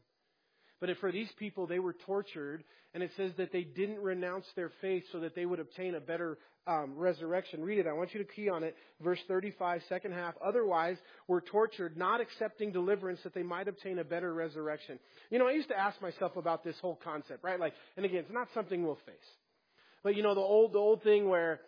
But 0.80 0.90
for 1.02 1.12
these 1.12 1.30
people, 1.38 1.68
they 1.68 1.80
were 1.80 1.96
tortured, 2.06 2.64
and 2.94 3.04
it 3.04 3.12
says 3.18 3.32
that 3.38 3.52
they 3.52 3.64
didn't 3.64 4.00
renounce 4.00 4.46
their 4.56 4.72
faith 4.82 5.04
so 5.12 5.20
that 5.20 5.36
they 5.36 5.46
would 5.46 5.60
obtain 5.60 5.96
a 5.96 6.00
better 6.00 6.38
um, 6.68 6.94
resurrection. 6.96 7.64
Read 7.64 7.80
it. 7.80 7.88
I 7.88 7.94
want 7.94 8.14
you 8.14 8.24
to 8.24 8.32
key 8.32 8.48
on 8.48 8.64
it. 8.64 8.76
Verse 9.02 9.20
35, 9.28 9.82
second 9.90 10.14
half. 10.14 10.36
Otherwise, 10.44 10.98
were 11.28 11.42
tortured, 11.42 11.98
not 11.98 12.22
accepting 12.22 12.72
deliverance 12.72 13.20
that 13.24 13.34
they 13.34 13.44
might 13.44 13.68
obtain 13.68 14.00
a 14.00 14.04
better 14.04 14.34
resurrection. 14.34 15.00
You 15.30 15.40
know, 15.40 15.48
I 15.48 15.52
used 15.52 15.70
to 15.70 15.78
ask 15.78 16.02
myself 16.02 16.38
about 16.38 16.64
this 16.64 16.76
whole 16.82 17.00
concept, 17.04 17.44
right? 17.44 17.60
Like, 17.60 17.74
and 17.98 18.06
again, 18.06 18.20
it's 18.20 18.32
not 18.32 18.48
something 18.54 18.84
we'll 18.84 19.00
face. 19.06 19.16
But 20.02 20.16
you 20.16 20.24
know, 20.24 20.34
the 20.34 20.42
old, 20.42 20.74
the 20.74 20.80
old 20.80 21.04
thing 21.04 21.28
where 21.28 21.60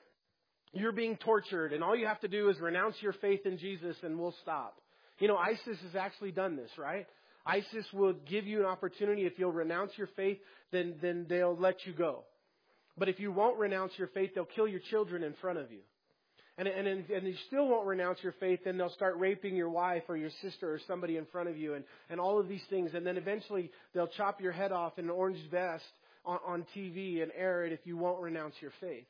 you're 0.74 0.92
being 0.92 1.18
tortured 1.18 1.74
and 1.74 1.84
all 1.84 1.96
you 1.96 2.08
have 2.08 2.20
to 2.22 2.28
do 2.28 2.50
is 2.50 2.60
renounce 2.60 2.96
your 3.02 3.14
faith 3.14 3.46
in 3.46 3.58
Jesus 3.58 3.96
and 4.04 4.18
we'll 4.18 4.36
stop. 4.42 4.78
You 5.20 5.28
know, 5.28 5.38
ISIS 5.38 5.78
has 5.84 5.96
actually 5.98 6.32
done 6.32 6.56
this, 6.56 6.72
right? 6.78 7.06
ISIS 7.46 7.86
will 7.94 8.14
give 8.14 8.46
you 8.46 8.60
an 8.60 8.66
opportunity. 8.66 9.26
If 9.26 9.34
you'll 9.38 9.52
renounce 9.52 9.92
your 9.98 10.10
faith, 10.16 10.38
then, 10.72 10.96
then 11.02 11.26
they'll 11.30 11.58
let 11.58 11.86
you 11.86 11.94
go. 11.94 12.24
But 12.98 13.10
if 13.10 13.20
you 13.20 13.32
won't 13.32 13.58
renounce 13.60 13.94
your 13.98 14.08
faith, 14.08 14.32
they'll 14.34 14.46
kill 14.46 14.68
your 14.68 14.80
children 14.90 15.24
in 15.24 15.34
front 15.42 15.60
of 15.60 15.72
you. 15.72 15.80
And, 16.58 16.68
and, 16.68 17.10
and 17.10 17.28
you 17.28 17.36
still 17.48 17.68
won't 17.68 17.88
renounce 17.88 18.20
your 18.22 18.34
faith, 18.34 18.60
then 18.66 18.78
they'll 18.78 18.92
start 18.92 19.18
raping 19.18 19.56
your 19.56 19.70
wife 19.70 20.04
or 20.08 20.18
your 20.18 20.30
sister 20.42 20.72
or 20.72 20.80
somebody 20.86 21.18
in 21.18 21.26
front 21.26 21.50
of 21.50 21.58
you 21.58 21.74
and, 21.76 21.84
and 22.10 22.20
all 22.20 22.40
of 22.40 22.48
these 22.48 22.62
things. 22.70 22.92
And 22.94 23.06
then 23.06 23.18
eventually 23.18 23.72
they'll 23.94 24.08
chop 24.08 24.42
your 24.42 24.52
head 24.52 24.72
off 24.72 25.00
in 25.00 25.06
an 25.06 25.12
orange 25.12 25.40
vest 25.50 25.84
on, 26.26 26.40
on 26.46 26.66
TV 26.76 27.24
and 27.24 27.32
air 27.36 27.66
it 27.66 27.72
if 27.74 27.80
you 27.86 27.98
won't 27.98 28.22
renounce 28.22 28.54
your 28.62 28.72
faith. 28.82 29.06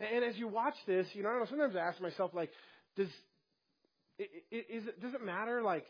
And, 0.00 0.24
as 0.24 0.36
you 0.36 0.48
watch 0.48 0.74
this, 0.86 1.06
you 1.12 1.22
know, 1.22 1.44
sometimes 1.48 1.76
I 1.76 1.80
ask 1.80 2.00
myself, 2.00 2.32
like, 2.34 2.50
does, 2.96 3.08
is 4.18 4.86
it, 4.88 5.00
does 5.00 5.14
it 5.14 5.24
matter? 5.24 5.62
Like, 5.62 5.84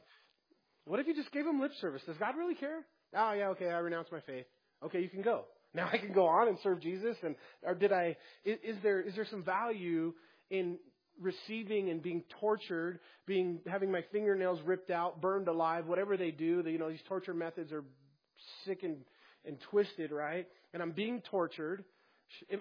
what 0.84 1.00
if 1.00 1.06
you 1.06 1.14
just 1.14 1.32
gave 1.32 1.46
him 1.46 1.60
lip 1.60 1.72
service? 1.80 2.02
Does 2.06 2.16
God 2.16 2.36
really 2.36 2.54
care? 2.54 2.80
Oh, 3.16 3.32
yeah, 3.32 3.48
okay, 3.48 3.66
I 3.68 3.78
renounce 3.78 4.08
my 4.10 4.20
faith. 4.20 4.46
Okay, 4.84 5.00
you 5.00 5.08
can 5.08 5.22
go. 5.22 5.44
Now 5.72 5.88
I 5.92 5.98
can 5.98 6.12
go 6.12 6.26
on 6.26 6.48
and 6.48 6.58
serve 6.64 6.80
Jesus. 6.80 7.16
And 7.22 7.36
or 7.62 7.76
did 7.76 7.92
I? 7.92 8.16
Is, 8.44 8.58
is 8.64 8.76
there 8.82 9.00
is 9.00 9.14
there 9.14 9.24
some 9.30 9.44
value 9.44 10.14
in 10.50 10.80
receiving 11.20 11.90
and 11.90 12.02
being 12.02 12.24
tortured, 12.40 12.98
being 13.26 13.60
having 13.66 13.90
my 13.90 14.02
fingernails 14.10 14.60
ripped 14.64 14.90
out, 14.90 15.20
burned 15.20 15.48
alive, 15.48 15.86
whatever 15.86 16.16
they 16.16 16.30
do. 16.30 16.62
You 16.66 16.78
know, 16.78 16.90
these 16.90 17.02
torture 17.06 17.34
methods 17.34 17.72
are 17.72 17.84
sick 18.64 18.82
and, 18.82 18.96
and 19.44 19.58
twisted, 19.70 20.10
right? 20.10 20.46
And 20.72 20.82
I'm 20.82 20.92
being 20.92 21.22
tortured. 21.30 21.84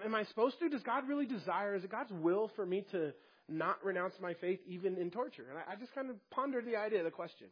Am 0.04 0.14
I 0.14 0.24
supposed 0.24 0.58
to? 0.60 0.68
Does 0.68 0.82
God 0.82 1.08
really 1.08 1.26
desire? 1.26 1.74
Is 1.74 1.84
it 1.84 1.90
God's 1.90 2.12
will 2.12 2.50
for 2.56 2.66
me 2.66 2.84
to 2.92 3.12
not 3.48 3.84
renounce 3.84 4.14
my 4.20 4.34
faith 4.34 4.60
even 4.66 4.96
in 4.96 5.10
torture? 5.10 5.46
And 5.48 5.58
I, 5.58 5.72
I 5.72 5.76
just 5.76 5.94
kind 5.94 6.10
of 6.10 6.16
pondered 6.30 6.66
the 6.66 6.76
idea, 6.76 7.02
the 7.02 7.10
question. 7.10 7.48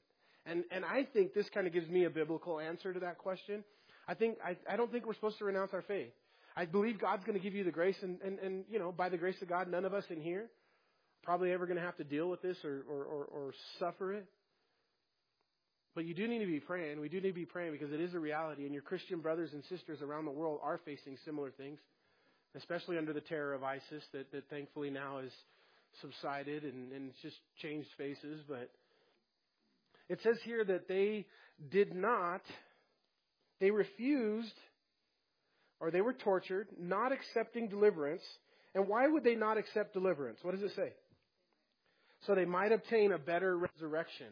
And, 0.47 0.65
and 0.71 0.85
I 0.85 1.07
think 1.13 1.35
this 1.35 1.49
kind 1.53 1.67
of 1.67 1.73
gives 1.73 1.89
me 1.89 2.05
a 2.05 2.11
biblical 2.11 2.59
answer 2.61 2.93
to 2.93 3.01
that 3.01 3.19
question. 3.19 3.65
I 4.07 4.15
think, 4.15 4.39
I, 4.45 4.57
I 4.73 4.77
don't 4.77 4.91
think 4.91 5.07
we're 5.07 5.15
supposed 5.15 5.39
to 5.39 5.45
renounce 5.45 5.73
our 5.75 5.83
faith. 5.83 6.13
I 6.57 6.65
believe 6.65 7.01
God's 7.01 7.25
going 7.25 7.39
to 7.39 7.43
give 7.43 7.55
you 7.55 7.63
the 7.63 7.71
grace, 7.71 7.97
and, 8.03 8.19
and, 8.23 8.39
and, 8.41 8.65
you 8.71 8.79
know, 8.79 8.91
by 8.91 9.09
the 9.09 9.19
grace 9.19 9.41
of 9.43 9.49
God, 9.49 9.71
none 9.71 9.85
of 9.85 9.95
us 9.95 10.05
in 10.11 10.21
here 10.21 10.49
probably 11.23 11.53
ever 11.53 11.67
going 11.67 11.77
to 11.77 11.83
have 11.83 11.97
to 11.97 12.05
deal 12.05 12.31
with 12.31 12.41
this 12.41 12.57
or, 12.65 12.85
or, 12.89 13.05
or, 13.05 13.25
or 13.25 13.53
suffer 13.79 14.15
it. 14.15 14.27
But 15.95 16.05
you 16.07 16.15
do 16.15 16.27
need 16.27 16.39
to 16.39 16.47
be 16.47 16.61
praying. 16.61 17.01
We 17.01 17.09
do 17.09 17.21
need 17.21 17.29
to 17.29 17.35
be 17.35 17.45
praying 17.45 17.73
because 17.73 17.93
it 17.93 18.01
is 18.01 18.15
a 18.15 18.19
reality, 18.19 18.65
and 18.65 18.73
your 18.73 18.83
Christian 18.83 19.21
brothers 19.21 19.51
and 19.53 19.63
sisters 19.69 20.01
around 20.01 20.25
the 20.25 20.31
world 20.31 20.61
are 20.63 20.81
facing 20.85 21.17
similar 21.25 21.51
things, 21.51 21.81
especially 22.59 22.99
under 22.99 23.13
the 23.13 23.21
terror 23.21 23.55
of 23.55 23.63
ISIS 23.63 24.05
that, 24.13 24.31
that 24.33 24.49
thankfully 24.51 24.91
now 24.91 25.21
has 25.23 25.31
subsided 26.01 26.65
and, 26.65 26.93
and 26.93 27.11
it's 27.11 27.23
just 27.23 27.37
changed 27.63 27.89
faces. 27.97 28.43
But 28.49 28.71
it 30.09 30.19
says 30.23 30.37
here 30.45 30.65
that 30.65 30.89
they 30.89 31.27
did 31.71 31.95
not, 31.95 32.43
they 33.61 33.71
refused 33.71 34.55
or 35.81 35.91
they 35.91 36.01
were 36.01 36.13
tortured, 36.13 36.69
not 36.79 37.13
accepting 37.13 37.69
deliverance. 37.69 38.23
And 38.75 38.89
why 38.89 39.07
would 39.07 39.25
they 39.25 39.35
not 39.35 39.57
accept 39.57 39.95
deliverance? 39.95 40.39
What 40.43 40.55
does 40.55 40.63
it 40.63 40.75
say? 40.77 40.93
So 42.27 42.35
they 42.35 42.45
might 42.45 42.73
obtain 42.73 43.13
a 43.13 43.19
better 43.19 43.57
resurrection. 43.57 44.27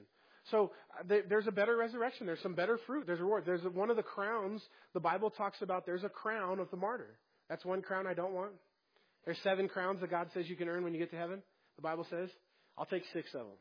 So 0.51 0.73
uh, 0.99 1.15
there's 1.29 1.47
a 1.47 1.53
better 1.53 1.77
resurrection. 1.77 2.27
There's 2.27 2.43
some 2.43 2.55
better 2.55 2.79
fruit. 2.87 3.07
There's 3.07 3.21
reward. 3.21 3.45
There's 3.47 3.63
one 3.63 3.91
of 3.91 3.97
the 3.97 4.03
crowns 4.03 4.63
the 4.95 5.01
Bible 5.01 5.31
talks 5.31 5.63
about. 5.63 5.87
There's 5.87 6.05
a 6.05 6.09
crown 6.09 6.59
of 6.59 6.71
the 6.71 6.77
martyr. 6.77 7.17
That's 7.49 7.65
one 7.65 7.83
crown 7.83 8.07
I 8.07 8.15
don't 8.15 8.33
want. 8.33 8.53
There's 9.25 9.39
seven 9.43 9.69
crowns 9.69 10.01
that 10.01 10.11
God 10.11 10.29
says 10.35 10.49
you 10.49 10.57
can 10.57 10.69
earn 10.69 10.85
when 10.85 10.93
you 10.93 10.99
get 10.99 11.11
to 11.11 11.17
heaven. 11.17 11.43
The 11.77 11.83
Bible 11.83 12.07
says. 12.09 12.29
I'll 12.79 12.87
take 12.87 13.05
six 13.13 13.29
of 13.35 13.41
them. 13.41 13.57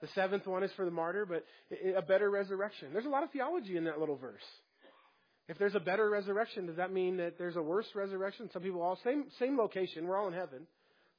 The 0.00 0.08
seventh 0.14 0.46
one 0.46 0.62
is 0.62 0.70
for 0.76 0.84
the 0.84 0.90
martyr, 0.90 1.26
but 1.26 1.44
a 1.96 2.02
better 2.02 2.30
resurrection. 2.30 2.88
There's 2.92 3.04
a 3.04 3.10
lot 3.10 3.22
of 3.22 3.30
theology 3.30 3.76
in 3.76 3.84
that 3.84 3.98
little 3.98 4.16
verse. 4.16 4.42
If 5.48 5.58
there's 5.58 5.74
a 5.74 5.80
better 5.80 6.08
resurrection, 6.08 6.66
does 6.66 6.76
that 6.76 6.92
mean 6.92 7.18
that 7.18 7.36
there's 7.36 7.56
a 7.56 7.62
worse 7.62 7.86
resurrection? 7.94 8.48
Some 8.52 8.62
people 8.62 8.82
all 8.82 8.98
same 9.04 9.24
same 9.38 9.58
location. 9.58 10.06
We're 10.06 10.16
all 10.16 10.28
in 10.28 10.34
heaven. 10.34 10.66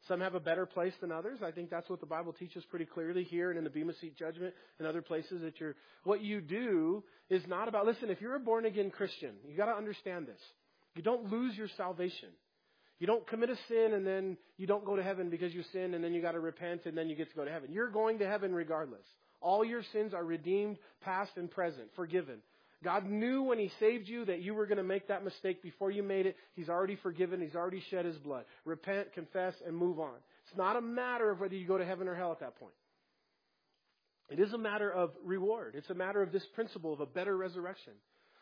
Some 0.08 0.20
have 0.20 0.34
a 0.34 0.40
better 0.40 0.66
place 0.66 0.94
than 1.00 1.12
others. 1.12 1.40
I 1.46 1.52
think 1.52 1.70
that's 1.70 1.88
what 1.90 2.00
the 2.00 2.08
Bible 2.08 2.34
teaches 2.34 2.64
pretty 2.72 2.86
clearly 2.86 3.24
here 3.24 3.50
and 3.50 3.58
in 3.58 3.64
the 3.64 3.70
Bema 3.70 3.94
Seat 4.02 4.18
judgment 4.18 4.54
and 4.80 4.88
other 4.88 5.02
places 5.02 5.42
that 5.42 5.60
you're 5.60 5.76
what 6.04 6.22
you 6.22 6.42
do 6.42 7.04
is 7.30 7.44
not 7.48 7.68
about 7.68 7.86
listen, 7.86 8.10
if 8.10 8.20
you're 8.20 8.36
a 8.36 8.40
born 8.40 8.66
again 8.66 8.90
Christian, 8.90 9.36
you 9.48 9.56
gotta 9.56 9.76
understand 9.76 10.26
this. 10.26 10.42
You 10.96 11.02
don't 11.02 11.32
lose 11.32 11.56
your 11.56 11.70
salvation. 11.78 12.30
You 13.00 13.08
don't 13.08 13.26
commit 13.26 13.50
a 13.50 13.56
sin 13.68 13.94
and 13.94 14.06
then 14.06 14.38
you 14.58 14.68
don't 14.68 14.86
go 14.86 14.96
to 14.96 15.04
heaven 15.04 15.30
because 15.30 15.54
you 15.54 15.64
sin 15.74 15.94
and 15.94 16.04
then 16.04 16.14
you 16.14 16.22
gotta 16.22 16.40
repent 16.40 16.86
and 16.86 16.98
then 16.98 17.10
you 17.10 17.16
get 17.16 17.30
to 17.30 17.36
go 17.36 17.46
to 17.46 17.52
heaven. 17.52 17.72
You're 17.72 17.90
going 17.90 18.20
to 18.20 18.28
heaven 18.28 18.54
regardless. 18.54 19.06
All 19.42 19.66
your 19.66 19.82
sins 19.92 20.14
are 20.14 20.24
redeemed, 20.24 20.78
past 21.02 21.32
and 21.36 21.50
present, 21.50 21.88
forgiven. 21.96 22.38
God 22.84 23.10
knew 23.10 23.44
when 23.44 23.60
He 23.60 23.72
saved 23.80 24.08
you 24.08 24.26
that 24.26 24.42
you 24.42 24.54
were 24.54 24.66
going 24.66 24.78
to 24.78 24.84
make 24.84 25.08
that 25.08 25.24
mistake 25.24 25.62
before 25.62 25.92
you 25.92 26.04
made 26.04 26.26
it. 26.26 26.36
He's 26.56 26.70
already 26.70 26.96
forgiven. 26.96 27.42
He's 27.42 27.56
already 27.56 27.84
shed 27.90 28.06
His 28.06 28.18
blood. 28.18 28.46
Repent, 28.66 29.14
confess, 29.14 29.54
and 29.66 29.76
move 29.76 30.00
on. 30.00 30.16
It's 30.48 30.58
not 30.58 30.76
a 30.76 30.82
matter 30.82 31.30
of 31.30 31.40
whether 31.40 31.56
you 31.56 31.68
go 31.68 31.78
to 31.78 31.86
heaven 31.86 32.08
or 32.08 32.16
hell 32.16 32.32
at 32.32 32.40
that 32.40 32.58
point. 32.58 32.74
It 34.30 34.40
is 34.40 34.54
a 34.54 34.58
matter 34.58 34.92
of 34.92 35.12
reward. 35.24 35.76
It's 35.76 35.90
a 35.90 35.94
matter 35.94 36.22
of 36.22 36.32
this 36.32 36.46
principle 36.56 36.94
of 36.94 37.02
a 37.02 37.06
better 37.06 37.36
resurrection. 37.36 37.94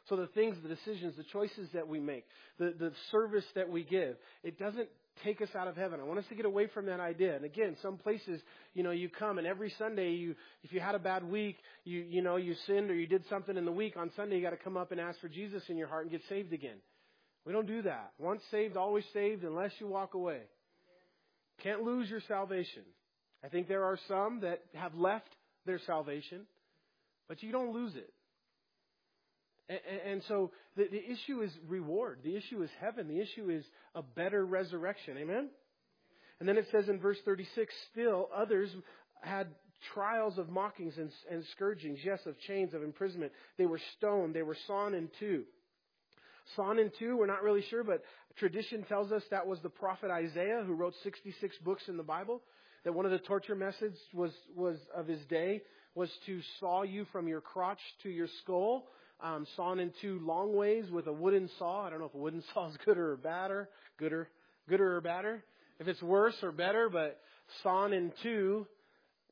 So 0.08 0.16
the 0.16 0.28
things, 0.28 0.56
the 0.64 0.70
decisions, 0.70 1.16
the 1.18 1.24
choices 1.24 1.70
that 1.74 1.88
we 1.88 2.00
make, 2.00 2.26
the, 2.58 2.74
the 2.78 2.92
service 3.12 3.46
that 3.56 3.70
we 3.70 3.84
give, 3.84 4.16
it 4.44 4.58
doesn't 4.58 4.90
take 5.24 5.42
us 5.42 5.50
out 5.56 5.68
of 5.68 5.76
heaven. 5.76 6.00
I 6.00 6.04
want 6.04 6.20
us 6.20 6.26
to 6.30 6.36
get 6.36 6.46
away 6.46 6.68
from 6.68 6.86
that 6.86 7.00
idea. 7.00 7.36
And 7.36 7.46
again, 7.46 7.76
some 7.82 7.98
places, 7.98 8.42
you 8.74 8.84
know, 8.84 8.92
you 8.92 9.10
come 9.10 9.38
and 9.38 9.46
every 9.46 9.74
Sunday 9.78 10.12
you, 10.12 10.36
if 10.64 10.72
you 10.72 10.80
had 10.80 10.96
a 10.96 11.00
bad 11.00 11.24
week, 11.24 11.58
you, 11.84 12.00
you 12.02 12.22
know, 12.22 12.38
you 12.38 12.56
sinned 12.66 12.90
or 12.90 12.96
you 12.96 13.08
did 13.08 13.24
something 13.30 13.58
in 13.58 13.66
the 13.66 13.72
week, 13.72 13.98
on 13.98 14.12
Sunday 14.16 14.38
you 14.38 14.42
got 14.42 14.52
to 14.52 14.58
come 14.58 14.78
up 14.78 14.92
and 14.92 15.02
ask 15.02 15.20
for 15.20 15.28
Jesus 15.28 15.64
in 15.68 15.78
your 15.78 15.88
heart 15.88 16.04
and 16.04 16.12
get 16.12 16.22
saved 16.30 16.54
again. 16.54 16.78
We 17.46 17.54
don't 17.54 17.68
do 17.68 17.82
that. 17.84 18.12
Once 18.18 18.42
saved, 18.52 18.78
always 18.78 19.06
saved 19.14 19.44
unless 19.44 19.72
you 19.80 19.88
walk 19.88 20.14
away. 20.14 20.42
Can't 21.64 21.82
lose 21.82 22.10
your 22.10 22.22
salvation. 22.28 22.84
I 23.44 23.48
think 23.48 23.68
there 23.68 23.86
are 23.86 23.98
some 24.08 24.42
that 24.42 24.62
have 24.74 24.96
left 24.96 25.30
their 25.66 25.80
salvation, 25.86 26.42
but 27.28 27.42
you 27.44 27.52
don't 27.52 27.74
lose 27.74 27.96
it. 27.96 28.14
And, 29.70 29.80
and 30.06 30.24
so 30.28 30.52
the, 30.76 30.88
the 30.92 31.04
issue 31.04 31.42
is 31.42 31.52
reward. 31.68 32.20
The 32.24 32.36
issue 32.36 32.62
is 32.64 32.70
heaven. 32.82 33.08
The 33.08 33.22
issue 33.22 33.50
is 33.50 33.64
a 33.96 34.02
better 34.02 34.46
resurrection. 34.46 35.18
Amen? 35.18 35.50
And 36.40 36.50
then 36.50 36.58
it 36.58 36.66
says 36.72 36.90
in 36.90 37.00
verse 37.00 37.18
36, 37.24 37.74
still 37.92 38.30
others 38.36 38.70
had 39.22 39.48
trials 39.94 40.38
of 40.38 40.50
mockings 40.50 40.98
and, 40.98 41.12
and 41.32 41.44
scourgings, 41.56 42.00
yes, 42.04 42.20
of 42.26 42.40
chains, 42.48 42.74
of 42.74 42.84
imprisonment. 42.84 43.32
They 43.58 43.66
were 43.66 43.80
stoned. 43.98 44.34
They 44.34 44.42
were 44.42 44.58
sawn 44.68 44.94
in 44.94 45.10
two. 45.20 45.44
Sawn 46.56 46.80
in 46.80 46.92
two, 46.98 47.16
we're 47.16 47.28
not 47.28 47.44
really 47.44 47.64
sure, 47.70 47.84
but 47.84 48.02
tradition 48.38 48.84
tells 48.84 49.12
us 49.12 49.22
that 49.30 49.46
was 49.46 49.60
the 49.62 49.70
prophet 49.70 50.10
Isaiah 50.10 50.64
who 50.66 50.74
wrote 50.74 50.94
66 51.04 51.56
books 51.64 51.84
in 51.88 51.98
the 51.98 52.04
Bible. 52.04 52.42
That 52.86 52.94
one 52.94 53.06
of 53.06 53.12
the 53.12 53.20
torture 53.20 53.56
methods 53.56 53.98
was, 54.14 54.32
was 54.56 54.78
of 54.96 55.06
his 55.06 55.20
day 55.30 55.62
was 55.96 56.10
to 56.26 56.40
saw 56.60 56.84
you 56.84 57.06
from 57.12 57.28
your 57.28 57.42
crotch 57.42 57.80
to 58.04 58.10
your 58.10 58.28
skull 58.42 58.86
um, 59.22 59.46
sawn 59.56 59.80
in 59.80 59.92
two 60.02 60.20
long 60.24 60.56
ways 60.56 60.86
with 60.92 61.08
a 61.08 61.14
wooden 61.14 61.50
saw. 61.58 61.86
I 61.86 61.90
don't 61.90 62.00
know 62.00 62.06
if 62.06 62.14
a 62.14 62.18
wooden 62.18 62.44
saw 62.54 62.70
is 62.70 62.78
good 62.86 62.98
or 62.98 63.16
badder, 63.18 63.70
gooder, 63.98 64.30
gooder 64.68 64.98
or 64.98 65.02
badder. 65.02 65.44
If 65.80 65.88
it's 65.88 66.02
worse 66.02 66.36
or 66.44 66.52
better, 66.52 66.90
but 66.90 67.20
sawn 67.64 67.94
in 67.94 68.12
two, 68.22 68.68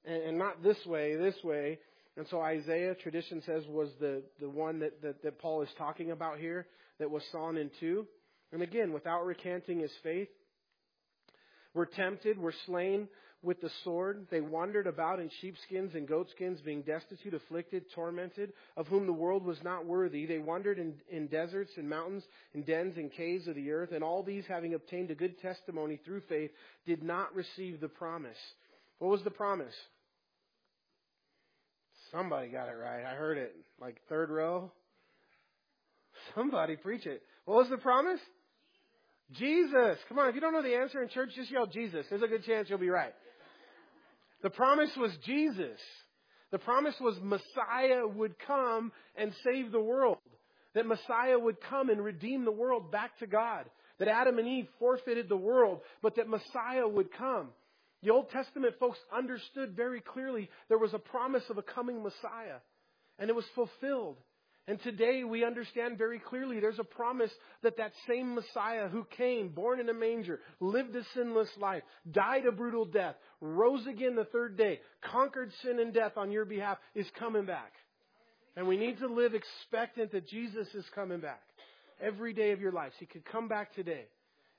and, 0.05 0.23
and 0.23 0.37
not 0.37 0.63
this 0.63 0.77
way, 0.85 1.15
this 1.15 1.35
way. 1.43 1.79
And 2.15 2.25
so 2.29 2.41
Isaiah, 2.41 2.95
tradition 2.95 3.43
says, 3.45 3.63
was 3.67 3.89
the, 3.99 4.23
the 4.39 4.49
one 4.49 4.79
that, 4.79 5.01
that, 5.03 5.21
that 5.23 5.39
Paul 5.39 5.61
is 5.61 5.69
talking 5.77 6.11
about 6.11 6.39
here 6.39 6.65
that 6.99 7.11
was 7.11 7.21
sawn 7.31 7.57
in 7.57 7.69
two. 7.79 8.07
And 8.51 8.61
again, 8.61 8.91
without 8.91 9.25
recanting 9.25 9.79
his 9.79 9.91
faith, 10.01 10.29
were 11.73 11.85
tempted, 11.85 12.39
were 12.39 12.53
slain, 12.65 13.07
with 13.43 13.61
the 13.61 13.69
sword. 13.83 14.27
They 14.31 14.41
wandered 14.41 14.87
about 14.87 15.19
in 15.19 15.29
sheepskins 15.41 15.93
and 15.95 16.07
goatskins, 16.07 16.59
being 16.61 16.81
destitute, 16.81 17.33
afflicted, 17.33 17.85
tormented, 17.93 18.53
of 18.75 18.87
whom 18.87 19.05
the 19.05 19.13
world 19.13 19.45
was 19.45 19.57
not 19.63 19.85
worthy. 19.85 20.25
They 20.25 20.39
wandered 20.39 20.79
in, 20.79 20.95
in 21.09 21.27
deserts 21.27 21.71
and 21.77 21.89
mountains, 21.89 22.23
in 22.53 22.63
dens 22.63 22.97
and 22.97 23.11
caves 23.11 23.47
of 23.47 23.55
the 23.55 23.71
earth, 23.71 23.91
and 23.91 24.03
all 24.03 24.23
these, 24.23 24.43
having 24.47 24.73
obtained 24.73 25.11
a 25.11 25.15
good 25.15 25.39
testimony 25.41 25.99
through 26.03 26.21
faith, 26.27 26.51
did 26.85 27.03
not 27.03 27.33
receive 27.35 27.79
the 27.79 27.87
promise. 27.87 28.37
What 28.99 29.11
was 29.11 29.23
the 29.23 29.31
promise? 29.31 29.73
Somebody 32.11 32.49
got 32.49 32.69
it 32.69 32.77
right. 32.81 33.05
I 33.05 33.15
heard 33.15 33.37
it. 33.37 33.55
Like 33.79 33.97
third 34.09 34.29
row. 34.29 34.71
Somebody 36.35 36.75
preach 36.75 37.05
it. 37.05 37.21
What 37.45 37.57
was 37.57 37.69
the 37.69 37.77
promise? 37.77 38.19
Jesus. 39.33 39.97
Come 40.07 40.19
on, 40.19 40.29
if 40.29 40.35
you 40.35 40.41
don't 40.41 40.53
know 40.53 40.63
the 40.63 40.75
answer 40.75 41.03
in 41.03 41.09
church, 41.09 41.31
just 41.35 41.51
yell 41.51 41.67
Jesus. 41.67 42.05
There's 42.09 42.21
a 42.21 42.27
good 42.27 42.45
chance 42.45 42.69
you'll 42.69 42.79
be 42.79 42.89
right. 42.89 43.13
The 44.43 44.49
promise 44.49 44.91
was 44.97 45.11
Jesus. 45.25 45.79
The 46.51 46.59
promise 46.59 46.95
was 47.01 47.17
Messiah 47.21 48.07
would 48.07 48.35
come 48.45 48.91
and 49.15 49.33
save 49.43 49.71
the 49.71 49.81
world. 49.81 50.17
That 50.75 50.85
Messiah 50.85 51.37
would 51.37 51.57
come 51.69 51.89
and 51.89 52.03
redeem 52.03 52.45
the 52.45 52.51
world 52.51 52.91
back 52.91 53.17
to 53.19 53.27
God. 53.27 53.65
That 53.99 54.07
Adam 54.07 54.37
and 54.37 54.47
Eve 54.47 54.67
forfeited 54.79 55.27
the 55.27 55.37
world, 55.37 55.81
but 56.01 56.15
that 56.17 56.29
Messiah 56.29 56.87
would 56.87 57.11
come. 57.11 57.49
The 58.03 58.11
Old 58.11 58.29
Testament 58.29 58.75
folks 58.79 58.99
understood 59.15 59.75
very 59.75 60.01
clearly 60.01 60.49
there 60.69 60.77
was 60.77 60.93
a 60.93 60.99
promise 60.99 61.43
of 61.49 61.57
a 61.57 61.63
coming 61.63 62.03
Messiah. 62.03 62.59
And 63.17 63.29
it 63.29 63.35
was 63.35 63.45
fulfilled. 63.55 64.17
And 64.67 64.81
today 64.81 65.23
we 65.23 65.45
understand 65.45 65.97
very 65.97 66.19
clearly 66.19 66.59
there's 66.59 66.79
a 66.79 66.83
promise 66.83 67.31
that 67.63 67.77
that 67.77 67.93
same 68.05 68.35
Messiah 68.35 68.89
who 68.89 69.05
came, 69.15 69.47
born 69.49 69.79
in 69.79 69.87
a 69.87 69.93
manger, 69.93 70.41
lived 70.59 70.93
a 70.93 71.03
sinless 71.15 71.49
life, 71.57 71.83
died 72.11 72.45
a 72.45 72.51
brutal 72.51 72.83
death, 72.83 73.15
rose 73.39 73.87
again 73.87 74.15
the 74.15 74.25
third 74.25 74.57
day, 74.57 74.81
conquered 75.09 75.51
sin 75.63 75.79
and 75.79 75.93
death 75.93 76.17
on 76.17 76.31
your 76.31 76.43
behalf, 76.43 76.77
is 76.95 77.07
coming 77.17 77.45
back. 77.45 77.71
And 78.57 78.67
we 78.67 78.75
need 78.75 78.99
to 78.99 79.07
live 79.07 79.33
expectant 79.33 80.11
that 80.11 80.27
Jesus 80.27 80.67
is 80.73 80.85
coming 80.93 81.21
back 81.21 81.41
every 82.01 82.33
day 82.33 82.51
of 82.51 82.59
your 82.59 82.73
life. 82.73 82.91
He 82.99 83.05
could 83.05 83.23
come 83.23 83.47
back 83.47 83.73
today. 83.73 84.05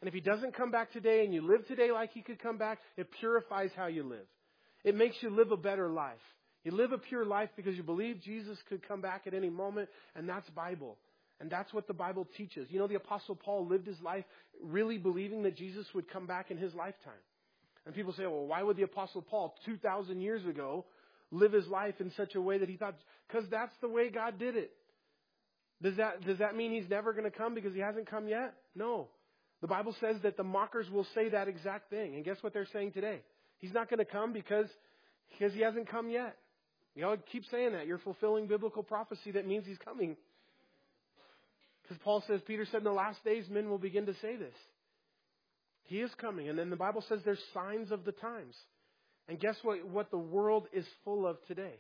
And 0.00 0.08
if 0.08 0.14
he 0.14 0.20
doesn't 0.20 0.56
come 0.56 0.70
back 0.70 0.92
today 0.92 1.24
and 1.24 1.34
you 1.34 1.46
live 1.46 1.66
today 1.66 1.92
like 1.92 2.12
he 2.12 2.22
could 2.22 2.40
come 2.40 2.56
back, 2.56 2.78
it 2.96 3.08
purifies 3.18 3.70
how 3.76 3.88
you 3.88 4.04
live. 4.04 4.26
It 4.84 4.94
makes 4.94 5.16
you 5.20 5.28
live 5.28 5.50
a 5.50 5.56
better 5.56 5.90
life. 5.90 6.16
You 6.68 6.76
live 6.76 6.92
a 6.92 6.98
pure 6.98 7.24
life 7.24 7.48
because 7.56 7.76
you 7.76 7.82
believe 7.82 8.20
Jesus 8.20 8.58
could 8.68 8.86
come 8.86 9.00
back 9.00 9.22
at 9.26 9.32
any 9.32 9.48
moment, 9.48 9.88
and 10.14 10.28
that's 10.28 10.46
Bible. 10.50 10.98
And 11.40 11.48
that's 11.48 11.72
what 11.72 11.86
the 11.86 11.94
Bible 11.94 12.28
teaches. 12.36 12.68
You 12.68 12.78
know, 12.78 12.86
the 12.86 12.96
Apostle 12.96 13.36
Paul 13.36 13.66
lived 13.66 13.86
his 13.86 13.98
life 14.02 14.26
really 14.62 14.98
believing 14.98 15.44
that 15.44 15.56
Jesus 15.56 15.86
would 15.94 16.10
come 16.12 16.26
back 16.26 16.50
in 16.50 16.58
his 16.58 16.74
lifetime. 16.74 17.22
And 17.86 17.94
people 17.94 18.12
say, 18.12 18.24
well, 18.24 18.44
why 18.44 18.62
would 18.62 18.76
the 18.76 18.82
Apostle 18.82 19.22
Paul 19.22 19.54
2,000 19.64 20.20
years 20.20 20.44
ago 20.44 20.84
live 21.30 21.52
his 21.52 21.66
life 21.68 21.94
in 22.00 22.12
such 22.18 22.34
a 22.34 22.40
way 22.42 22.58
that 22.58 22.68
he 22.68 22.76
thought, 22.76 22.96
because 23.26 23.48
that's 23.50 23.72
the 23.80 23.88
way 23.88 24.10
God 24.10 24.38
did 24.38 24.54
it. 24.54 24.70
Does 25.80 25.96
that, 25.96 26.20
does 26.26 26.36
that 26.36 26.54
mean 26.54 26.72
he's 26.72 26.90
never 26.90 27.14
going 27.14 27.24
to 27.24 27.30
come 27.30 27.54
because 27.54 27.72
he 27.72 27.80
hasn't 27.80 28.10
come 28.10 28.28
yet? 28.28 28.52
No. 28.74 29.08
The 29.62 29.68
Bible 29.68 29.96
says 30.02 30.16
that 30.22 30.36
the 30.36 30.44
mockers 30.44 30.90
will 30.90 31.06
say 31.14 31.30
that 31.30 31.48
exact 31.48 31.88
thing. 31.88 32.14
And 32.14 32.26
guess 32.26 32.36
what 32.42 32.52
they're 32.52 32.68
saying 32.74 32.92
today? 32.92 33.22
He's 33.56 33.72
not 33.72 33.88
going 33.88 34.00
to 34.00 34.04
come 34.04 34.34
because, 34.34 34.66
because 35.30 35.54
he 35.54 35.62
hasn't 35.62 35.88
come 35.88 36.10
yet. 36.10 36.36
You 36.98 37.06
all 37.06 37.16
keep 37.30 37.44
saying 37.52 37.74
that. 37.74 37.86
You're 37.86 37.98
fulfilling 37.98 38.48
biblical 38.48 38.82
prophecy 38.82 39.30
that 39.30 39.46
means 39.46 39.64
he's 39.64 39.78
coming. 39.78 40.16
Because 41.82 41.96
Paul 42.02 42.24
says, 42.26 42.40
Peter 42.44 42.66
said, 42.66 42.78
in 42.78 42.84
the 42.84 42.90
last 42.90 43.24
days 43.24 43.44
men 43.48 43.70
will 43.70 43.78
begin 43.78 44.06
to 44.06 44.14
say 44.14 44.34
this. 44.34 44.54
He 45.84 46.00
is 46.00 46.10
coming. 46.20 46.48
And 46.48 46.58
then 46.58 46.70
the 46.70 46.76
Bible 46.76 47.04
says 47.08 47.20
there's 47.24 47.38
signs 47.54 47.92
of 47.92 48.04
the 48.04 48.10
times. 48.10 48.56
And 49.28 49.38
guess 49.38 49.54
what, 49.62 49.86
what 49.86 50.10
the 50.10 50.18
world 50.18 50.66
is 50.72 50.84
full 51.04 51.24
of 51.24 51.36
today? 51.46 51.76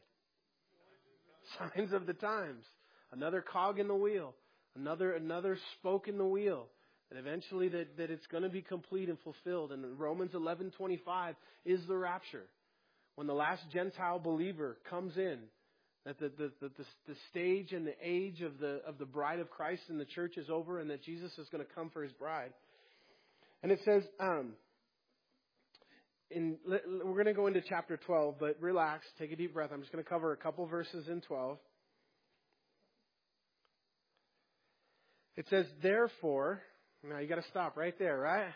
Signs 1.58 1.92
of 1.92 2.06
the 2.06 2.14
times. 2.14 2.62
Another 3.10 3.42
cog 3.42 3.80
in 3.80 3.88
the 3.88 3.96
wheel. 3.96 4.36
Another, 4.76 5.14
another 5.14 5.58
spoke 5.80 6.06
in 6.06 6.16
the 6.16 6.26
wheel. 6.26 6.66
And 7.10 7.18
eventually 7.18 7.68
that, 7.70 7.96
that 7.96 8.12
it's 8.12 8.26
going 8.28 8.44
to 8.44 8.48
be 8.50 8.62
complete 8.62 9.08
and 9.08 9.18
fulfilled. 9.24 9.72
And 9.72 9.98
Romans 9.98 10.30
11:25 10.32 11.34
is 11.64 11.80
the 11.88 11.96
rapture. 11.96 12.44
When 13.18 13.26
the 13.26 13.34
last 13.34 13.64
Gentile 13.72 14.20
believer 14.20 14.78
comes 14.88 15.16
in, 15.16 15.38
that 16.04 16.20
the, 16.20 16.30
the, 16.38 16.52
the, 16.60 16.70
the, 17.08 17.14
stage 17.30 17.72
and 17.72 17.84
the 17.84 17.96
age 18.00 18.42
of 18.42 18.60
the, 18.60 18.80
of 18.86 18.96
the 18.98 19.06
bride 19.06 19.40
of 19.40 19.50
Christ 19.50 19.82
in 19.88 19.98
the 19.98 20.04
church 20.04 20.36
is 20.36 20.48
over 20.48 20.78
and 20.78 20.88
that 20.90 21.02
Jesus 21.02 21.32
is 21.36 21.48
going 21.48 21.66
to 21.66 21.74
come 21.74 21.90
for 21.90 22.04
his 22.04 22.12
bride. 22.12 22.52
And 23.64 23.72
it 23.72 23.80
says, 23.84 24.04
um, 24.20 24.52
in, 26.30 26.58
we're 26.64 27.14
going 27.14 27.26
to 27.26 27.34
go 27.34 27.48
into 27.48 27.60
chapter 27.68 27.96
12, 27.96 28.36
but 28.38 28.56
relax, 28.60 29.04
take 29.18 29.32
a 29.32 29.36
deep 29.36 29.52
breath. 29.52 29.70
I'm 29.72 29.80
just 29.80 29.90
going 29.90 30.04
to 30.04 30.08
cover 30.08 30.30
a 30.30 30.36
couple 30.36 30.64
verses 30.66 31.08
in 31.08 31.20
12. 31.22 31.58
It 35.36 35.46
says, 35.50 35.66
therefore, 35.82 36.62
now 37.02 37.18
you 37.18 37.26
got 37.26 37.42
to 37.42 37.50
stop 37.50 37.76
right 37.76 37.98
there, 37.98 38.16
right? 38.16 38.46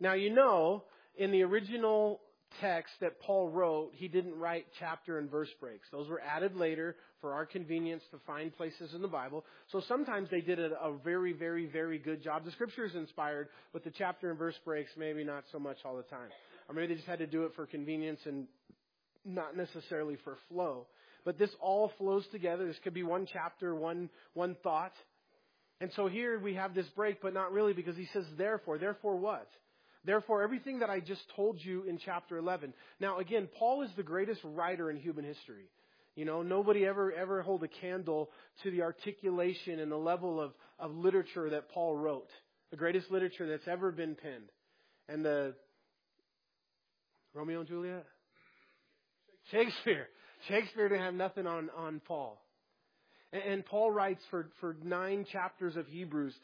Now 0.00 0.14
you 0.14 0.34
know, 0.34 0.82
in 1.16 1.30
the 1.30 1.44
original 1.44 2.20
text 2.60 2.94
that 3.00 3.20
Paul 3.20 3.48
wrote, 3.48 3.90
he 3.94 4.08
didn't 4.08 4.38
write 4.38 4.66
chapter 4.78 5.18
and 5.18 5.30
verse 5.30 5.48
breaks. 5.60 5.86
Those 5.92 6.08
were 6.08 6.20
added 6.20 6.56
later 6.56 6.96
for 7.20 7.32
our 7.32 7.46
convenience 7.46 8.02
to 8.10 8.18
find 8.26 8.56
places 8.56 8.94
in 8.94 9.02
the 9.02 9.08
Bible. 9.08 9.44
So 9.72 9.82
sometimes 9.88 10.28
they 10.30 10.40
did 10.40 10.58
a, 10.58 10.72
a 10.80 10.96
very, 11.04 11.32
very, 11.32 11.66
very 11.66 11.98
good 11.98 12.22
job. 12.22 12.44
The 12.44 12.52
scripture 12.52 12.84
is 12.84 12.94
inspired, 12.94 13.48
but 13.72 13.84
the 13.84 13.90
chapter 13.90 14.30
and 14.30 14.38
verse 14.38 14.54
breaks 14.64 14.90
maybe 14.96 15.24
not 15.24 15.44
so 15.52 15.58
much 15.58 15.78
all 15.84 15.96
the 15.96 16.02
time. 16.04 16.28
Or 16.68 16.74
maybe 16.74 16.88
they 16.88 16.94
just 16.94 17.06
had 17.06 17.18
to 17.20 17.26
do 17.26 17.44
it 17.44 17.52
for 17.54 17.66
convenience 17.66 18.20
and 18.24 18.46
not 19.24 19.56
necessarily 19.56 20.16
for 20.24 20.36
flow. 20.48 20.86
But 21.24 21.38
this 21.38 21.50
all 21.60 21.92
flows 21.98 22.24
together. 22.30 22.66
This 22.66 22.78
could 22.84 22.94
be 22.94 23.02
one 23.02 23.26
chapter, 23.32 23.74
one, 23.74 24.08
one 24.34 24.56
thought. 24.62 24.92
And 25.80 25.90
so 25.96 26.06
here 26.06 26.38
we 26.38 26.54
have 26.54 26.74
this 26.74 26.86
break, 26.94 27.20
but 27.20 27.34
not 27.34 27.52
really 27.52 27.72
because 27.72 27.96
he 27.96 28.08
says 28.12 28.24
therefore. 28.38 28.78
Therefore 28.78 29.16
what? 29.16 29.48
Therefore, 30.06 30.42
everything 30.42 30.78
that 30.78 30.88
I 30.88 31.00
just 31.00 31.22
told 31.34 31.58
you 31.60 31.82
in 31.82 31.98
chapter 31.98 32.38
11. 32.38 32.72
Now, 33.00 33.18
again, 33.18 33.48
Paul 33.58 33.82
is 33.82 33.90
the 33.96 34.04
greatest 34.04 34.40
writer 34.44 34.88
in 34.88 34.96
human 34.96 35.24
history. 35.24 35.68
You 36.14 36.24
know, 36.24 36.42
nobody 36.42 36.86
ever, 36.86 37.12
ever 37.12 37.42
hold 37.42 37.64
a 37.64 37.68
candle 37.68 38.30
to 38.62 38.70
the 38.70 38.82
articulation 38.82 39.80
and 39.80 39.90
the 39.90 39.96
level 39.96 40.40
of, 40.40 40.52
of 40.78 40.92
literature 40.92 41.50
that 41.50 41.68
Paul 41.70 41.96
wrote. 41.96 42.30
The 42.70 42.76
greatest 42.76 43.10
literature 43.10 43.48
that's 43.48 43.66
ever 43.66 43.90
been 43.90 44.14
penned. 44.14 44.50
And 45.08 45.24
the, 45.24 45.54
Romeo 47.34 47.60
and 47.60 47.68
Juliet? 47.68 48.06
Shakespeare. 49.50 50.06
Shakespeare 50.48 50.88
didn't 50.88 51.04
have 51.04 51.14
nothing 51.14 51.46
on, 51.46 51.68
on 51.76 52.00
Paul. 52.06 52.40
And, 53.32 53.42
and 53.42 53.66
Paul 53.66 53.90
writes 53.90 54.22
for, 54.30 54.48
for 54.60 54.76
nine 54.82 55.26
chapters 55.30 55.76
of 55.76 55.86
Hebrews 55.86 56.34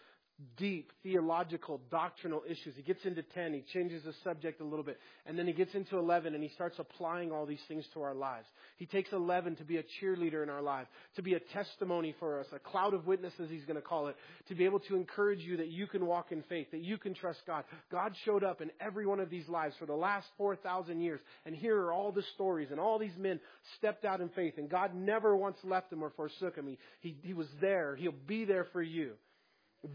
deep 0.56 0.92
theological, 1.02 1.80
doctrinal 1.90 2.42
issues. 2.48 2.74
He 2.76 2.82
gets 2.82 3.04
into 3.04 3.22
10, 3.22 3.54
he 3.54 3.64
changes 3.72 4.02
the 4.04 4.12
subject 4.24 4.60
a 4.60 4.64
little 4.64 4.84
bit, 4.84 4.98
and 5.26 5.38
then 5.38 5.46
he 5.46 5.52
gets 5.52 5.74
into 5.74 5.98
11 5.98 6.34
and 6.34 6.42
he 6.42 6.50
starts 6.50 6.78
applying 6.78 7.30
all 7.30 7.46
these 7.46 7.62
things 7.68 7.84
to 7.94 8.02
our 8.02 8.14
lives. 8.14 8.46
He 8.76 8.86
takes 8.86 9.12
11 9.12 9.56
to 9.56 9.64
be 9.64 9.78
a 9.78 9.82
cheerleader 10.00 10.42
in 10.42 10.50
our 10.50 10.62
life, 10.62 10.86
to 11.16 11.22
be 11.22 11.34
a 11.34 11.40
testimony 11.40 12.14
for 12.18 12.40
us, 12.40 12.46
a 12.52 12.58
cloud 12.58 12.94
of 12.94 13.06
witnesses, 13.06 13.50
he's 13.50 13.64
going 13.64 13.76
to 13.76 13.82
call 13.82 14.08
it, 14.08 14.16
to 14.48 14.54
be 14.54 14.64
able 14.64 14.80
to 14.80 14.96
encourage 14.96 15.40
you 15.40 15.56
that 15.58 15.68
you 15.68 15.86
can 15.86 16.06
walk 16.06 16.32
in 16.32 16.42
faith, 16.48 16.70
that 16.72 16.82
you 16.82 16.98
can 16.98 17.14
trust 17.14 17.40
God. 17.46 17.64
God 17.90 18.14
showed 18.24 18.44
up 18.44 18.60
in 18.60 18.70
every 18.80 19.06
one 19.06 19.20
of 19.20 19.30
these 19.30 19.48
lives 19.48 19.74
for 19.78 19.86
the 19.86 19.94
last 19.94 20.26
4,000 20.38 21.00
years, 21.00 21.20
and 21.46 21.54
here 21.54 21.78
are 21.80 21.92
all 21.92 22.12
the 22.12 22.24
stories, 22.34 22.68
and 22.70 22.80
all 22.80 22.98
these 22.98 23.16
men 23.18 23.40
stepped 23.78 24.04
out 24.04 24.20
in 24.20 24.28
faith, 24.30 24.54
and 24.56 24.68
God 24.68 24.94
never 24.94 25.36
once 25.36 25.58
left 25.64 25.90
them 25.90 26.02
or 26.02 26.10
forsook 26.10 26.56
them. 26.56 26.66
He, 26.66 26.78
he, 27.00 27.16
he 27.22 27.34
was 27.34 27.48
there. 27.60 27.96
He'll 27.96 28.12
be 28.26 28.44
there 28.44 28.66
for 28.72 28.82
you. 28.82 29.12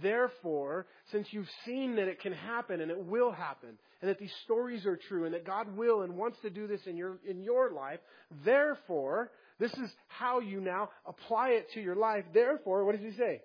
Therefore, 0.01 0.85
since 1.11 1.27
you've 1.31 1.49
seen 1.65 1.95
that 1.95 2.07
it 2.07 2.19
can 2.19 2.33
happen 2.33 2.81
and 2.81 2.91
it 2.91 3.05
will 3.05 3.31
happen, 3.31 3.77
and 4.01 4.09
that 4.09 4.19
these 4.19 4.33
stories 4.43 4.85
are 4.85 4.97
true, 4.97 5.25
and 5.25 5.33
that 5.33 5.45
God 5.45 5.75
will 5.75 6.01
and 6.01 6.17
wants 6.17 6.38
to 6.41 6.49
do 6.49 6.67
this 6.67 6.81
in 6.85 6.97
your, 6.97 7.17
in 7.27 7.41
your 7.41 7.71
life, 7.71 7.99
therefore, 8.43 9.31
this 9.59 9.73
is 9.73 9.89
how 10.07 10.39
you 10.39 10.59
now 10.59 10.89
apply 11.05 11.49
it 11.51 11.67
to 11.73 11.81
your 11.81 11.95
life. 11.95 12.25
Therefore, 12.33 12.85
what 12.85 12.95
does 12.95 13.05
he 13.05 13.17
say? 13.17 13.41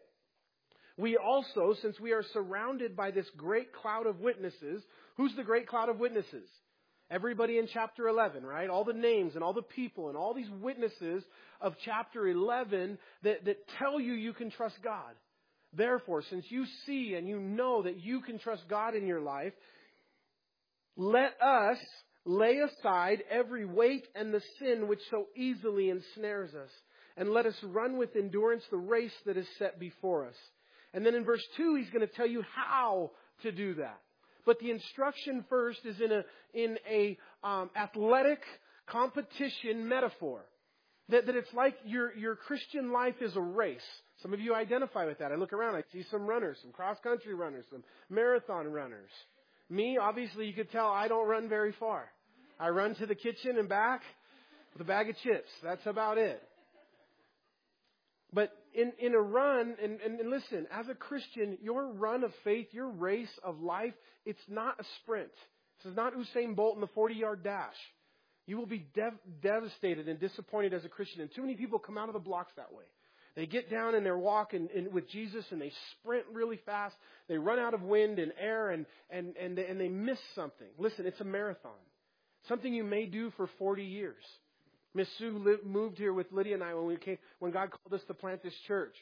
We 0.99 1.16
also, 1.16 1.74
since 1.80 1.99
we 1.99 2.12
are 2.12 2.24
surrounded 2.32 2.97
by 2.97 3.12
this 3.12 3.26
great 3.36 3.72
cloud 3.72 4.07
of 4.07 4.20
witnesses, 4.20 4.82
who's 5.16 5.34
the 5.36 5.45
great 5.45 5.66
cloud 5.66 5.88
of 5.88 5.99
witnesses? 5.99 6.49
Everybody 7.11 7.59
in 7.59 7.68
chapter 7.72 8.09
11, 8.09 8.45
right? 8.45 8.68
All 8.68 8.84
the 8.84 8.93
names 8.93 9.34
and 9.34 9.45
all 9.45 9.53
the 9.53 9.62
people 9.62 10.09
and 10.09 10.16
all 10.16 10.34
these 10.34 10.51
witnesses 10.61 11.22
of 11.61 11.74
chapter 11.84 12.26
11 12.26 12.99
that, 13.22 13.45
that 13.45 13.68
tell 13.78 14.01
you 14.01 14.14
you 14.14 14.32
can 14.32 14.51
trust 14.51 14.76
God. 14.82 15.14
Therefore, 15.75 16.23
since 16.29 16.45
you 16.49 16.64
see 16.87 17.14
and 17.14 17.27
you 17.27 17.41
know 17.41 17.83
that 17.83 18.01
you 18.01 18.20
can 18.20 18.39
trust 18.39 18.62
God 18.68 18.95
in 18.95 19.07
your 19.07 19.20
life, 19.20 19.53
let 20.97 21.41
us 21.41 21.79
lay 22.25 22.59
aside 22.59 23.23
every 23.31 23.64
weight 23.64 24.07
and 24.14 24.33
the 24.33 24.43
sin 24.59 24.87
which 24.87 25.01
so 25.11 25.27
easily 25.35 25.91
ensnares 25.91 26.55
us, 26.55 26.70
and 27.16 27.31
let 27.31 27.47
us 27.47 27.57
run 27.62 27.97
with 27.97 28.14
endurance 28.16 28.64
the 28.70 28.77
race 28.77 29.14
that 29.27 29.37
is 29.37 29.47
set 29.59 29.81
before 29.81 30.27
us. 30.27 30.37
And 30.95 31.05
then 31.05 31.14
in 31.14 31.25
verse 31.25 31.43
2, 31.57 31.77
he's 31.77 31.91
going 31.91 32.07
to 32.07 32.14
tell 32.14 32.27
you 32.27 32.45
how 32.55 33.12
to 33.43 33.53
do 33.53 33.75
that. 33.75 33.99
But 34.45 34.59
the 34.59 34.70
instruction 34.70 35.45
first 35.49 35.81
is 35.85 36.01
in 36.01 36.12
a, 36.12 36.23
in 36.53 36.79
a 36.89 37.18
um, 37.43 37.70
athletic 37.77 38.41
competition 38.87 39.89
metaphor. 39.89 40.45
That, 41.09 41.27
that 41.27 41.37
it's 41.37 41.53
like 41.55 41.77
your, 41.85 42.14
your 42.16 42.37
Christian 42.37 42.93
life 42.93 43.16
is 43.20 43.37
a 43.37 43.41
race. 43.41 43.81
Some 44.23 44.33
of 44.33 44.41
you 44.41 44.55
identify 44.55 45.05
with 45.05 45.18
that. 45.18 45.33
I 45.33 45.35
look 45.35 45.53
around, 45.53 45.75
I 45.75 45.83
see 45.93 46.05
some 46.11 46.27
runners, 46.27 46.57
some 46.62 46.73
cross 46.73 46.97
country 47.03 47.35
runners, 47.35 47.64
some 47.70 47.83
marathon 48.09 48.68
runners. 48.68 49.11
Me, 49.68 49.99
obviously, 50.01 50.47
you 50.47 50.53
could 50.53 50.70
tell 50.70 50.87
I 50.87 51.09
don't 51.09 51.27
run 51.27 51.49
very 51.49 51.75
far. 51.79 52.09
I 52.61 52.68
run 52.68 52.95
to 52.97 53.07
the 53.07 53.14
kitchen 53.14 53.59
and 53.59 53.68
back 53.68 54.03
with 54.73 54.83
a 54.83 54.85
bag 54.85 55.11
of 55.11 55.16
chips. 55.25 55.49
That's 55.62 55.85
about 55.87 56.18
it. 56.18 56.41
But 58.33 58.53
in, 58.75 58.93
in 58.99 59.14
a 59.14 59.20
run, 59.20 59.77
and, 59.83 60.01
and, 60.01 60.20
and 60.20 60.31
listen, 60.31 60.66
as 60.73 60.89
a 60.89 60.95
Christian, 60.95 61.59
your 61.61 61.93
run 61.93 62.25
of 62.25 62.33
faith, 62.45 62.68
your 62.73 62.89
race 62.89 63.29
of 63.43 63.61
life, 63.61 63.95
it's 64.25 64.41
not 64.49 64.81
a 64.81 64.85
sprint. 65.03 65.33
This 65.83 65.91
is 65.91 65.97
not 65.97 66.14
Usain 66.14 66.55
Bolt 66.55 66.77
in 66.77 66.81
the 66.81 66.87
40 66.89 67.14
yard 67.14 67.43
dash. 67.43 67.75
You 68.47 68.57
will 68.57 68.66
be 68.66 68.87
dev- 68.95 69.18
devastated 69.43 70.09
and 70.09 70.18
disappointed 70.18 70.73
as 70.75 70.85
a 70.85 70.89
Christian. 70.89 71.20
And 71.20 71.31
too 71.35 71.43
many 71.43 71.55
people 71.55 71.79
come 71.79 71.99
out 71.99 72.09
of 72.09 72.14
the 72.14 72.20
blocks 72.20 72.53
that 72.57 72.73
way. 72.73 72.85
They 73.35 73.47
get 73.47 73.70
down 73.70 73.95
and 73.95 74.05
they're 74.05 74.18
walking 74.18 74.68
in, 74.74 74.93
with 74.93 75.09
Jesus 75.09 75.45
and 75.51 75.61
they 75.61 75.72
sprint 75.93 76.24
really 76.33 76.61
fast. 76.66 76.95
They 77.28 77.39
run 77.39 77.59
out 77.59 77.72
of 77.72 77.83
wind 77.83 78.18
and 78.18 78.33
air 78.39 78.70
and, 78.70 78.85
and, 79.09 79.35
and, 79.37 79.57
they, 79.57 79.66
and 79.66 79.80
they 79.80 79.89
miss 79.89 80.18
something. 80.35 80.68
Listen, 80.78 81.07
it's 81.07 81.20
a 81.20 81.24
marathon. 81.24 81.72
Something 82.49 82.74
you 82.74 82.85
may 82.85 83.07
do 83.07 83.30
for 83.37 83.49
40 83.59 83.85
years. 83.85 84.22
Miss 84.95 85.09
Sue 85.18 85.39
lived, 85.39 85.64
moved 85.64 85.97
here 85.97 86.12
with 86.12 86.30
Lydia 86.33 86.55
and 86.55 86.62
I 86.62 86.74
when 86.74 86.87
we 86.87 86.97
came, 86.97 87.18
when 87.39 87.53
God 87.53 87.70
called 87.70 87.99
us 87.99 88.07
to 88.09 88.14
plant 88.14 88.43
this 88.43 88.55
church. 88.66 88.95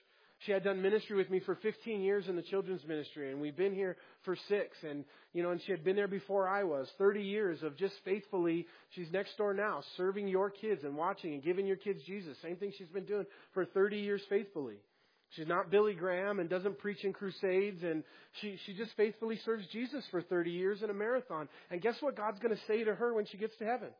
She 0.46 0.52
had 0.52 0.64
done 0.64 0.80
ministry 0.80 1.16
with 1.16 1.28
me 1.28 1.40
for 1.40 1.54
15 1.56 2.00
years 2.00 2.26
in 2.26 2.34
the 2.34 2.42
children's 2.42 2.82
ministry, 2.86 3.30
and 3.30 3.42
we've 3.42 3.56
been 3.56 3.74
here 3.74 3.96
for 4.24 4.36
six. 4.48 4.76
And 4.88 5.04
you 5.34 5.42
know, 5.42 5.50
and 5.50 5.60
she 5.66 5.70
had 5.70 5.84
been 5.84 5.96
there 5.96 6.08
before 6.08 6.48
I 6.48 6.64
was. 6.64 6.88
30 6.96 7.22
years 7.22 7.62
of 7.62 7.76
just 7.76 7.94
faithfully. 8.06 8.66
She's 8.94 9.12
next 9.12 9.36
door 9.36 9.52
now, 9.52 9.82
serving 9.98 10.28
your 10.28 10.48
kids 10.48 10.82
and 10.82 10.96
watching 10.96 11.34
and 11.34 11.42
giving 11.42 11.66
your 11.66 11.76
kids 11.76 12.00
Jesus. 12.06 12.38
Same 12.42 12.56
thing 12.56 12.72
she's 12.76 12.88
been 12.88 13.04
doing 13.04 13.26
for 13.52 13.66
30 13.66 13.98
years 13.98 14.22
faithfully. 14.30 14.76
She's 15.36 15.46
not 15.46 15.70
Billy 15.70 15.94
Graham 15.94 16.40
and 16.40 16.48
doesn't 16.48 16.78
preach 16.78 17.04
in 17.04 17.12
crusades, 17.12 17.82
and 17.82 18.02
she 18.40 18.58
she 18.64 18.72
just 18.72 18.92
faithfully 18.96 19.38
serves 19.44 19.66
Jesus 19.72 20.04
for 20.10 20.22
30 20.22 20.50
years 20.50 20.82
in 20.82 20.88
a 20.88 20.94
marathon. 20.94 21.50
And 21.70 21.82
guess 21.82 21.96
what 22.00 22.16
God's 22.16 22.38
going 22.38 22.54
to 22.54 22.62
say 22.66 22.82
to 22.84 22.94
her 22.94 23.12
when 23.12 23.26
she 23.26 23.36
gets 23.36 23.56
to 23.58 23.66
heaven? 23.66 23.90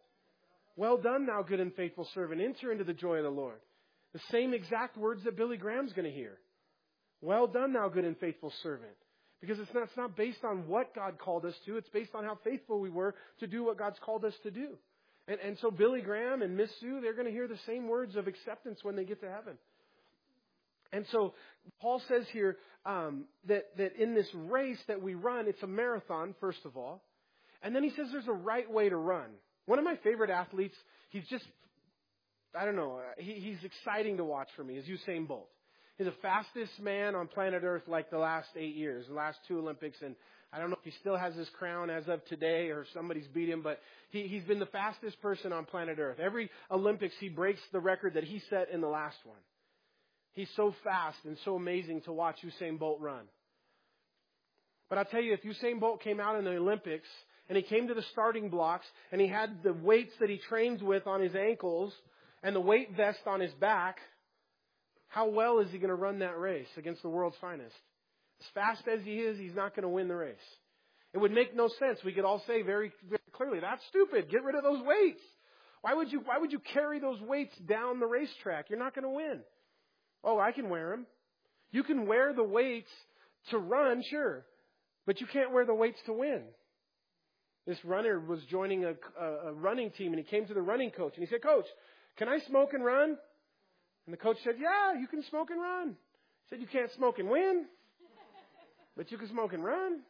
Well 0.75 0.97
done, 0.97 1.27
thou 1.27 1.43
good 1.43 1.61
and 1.61 1.75
faithful 1.75 2.09
servant. 2.15 2.41
Enter 2.41 2.73
into 2.73 2.85
the 2.85 2.95
joy 2.95 3.19
of 3.19 3.25
the 3.25 3.31
Lord. 3.31 3.61
The 4.13 4.21
same 4.31 4.55
exact 4.55 4.97
words 4.97 5.25
that 5.25 5.37
Billy 5.37 5.57
Graham's 5.57 5.93
going 5.93 6.11
to 6.11 6.15
hear. 6.15 6.39
Well 7.21 7.47
done, 7.47 7.73
thou 7.73 7.89
good 7.89 8.05
and 8.05 8.19
faithful 8.19 8.53
servant. 8.63 8.97
Because 9.41 9.59
it's 9.59 9.73
not, 9.73 9.85
it's 9.85 9.97
not 9.97 10.17
based 10.17 10.45
on 10.45 10.69
what 10.69 10.95
God 10.95 11.19
called 11.19 11.47
us 11.47 11.55
to, 11.67 11.77
it's 11.77 11.89
based 11.89 12.15
on 12.15 12.25
how 12.25 12.39
faithful 12.45 12.81
we 12.81 12.91
were 12.91 13.15
to 13.39 13.47
do 13.47 13.65
what 13.65 13.79
God's 13.79 13.99
called 14.05 14.25
us 14.25 14.35
to 14.43 14.51
do. 14.51 14.77
And, 15.29 15.39
and 15.41 15.59
so 15.61 15.71
Billy 15.71 16.03
Graham 16.03 16.43
and 16.43 16.57
Miss 16.57 16.71
Sue, 16.81 17.01
they're 17.01 17.15
going 17.15 17.27
to 17.27 17.33
hear 17.33 17.49
the 17.49 17.59
same 17.67 17.89
words 17.89 18.17
of 18.17 18.27
acceptance 18.27 18.81
when 18.83 18.97
they 18.97 19.05
get 19.05 19.21
to 19.21 19.31
heaven. 19.31 19.57
And 20.93 21.07
so 21.13 21.35
Paul 21.81 22.03
says 22.09 22.25
here 22.33 22.57
um, 22.85 23.25
that, 23.47 23.65
that 23.79 23.97
in 23.97 24.15
this 24.15 24.29
race 24.35 24.81
that 24.89 25.01
we 25.01 25.15
run, 25.15 25.47
it's 25.47 25.63
a 25.63 25.67
marathon, 25.67 26.35
first 26.41 26.65
of 26.65 26.77
all. 26.77 27.03
And 27.63 27.75
then 27.75 27.85
he 27.85 27.91
says 27.91 28.09
there's 28.11 28.29
a 28.29 28.33
right 28.33 28.71
way 28.71 28.89
to 28.89 28.97
run. 28.97 29.29
One 29.67 29.79
of 29.79 29.85
my 29.85 29.97
favorite 30.03 30.31
athletes, 30.31 30.75
he's 31.11 31.27
just, 31.29 31.45
I 32.55 32.65
don't 32.65 32.77
know, 32.77 32.99
uh, 32.99 33.03
he, 33.19 33.35
he's 33.35 33.63
exciting 33.63 34.17
to 34.17 34.25
watch 34.25 34.49
for 34.57 34.65
me, 34.65 34.77
is 34.77 34.87
Usain 34.87 35.27
Bolt. 35.29 35.49
He's 35.97 36.07
the 36.07 36.15
fastest 36.23 36.81
man 36.81 37.15
on 37.15 37.29
planet 37.29 37.63
Earth 37.63 37.83
like 37.87 38.11
the 38.11 38.19
last 38.19 38.49
eight 38.57 38.75
years, 38.75 39.07
the 39.07 39.15
last 39.15 39.39
two 39.47 39.59
Olympics. 39.59 39.99
And 40.03 40.17
I 40.53 40.59
don't 40.59 40.71
know 40.71 40.77
if 40.83 40.85
he 40.91 40.99
still 40.99 41.17
has 41.17 41.35
his 41.35 41.49
crown 41.59 41.91
as 41.91 42.09
of 42.09 42.25
today 42.25 42.71
or 42.71 42.87
somebody's 42.95 43.27
beat 43.29 43.51
him, 43.51 43.63
but 43.63 43.81
he, 44.09 44.23
he's 44.23 44.43
been 44.45 44.59
the 44.59 44.67
fastest 44.67 45.21
person 45.21 45.53
on 45.53 45.67
planet 45.67 45.99
Earth. 45.99 46.19
Every 46.19 46.51
Olympics, 46.71 47.15
he 47.21 47.29
breaks 47.29 47.61
the 47.73 47.81
record 47.81 48.15
that 48.15 48.25
he 48.25 48.41
set 48.49 48.71
in 48.73 48.81
the 48.81 48.89
last 48.89 49.19
one. 49.25 49.39
He's 50.33 50.49
so 50.57 50.75
fast 50.83 51.19
and 51.25 51.37
so 51.45 51.55
amazing 51.55 52.01
to 52.03 52.13
watch 52.13 52.37
Usain 52.43 52.79
Bolt 52.79 53.01
run. 53.01 53.25
But 54.89 54.99
I'll 54.99 55.05
tell 55.05 55.23
you, 55.23 55.35
if 55.35 55.43
Usain 55.43 55.79
Bolt 55.79 56.03
came 56.03 56.19
out 56.19 56.37
in 56.37 56.45
the 56.45 56.57
Olympics 56.57 57.09
and 57.49 57.57
he 57.57 57.63
came 57.63 57.89
to 57.89 57.95
the 57.95 58.05
starting 58.13 58.49
blocks 58.49 58.87
and 59.13 59.21
he 59.21 59.29
had 59.29 59.63
the 59.63 59.73
weights 59.73 60.13
that 60.19 60.31
he 60.31 60.41
trains 60.49 60.83
with 60.83 61.07
on 61.07 61.21
his 61.21 61.35
ankles 61.35 61.93
and 62.43 62.55
the 62.55 62.61
weight 62.61 62.97
vest 62.97 63.21
on 63.27 63.41
his 63.41 63.53
back, 63.55 63.99
how 65.09 65.29
well 65.29 65.59
is 65.59 65.71
he 65.71 65.79
going 65.79 65.89
to 65.89 65.95
run 65.95 66.21
that 66.21 66.39
race 66.39 66.69
against 66.77 67.03
the 67.03 67.09
world's 67.09 67.37
finest? 67.41 67.75
As 68.41 68.47
fast 68.55 68.83
as 68.89 69.01
he 69.05 69.17
is, 69.19 69.39
he's 69.39 69.55
not 69.55 69.75
going 69.75 69.83
to 69.83 69.89
win 69.89 70.09
the 70.09 70.17
race. 70.17 70.37
It 71.13 71.19
would 71.19 71.33
make 71.33 71.55
no 71.55 71.69
sense. 71.79 71.99
We 72.05 72.13
could 72.13 72.25
all 72.25 72.43
say 72.47 72.63
very, 72.63 72.93
very 73.09 73.21
clearly, 73.33 73.61
that's 73.61 73.83
stupid. 73.89 74.31
Get 74.31 74.45
rid 74.45 74.55
of 74.55 74.63
those 74.63 74.83
weights. 74.85 75.21
Why 75.83 75.95
would 75.95 76.13
you, 76.13 76.21
why 76.25 76.39
would 76.39 76.53
you 76.53 76.61
carry 76.73 77.01
those 77.01 77.21
weights 77.21 77.57
down 77.69 78.01
the 78.01 78.07
racetrack? 78.07 78.71
You're 78.71 78.79
not 78.79 78.95
going 78.95 79.05
to 79.05 79.11
win. 79.11 79.41
Oh, 80.23 80.39
I 80.39 80.53
can 80.53 80.69
wear 80.69 80.91
them. 80.91 81.07
You 81.73 81.83
can 81.83 82.07
wear 82.07 82.33
the 82.33 82.45
weights 82.45 82.91
to 83.51 83.59
run, 83.59 84.03
sure, 84.11 84.45
but 85.07 85.21
you 85.21 85.27
can't 85.27 85.53
wear 85.53 85.65
the 85.65 85.75
weights 85.75 85.99
to 86.07 86.13
win. 86.13 86.43
This 87.67 87.79
runner 87.85 88.21
was 88.21 88.41
joining 88.51 88.85
a, 88.85 88.95
a, 89.21 89.49
a 89.49 89.53
running 89.53 89.91
team, 89.91 90.13
and 90.13 90.23
he 90.23 90.29
came 90.29 90.47
to 90.47 90.55
the 90.55 90.63
running 90.63 90.91
coach, 90.91 91.13
and 91.17 91.25
he 91.25 91.31
said, 91.31 91.43
"Coach, 91.43 91.67
can 92.17 92.29
I 92.29 92.39
smoke 92.41 92.75
and 92.75 92.85
run?" 92.85 93.19
And 94.07 94.13
the 94.13 94.17
coach 94.17 94.39
said, 94.45 94.57
"Yeah, 94.59 94.95
you 94.95 95.07
can 95.07 95.23
smoke 95.25 95.51
and 95.51 95.61
run." 95.61 95.89
He 95.91 96.49
said, 96.49 96.61
"You 96.61 96.67
can't 96.67 96.91
smoke 96.93 97.19
and 97.19 97.29
win, 97.29 97.67
but 98.97 99.11
you 99.11 99.19
can 99.19 99.29
smoke 99.29 99.53
and 99.53 99.65
run 99.65 100.03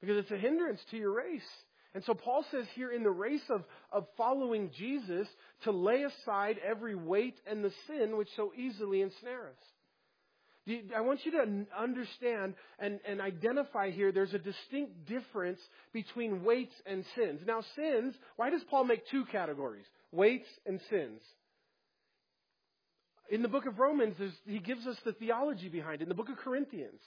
because 0.00 0.16
it's 0.16 0.30
a 0.30 0.38
hindrance 0.38 0.82
to 0.90 0.96
your 0.96 1.12
race." 1.12 1.64
And 1.94 2.02
so 2.04 2.14
Paul 2.14 2.44
says 2.50 2.66
here 2.74 2.90
in 2.90 3.02
the 3.02 3.10
race 3.10 3.44
of, 3.50 3.64
of 3.90 4.06
following 4.16 4.70
Jesus 4.78 5.28
to 5.64 5.72
lay 5.72 6.04
aside 6.04 6.58
every 6.64 6.94
weight 6.94 7.38
and 7.46 7.62
the 7.62 7.72
sin 7.86 8.16
which 8.16 8.28
so 8.34 8.52
easily 8.56 9.02
ensnare 9.02 9.48
us. 9.48 10.74
I 10.96 11.00
want 11.00 11.26
you 11.26 11.32
to 11.32 11.66
understand 11.76 12.54
and, 12.78 13.00
and 13.04 13.20
identify 13.20 13.90
here 13.90 14.12
there's 14.12 14.32
a 14.32 14.38
distinct 14.38 15.06
difference 15.06 15.60
between 15.92 16.44
weights 16.44 16.74
and 16.86 17.04
sins. 17.16 17.40
Now, 17.44 17.62
sins, 17.74 18.14
why 18.36 18.50
does 18.50 18.62
Paul 18.70 18.84
make 18.84 19.06
two 19.08 19.24
categories? 19.26 19.84
Weights 20.12 20.48
and 20.64 20.80
sins. 20.88 21.20
In 23.30 23.42
the 23.42 23.48
book 23.48 23.66
of 23.66 23.78
Romans, 23.78 24.16
he 24.46 24.58
gives 24.58 24.86
us 24.86 24.96
the 25.04 25.12
theology 25.12 25.68
behind 25.68 26.00
it. 26.00 26.04
In 26.04 26.08
the 26.08 26.14
book 26.14 26.28
of 26.28 26.36
Corinthians, 26.36 27.00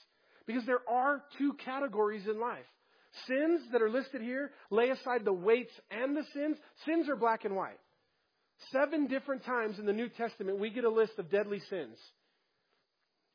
because 0.46 0.64
there 0.66 0.80
are 0.88 1.22
two 1.38 1.54
categories 1.64 2.26
in 2.26 2.40
life 2.40 2.64
Sins 3.26 3.62
that 3.72 3.80
are 3.80 3.90
listed 3.90 4.20
here, 4.20 4.50
lay 4.70 4.90
aside 4.90 5.24
the 5.24 5.32
weights 5.32 5.72
and 5.90 6.16
the 6.16 6.24
sins. 6.34 6.58
Sins 6.84 7.08
are 7.08 7.16
black 7.16 7.44
and 7.44 7.56
white. 7.56 7.78
Seven 8.72 9.06
different 9.06 9.44
times 9.44 9.78
in 9.78 9.86
the 9.86 9.92
New 9.92 10.08
Testament, 10.08 10.58
we 10.58 10.70
get 10.70 10.84
a 10.84 10.90
list 10.90 11.12
of 11.18 11.30
deadly 11.30 11.60
sins. 11.70 11.96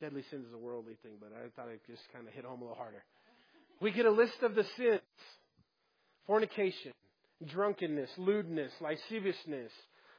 Deadly 0.00 0.24
sins 0.30 0.46
is 0.46 0.52
a 0.52 0.58
worldly 0.58 0.96
thing, 1.02 1.12
but 1.20 1.30
I 1.32 1.48
thought 1.54 1.70
I'd 1.70 1.80
just 1.86 2.02
kind 2.12 2.26
of 2.26 2.32
hit 2.32 2.44
home 2.44 2.60
a 2.60 2.64
little 2.64 2.76
harder. 2.76 3.04
We 3.80 3.90
get 3.90 4.06
a 4.06 4.10
list 4.10 4.42
of 4.42 4.54
the 4.54 4.64
sins 4.76 5.00
fornication, 6.26 6.92
drunkenness, 7.44 8.10
lewdness, 8.16 8.72
lasciviousness, 8.80 9.72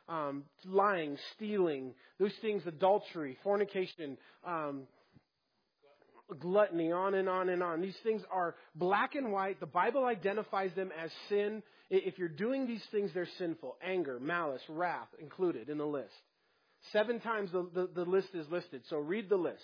um, 0.09 0.43
lying, 0.65 1.17
stealing, 1.35 1.93
those 2.19 2.33
things, 2.41 2.63
adultery, 2.65 3.37
fornication, 3.43 4.17
um, 4.45 4.83
gluttony, 6.39 6.91
on 6.91 7.13
and 7.13 7.29
on 7.29 7.49
and 7.49 7.61
on. 7.61 7.81
These 7.81 7.97
things 8.03 8.21
are 8.31 8.55
black 8.75 9.15
and 9.15 9.31
white. 9.31 9.59
The 9.59 9.65
Bible 9.65 10.05
identifies 10.05 10.71
them 10.75 10.91
as 11.01 11.11
sin. 11.29 11.63
If 11.89 12.17
you're 12.17 12.27
doing 12.29 12.65
these 12.67 12.83
things, 12.91 13.11
they're 13.13 13.27
sinful. 13.37 13.77
Anger, 13.85 14.19
malice, 14.19 14.61
wrath 14.69 15.09
included 15.19 15.69
in 15.69 15.77
the 15.77 15.85
list. 15.85 16.13
Seven 16.91 17.19
times 17.19 17.51
the, 17.51 17.69
the, 17.73 17.89
the 17.93 18.09
list 18.09 18.29
is 18.33 18.47
listed. 18.49 18.81
So 18.89 18.97
read 18.97 19.29
the 19.29 19.37
list. 19.37 19.63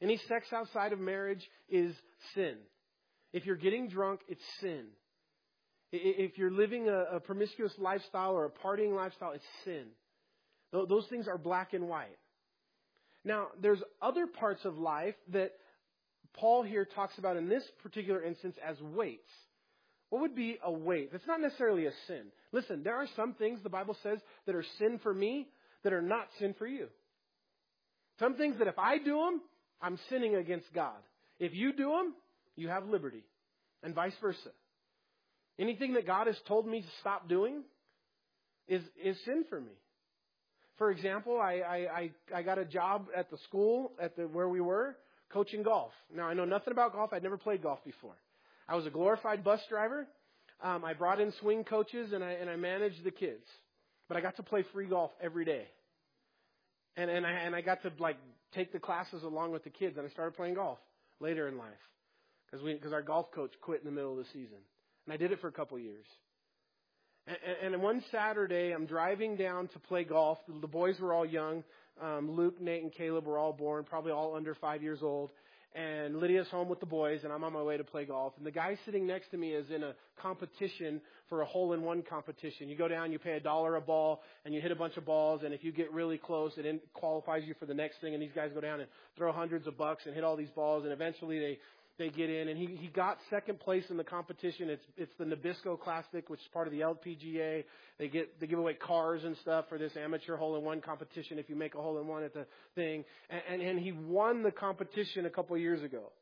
Any 0.00 0.16
sex 0.28 0.46
outside 0.52 0.92
of 0.92 0.98
marriage 0.98 1.44
is 1.68 1.94
sin. 2.34 2.56
If 3.32 3.46
you're 3.46 3.56
getting 3.56 3.88
drunk, 3.88 4.20
it's 4.28 4.42
sin. 4.60 4.86
If 5.92 6.38
you're 6.38 6.50
living 6.50 6.88
a, 6.88 7.16
a 7.16 7.20
promiscuous 7.20 7.72
lifestyle 7.78 8.32
or 8.32 8.46
a 8.46 8.50
partying 8.50 8.96
lifestyle, 8.96 9.32
it's 9.32 9.44
sin. 9.64 9.84
Those 10.72 11.06
things 11.10 11.28
are 11.28 11.36
black 11.36 11.74
and 11.74 11.86
white. 11.88 12.16
Now, 13.24 13.48
there's 13.60 13.82
other 14.00 14.26
parts 14.26 14.64
of 14.64 14.78
life 14.78 15.14
that 15.32 15.52
Paul 16.34 16.62
here 16.62 16.86
talks 16.86 17.18
about 17.18 17.36
in 17.36 17.48
this 17.48 17.62
particular 17.82 18.22
instance 18.22 18.56
as 18.66 18.80
weights. 18.80 19.28
What 20.08 20.22
would 20.22 20.34
be 20.34 20.58
a 20.62 20.72
weight? 20.72 21.12
That's 21.12 21.26
not 21.26 21.40
necessarily 21.40 21.86
a 21.86 21.92
sin. 22.06 22.24
Listen, 22.52 22.82
there 22.82 22.96
are 22.96 23.06
some 23.14 23.34
things 23.34 23.60
the 23.62 23.68
Bible 23.68 23.96
says 24.02 24.18
that 24.46 24.54
are 24.54 24.64
sin 24.78 24.98
for 25.02 25.12
me 25.12 25.48
that 25.84 25.92
are 25.92 26.02
not 26.02 26.26
sin 26.38 26.54
for 26.58 26.66
you. 26.66 26.88
Some 28.18 28.34
things 28.36 28.58
that 28.58 28.68
if 28.68 28.78
I 28.78 28.98
do 28.98 29.16
them, 29.16 29.40
I'm 29.80 29.98
sinning 30.08 30.36
against 30.36 30.72
God. 30.74 30.98
If 31.38 31.54
you 31.54 31.72
do 31.72 31.90
them, 31.90 32.14
you 32.56 32.68
have 32.68 32.86
liberty, 32.86 33.24
and 33.82 33.94
vice 33.94 34.12
versa. 34.20 34.50
Anything 35.62 35.94
that 35.94 36.08
God 36.08 36.26
has 36.26 36.34
told 36.48 36.66
me 36.66 36.80
to 36.80 36.88
stop 37.00 37.28
doing 37.28 37.62
is, 38.66 38.82
is 39.00 39.16
sin 39.24 39.44
for 39.48 39.60
me. 39.60 39.70
For 40.76 40.90
example, 40.90 41.40
I, 41.40 41.52
I, 41.60 41.76
I, 41.76 42.10
I 42.38 42.42
got 42.42 42.58
a 42.58 42.64
job 42.64 43.06
at 43.16 43.30
the 43.30 43.38
school 43.44 43.92
at 44.00 44.16
the, 44.16 44.24
where 44.24 44.48
we 44.48 44.60
were, 44.60 44.96
coaching 45.32 45.62
golf. 45.62 45.92
Now, 46.12 46.24
I 46.24 46.34
know 46.34 46.44
nothing 46.44 46.72
about 46.72 46.94
golf. 46.94 47.12
I'd 47.12 47.22
never 47.22 47.36
played 47.36 47.62
golf 47.62 47.78
before. 47.84 48.16
I 48.68 48.74
was 48.74 48.86
a 48.86 48.90
glorified 48.90 49.44
bus 49.44 49.60
driver. 49.68 50.08
Um, 50.60 50.84
I 50.84 50.94
brought 50.94 51.20
in 51.20 51.32
swing 51.40 51.62
coaches 51.62 52.12
and 52.12 52.24
I, 52.24 52.32
and 52.32 52.50
I 52.50 52.56
managed 52.56 53.04
the 53.04 53.12
kids. 53.12 53.44
But 54.08 54.16
I 54.16 54.20
got 54.20 54.34
to 54.38 54.42
play 54.42 54.64
free 54.72 54.86
golf 54.86 55.12
every 55.22 55.44
day. 55.44 55.68
And, 56.96 57.08
and, 57.08 57.24
I, 57.24 57.30
and 57.30 57.54
I 57.54 57.60
got 57.60 57.82
to 57.82 57.92
like 58.00 58.16
take 58.52 58.72
the 58.72 58.80
classes 58.80 59.22
along 59.22 59.52
with 59.52 59.62
the 59.62 59.70
kids 59.70 59.96
and 59.96 60.04
I 60.04 60.10
started 60.10 60.34
playing 60.34 60.54
golf 60.54 60.78
later 61.20 61.46
in 61.46 61.56
life. 61.56 61.70
Because 62.50 62.92
our 62.92 63.02
golf 63.02 63.30
coach 63.30 63.52
quit 63.60 63.78
in 63.78 63.86
the 63.86 63.92
middle 63.92 64.10
of 64.10 64.18
the 64.18 64.30
season. 64.32 64.58
And 65.06 65.14
I 65.14 65.16
did 65.16 65.32
it 65.32 65.40
for 65.40 65.48
a 65.48 65.52
couple 65.52 65.78
years. 65.78 66.06
And, 67.62 67.80
one 67.80 68.02
Saturday, 68.10 68.72
I'm 68.72 68.86
driving 68.86 69.36
down 69.36 69.68
to 69.68 69.78
play 69.78 70.02
golf. 70.02 70.38
The 70.60 70.66
boys 70.66 70.98
were 70.98 71.12
all 71.12 71.24
young. 71.24 71.62
Um, 72.02 72.32
Luke, 72.32 72.60
Nate, 72.60 72.82
and 72.82 72.92
Caleb 72.92 73.26
were 73.26 73.38
all 73.38 73.52
born, 73.52 73.84
probably 73.84 74.10
all 74.10 74.34
under 74.34 74.54
five 74.56 74.82
years 74.82 74.98
old. 75.02 75.30
And 75.74 76.18
Lydia's 76.18 76.48
home 76.48 76.68
with 76.68 76.80
the 76.80 76.86
boys, 76.86 77.20
and 77.24 77.32
I'm 77.32 77.44
on 77.44 77.52
my 77.52 77.62
way 77.62 77.76
to 77.76 77.84
play 77.84 78.04
golf. 78.04 78.34
And 78.36 78.44
the 78.44 78.50
guy 78.50 78.76
sitting 78.84 79.06
next 79.06 79.30
to 79.30 79.38
me 79.38 79.52
is 79.52 79.70
in 79.70 79.82
a 79.82 79.94
competition 80.20 81.00
for 81.28 81.40
a 81.40 81.46
hole 81.46 81.72
in 81.72 81.82
one 81.82 82.02
competition. 82.02 82.68
You 82.68 82.76
go 82.76 82.88
down, 82.88 83.10
you 83.10 83.18
pay 83.18 83.32
a 83.32 83.40
dollar 83.40 83.76
a 83.76 83.80
ball, 83.80 84.22
and 84.44 84.52
you 84.52 84.60
hit 84.60 84.70
a 84.70 84.76
bunch 84.76 84.96
of 84.96 85.06
balls, 85.06 85.42
and 85.44 85.54
if 85.54 85.64
you 85.64 85.72
get 85.72 85.90
really 85.92 86.18
close, 86.18 86.52
it 86.56 86.88
qualifies 86.92 87.44
you 87.46 87.54
for 87.58 87.64
the 87.64 87.72
next 87.72 88.00
thing. 88.02 88.12
And 88.12 88.22
these 88.22 88.32
guys 88.34 88.50
go 88.52 88.60
down 88.60 88.80
and 88.80 88.88
throw 89.16 89.32
hundreds 89.32 89.66
of 89.66 89.78
bucks 89.78 90.02
and 90.04 90.14
hit 90.14 90.24
all 90.24 90.36
these 90.36 90.50
balls, 90.50 90.84
and 90.84 90.92
eventually 90.92 91.38
they 91.38 91.58
they 91.98 92.08
get 92.08 92.30
in, 92.30 92.48
and 92.48 92.58
he, 92.58 92.74
he 92.76 92.88
got 92.88 93.18
second 93.28 93.60
place 93.60 93.84
in 93.90 93.96
the 93.96 94.04
competition. 94.04 94.70
It's 94.70 94.84
it's 94.96 95.12
the 95.18 95.24
Nabisco 95.24 95.78
Classic, 95.78 96.28
which 96.28 96.40
is 96.40 96.46
part 96.52 96.66
of 96.66 96.72
the 96.72 96.80
LPGA. 96.80 97.64
They 97.98 98.08
get 98.08 98.40
they 98.40 98.46
give 98.46 98.58
away 98.58 98.74
cars 98.74 99.24
and 99.24 99.36
stuff 99.38 99.66
for 99.68 99.78
this 99.78 99.92
amateur 99.96 100.36
hole 100.36 100.56
in 100.56 100.64
one 100.64 100.80
competition 100.80 101.38
if 101.38 101.50
you 101.50 101.56
make 101.56 101.74
a 101.74 101.82
hole 101.82 102.00
in 102.00 102.06
one 102.06 102.22
at 102.22 102.32
the 102.32 102.46
thing. 102.74 103.04
And, 103.28 103.42
and 103.50 103.62
and 103.62 103.78
he 103.78 103.92
won 103.92 104.42
the 104.42 104.50
competition 104.50 105.26
a 105.26 105.30
couple 105.30 105.54
of 105.54 105.60
years 105.60 105.82
ago. 105.82 106.12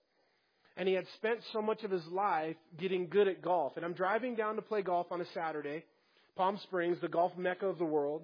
And 0.77 0.89
he 0.89 0.95
had 0.95 1.07
spent 1.17 1.41
so 1.53 1.61
much 1.61 1.83
of 1.85 1.91
his 1.91 2.07
life 2.07 2.57
getting 2.79 3.09
good 3.09 3.29
at 3.29 3.43
golf. 3.43 3.75
And 3.77 3.85
I'm 3.85 3.93
driving 3.93 4.35
down 4.35 4.57
to 4.57 4.63
play 4.63 4.83
golf 4.83 5.09
on 5.11 5.21
a 5.21 5.27
Saturday, 5.35 5.85
Palm 6.37 6.59
Springs, 6.65 6.97
the 7.01 7.09
golf 7.09 7.33
mecca 7.37 7.67
of 7.67 7.79
the 7.79 7.85
world. 7.85 8.23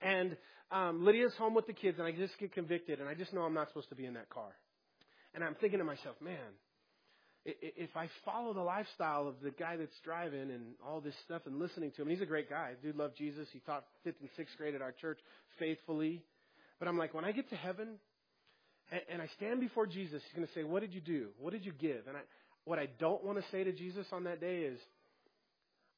And 0.00 0.36
um, 0.70 1.04
Lydia's 1.04 1.34
home 1.36 1.54
with 1.54 1.66
the 1.66 1.72
kids, 1.72 1.98
and 1.98 2.06
I 2.06 2.12
just 2.12 2.38
get 2.38 2.52
convicted, 2.52 3.00
and 3.00 3.08
I 3.08 3.14
just 3.14 3.32
know 3.32 3.42
I'm 3.42 3.54
not 3.54 3.68
supposed 3.68 3.88
to 3.88 3.96
be 3.96 4.06
in 4.06 4.14
that 4.14 4.30
car. 4.30 4.52
And 5.34 5.44
I'm 5.44 5.54
thinking 5.54 5.78
to 5.78 5.84
myself, 5.84 6.16
man, 6.20 6.36
if 7.44 7.96
I 7.96 8.08
follow 8.24 8.52
the 8.52 8.60
lifestyle 8.60 9.26
of 9.26 9.36
the 9.42 9.50
guy 9.50 9.76
that's 9.76 9.98
driving 10.04 10.50
and 10.50 10.74
all 10.86 11.00
this 11.00 11.14
stuff 11.24 11.42
and 11.46 11.58
listening 11.58 11.92
to 11.96 12.02
him, 12.02 12.08
he's 12.08 12.20
a 12.20 12.26
great 12.26 12.50
guy. 12.50 12.72
Dude 12.82 12.96
loved 12.96 13.16
Jesus. 13.16 13.48
He 13.52 13.60
taught 13.60 13.84
fifth 14.04 14.20
and 14.20 14.28
sixth 14.36 14.56
grade 14.58 14.74
at 14.74 14.82
our 14.82 14.92
church 14.92 15.18
faithfully. 15.58 16.22
But 16.78 16.88
I'm 16.88 16.98
like, 16.98 17.14
when 17.14 17.24
I 17.24 17.32
get 17.32 17.48
to 17.50 17.56
heaven 17.56 17.98
and, 19.08 19.22
I 19.22 19.26
stand 19.36 19.60
before 19.60 19.86
Jesus, 19.86 20.22
he's 20.26 20.36
going 20.36 20.46
to 20.46 20.52
say, 20.52 20.64
what 20.64 20.80
did 20.80 20.92
you 20.92 21.00
do? 21.00 21.28
What 21.38 21.52
did 21.52 21.64
you 21.64 21.72
give? 21.72 22.08
And 22.08 22.16
I, 22.16 22.20
what 22.64 22.78
I 22.78 22.88
don't 22.98 23.24
want 23.24 23.38
to 23.38 23.44
say 23.50 23.64
to 23.64 23.72
Jesus 23.72 24.06
on 24.12 24.24
that 24.24 24.40
day 24.40 24.62
is, 24.62 24.78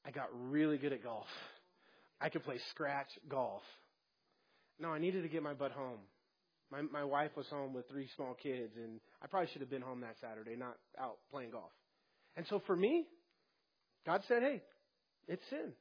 I 0.06 0.10
got 0.10 0.28
really 0.50 0.78
good 0.78 0.92
at 0.92 1.02
golf. 1.02 1.26
I 2.20 2.28
could 2.28 2.44
play 2.44 2.58
scratch 2.70 3.08
golf. 3.28 3.62
No, 4.78 4.90
I 4.90 4.98
needed 4.98 5.22
to 5.22 5.28
get 5.28 5.42
my 5.42 5.54
butt 5.54 5.72
home. 5.72 5.98
My 6.72 6.80
my 6.80 7.04
wife 7.04 7.32
was 7.36 7.46
home 7.48 7.74
with 7.74 7.86
three 7.90 8.08
small 8.16 8.34
kids, 8.42 8.72
and 8.76 8.98
I 9.22 9.26
probably 9.26 9.50
should 9.52 9.60
have 9.60 9.70
been 9.70 9.82
home 9.82 10.00
that 10.00 10.16
Saturday, 10.22 10.56
not 10.56 10.78
out 10.98 11.18
playing 11.30 11.50
golf. 11.50 11.70
And 12.34 12.46
so 12.48 12.62
for 12.66 12.74
me, 12.74 13.04
God 14.06 14.22
said, 14.26 14.42
"Hey, 14.42 14.62
it's 15.28 15.42
sin." 15.50 15.72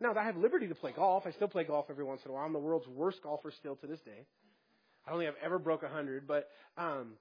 Now 0.00 0.14
I 0.14 0.24
have 0.24 0.36
liberty 0.36 0.66
to 0.66 0.74
play 0.74 0.92
golf. 0.92 1.24
I 1.26 1.30
still 1.30 1.48
play 1.48 1.62
golf 1.62 1.86
every 1.90 2.04
once 2.04 2.22
in 2.24 2.30
a 2.30 2.34
while. 2.34 2.44
I'm 2.44 2.52
the 2.52 2.58
world's 2.58 2.88
worst 2.88 3.22
golfer 3.22 3.52
still 3.60 3.76
to 3.76 3.86
this 3.86 4.00
day. 4.00 4.26
I 5.06 5.10
don't 5.10 5.20
think 5.20 5.30
I've 5.30 5.44
ever 5.44 5.58
broke 5.58 5.84
a 5.84 5.88
hundred, 5.88 6.26
but 6.26 6.48
um, 6.76 7.12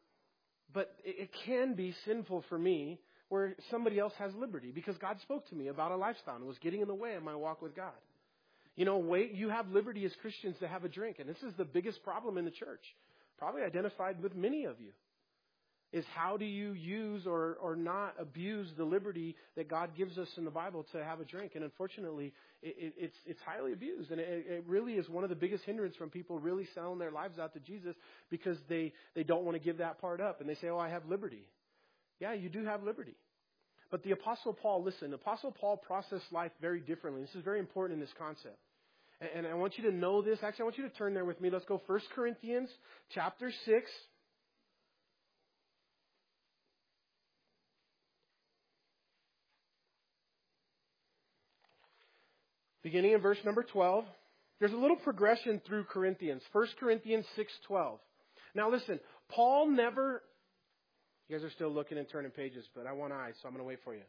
but 0.73 0.95
it, 1.05 1.15
it 1.19 1.29
can 1.45 1.75
be 1.75 1.93
sinful 2.05 2.43
for 2.49 2.57
me 2.57 2.99
where 3.27 3.55
somebody 3.69 3.99
else 3.99 4.13
has 4.17 4.33
liberty 4.33 4.71
because 4.73 4.97
God 4.97 5.17
spoke 5.21 5.47
to 5.49 5.55
me 5.55 5.67
about 5.67 5.91
a 5.91 5.95
lifestyle 5.95 6.37
and 6.37 6.45
was 6.45 6.57
getting 6.57 6.81
in 6.81 6.87
the 6.87 6.95
way 6.95 7.13
of 7.13 7.21
my 7.21 7.35
walk 7.35 7.61
with 7.61 7.75
God. 7.75 7.93
You 8.75 8.85
know, 8.85 8.97
wait, 8.97 9.33
you 9.33 9.49
have 9.49 9.69
liberty 9.69 10.05
as 10.05 10.11
Christians 10.21 10.55
to 10.59 10.67
have 10.67 10.85
a 10.85 10.89
drink, 10.89 11.17
and 11.19 11.27
this 11.29 11.41
is 11.43 11.53
the 11.57 11.65
biggest 11.65 12.03
problem 12.03 12.37
in 12.37 12.45
the 12.45 12.51
church, 12.51 12.83
probably 13.37 13.63
identified 13.63 14.21
with 14.21 14.35
many 14.35 14.65
of 14.65 14.79
you. 14.79 14.91
Is 15.91 16.05
how 16.13 16.37
do 16.37 16.45
you 16.45 16.73
use 16.73 17.25
or, 17.25 17.57
or 17.59 17.75
not 17.75 18.13
abuse 18.19 18.67
the 18.77 18.83
liberty 18.83 19.35
that 19.57 19.67
God 19.67 19.95
gives 19.97 20.19
us 20.19 20.27
in 20.37 20.45
the 20.45 20.51
Bible 20.51 20.85
to 20.91 21.03
have 21.03 21.19
a 21.19 21.25
drink? 21.25 21.53
And 21.55 21.63
unfortunately, 21.63 22.31
it, 22.61 22.75
it, 22.77 22.93
it's, 22.95 23.15
it's 23.25 23.39
highly 23.43 23.73
abused. 23.73 24.11
And 24.11 24.19
it, 24.19 24.45
it 24.47 24.63
really 24.67 24.93
is 24.93 25.09
one 25.09 25.23
of 25.23 25.31
the 25.31 25.35
biggest 25.35 25.63
hindrance 25.63 25.95
from 25.95 26.11
people 26.11 26.37
really 26.37 26.67
selling 26.75 26.99
their 26.99 27.09
lives 27.09 27.39
out 27.39 27.53
to 27.53 27.59
Jesus 27.59 27.95
because 28.29 28.55
they, 28.69 28.93
they 29.15 29.23
don't 29.23 29.45
want 29.45 29.55
to 29.55 29.63
give 29.63 29.79
that 29.79 29.99
part 29.99 30.21
up. 30.21 30.41
And 30.41 30.47
they 30.47 30.53
say, 30.55 30.69
oh, 30.69 30.77
I 30.77 30.89
have 30.89 31.07
liberty. 31.07 31.47
Yeah, 32.19 32.33
you 32.33 32.49
do 32.49 32.65
have 32.65 32.83
liberty. 32.83 33.15
But 33.91 34.03
the 34.03 34.11
Apostle 34.11 34.53
Paul, 34.53 34.83
listen, 34.83 35.13
Apostle 35.13 35.51
Paul 35.51 35.77
processed 35.77 36.31
life 36.31 36.51
very 36.61 36.79
differently. 36.79 37.21
This 37.21 37.35
is 37.35 37.43
very 37.43 37.59
important 37.59 37.97
in 37.97 38.01
this 38.01 38.13
concept. 38.17 38.57
And, 39.19 39.45
and 39.45 39.47
I 39.47 39.55
want 39.55 39.77
you 39.77 39.89
to 39.89 39.95
know 39.95 40.21
this. 40.21 40.39
Actually, 40.43 40.63
I 40.63 40.65
want 40.65 40.77
you 40.77 40.89
to 40.89 40.95
turn 40.95 41.13
there 41.13 41.25
with 41.25 41.41
me. 41.41 41.49
Let's 41.49 41.65
go 41.65 41.81
1 41.85 41.99
Corinthians 42.13 42.69
chapter 43.13 43.51
6. 43.65 43.91
Beginning 52.83 53.13
in 53.13 53.21
verse 53.21 53.37
number 53.43 53.63
12. 53.63 54.05
There's 54.59 54.71
a 54.71 54.77
little 54.77 54.97
progression 54.97 55.61
through 55.67 55.85
Corinthians. 55.85 56.41
1 56.51 56.67
Corinthians 56.79 57.25
6:12. 57.37 57.99
Now 58.55 58.69
listen, 58.69 58.99
Paul 59.29 59.67
never 59.67 60.23
you 61.29 61.37
guys 61.37 61.45
are 61.45 61.51
still 61.51 61.69
looking 61.69 61.99
and 61.99 62.09
turning 62.09 62.31
pages, 62.31 62.65
but 62.75 62.87
I 62.87 62.91
want 62.91 63.13
eyes, 63.13 63.35
so 63.41 63.47
I'm 63.47 63.53
going 63.53 63.63
to 63.63 63.67
wait 63.67 63.79
for 63.83 63.93
you. 63.93 64.01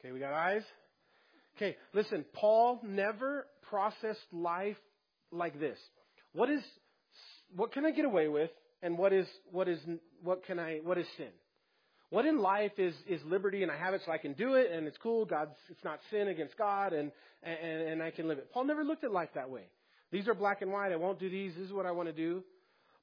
Okay, 0.00 0.12
we 0.12 0.18
got 0.18 0.32
eyes? 0.32 0.62
Okay, 1.56 1.76
listen, 1.94 2.24
Paul 2.34 2.80
never 2.82 3.46
processed 3.70 4.26
life 4.32 4.76
like 5.30 5.58
this. 5.60 5.78
What 6.32 6.50
is 6.50 6.60
what 7.54 7.72
can 7.72 7.86
I 7.86 7.92
get 7.92 8.04
away 8.04 8.26
with 8.26 8.50
and 8.82 8.98
what 8.98 9.12
is 9.12 9.26
what 9.52 9.68
is 9.68 9.78
what 10.22 10.44
can 10.44 10.58
I 10.58 10.80
what 10.82 10.98
is 10.98 11.06
sin? 11.16 11.30
What 12.10 12.26
in 12.26 12.38
life 12.38 12.72
is 12.78 12.94
is 13.08 13.20
liberty 13.24 13.62
and 13.62 13.70
I 13.70 13.78
have 13.78 13.94
it 13.94 14.02
so 14.04 14.10
I 14.10 14.18
can 14.18 14.32
do 14.32 14.54
it 14.54 14.72
and 14.72 14.88
it's 14.88 14.98
cool, 15.00 15.24
God's 15.24 15.54
it's 15.70 15.84
not 15.84 16.00
sin 16.10 16.26
against 16.26 16.58
God 16.58 16.92
and 16.92 17.12
and, 17.44 17.88
and 17.88 18.02
I 18.02 18.10
can 18.10 18.26
live 18.26 18.38
it. 18.38 18.50
Paul 18.52 18.64
never 18.64 18.82
looked 18.82 19.04
at 19.04 19.12
life 19.12 19.30
that 19.36 19.48
way. 19.48 19.68
These 20.14 20.28
are 20.28 20.34
black 20.34 20.62
and 20.62 20.70
white. 20.70 20.92
I 20.92 20.96
won't 20.96 21.18
do 21.18 21.28
these. 21.28 21.54
This 21.56 21.66
is 21.66 21.72
what 21.72 21.86
I 21.86 21.90
want 21.90 22.08
to 22.08 22.12
do. 22.12 22.44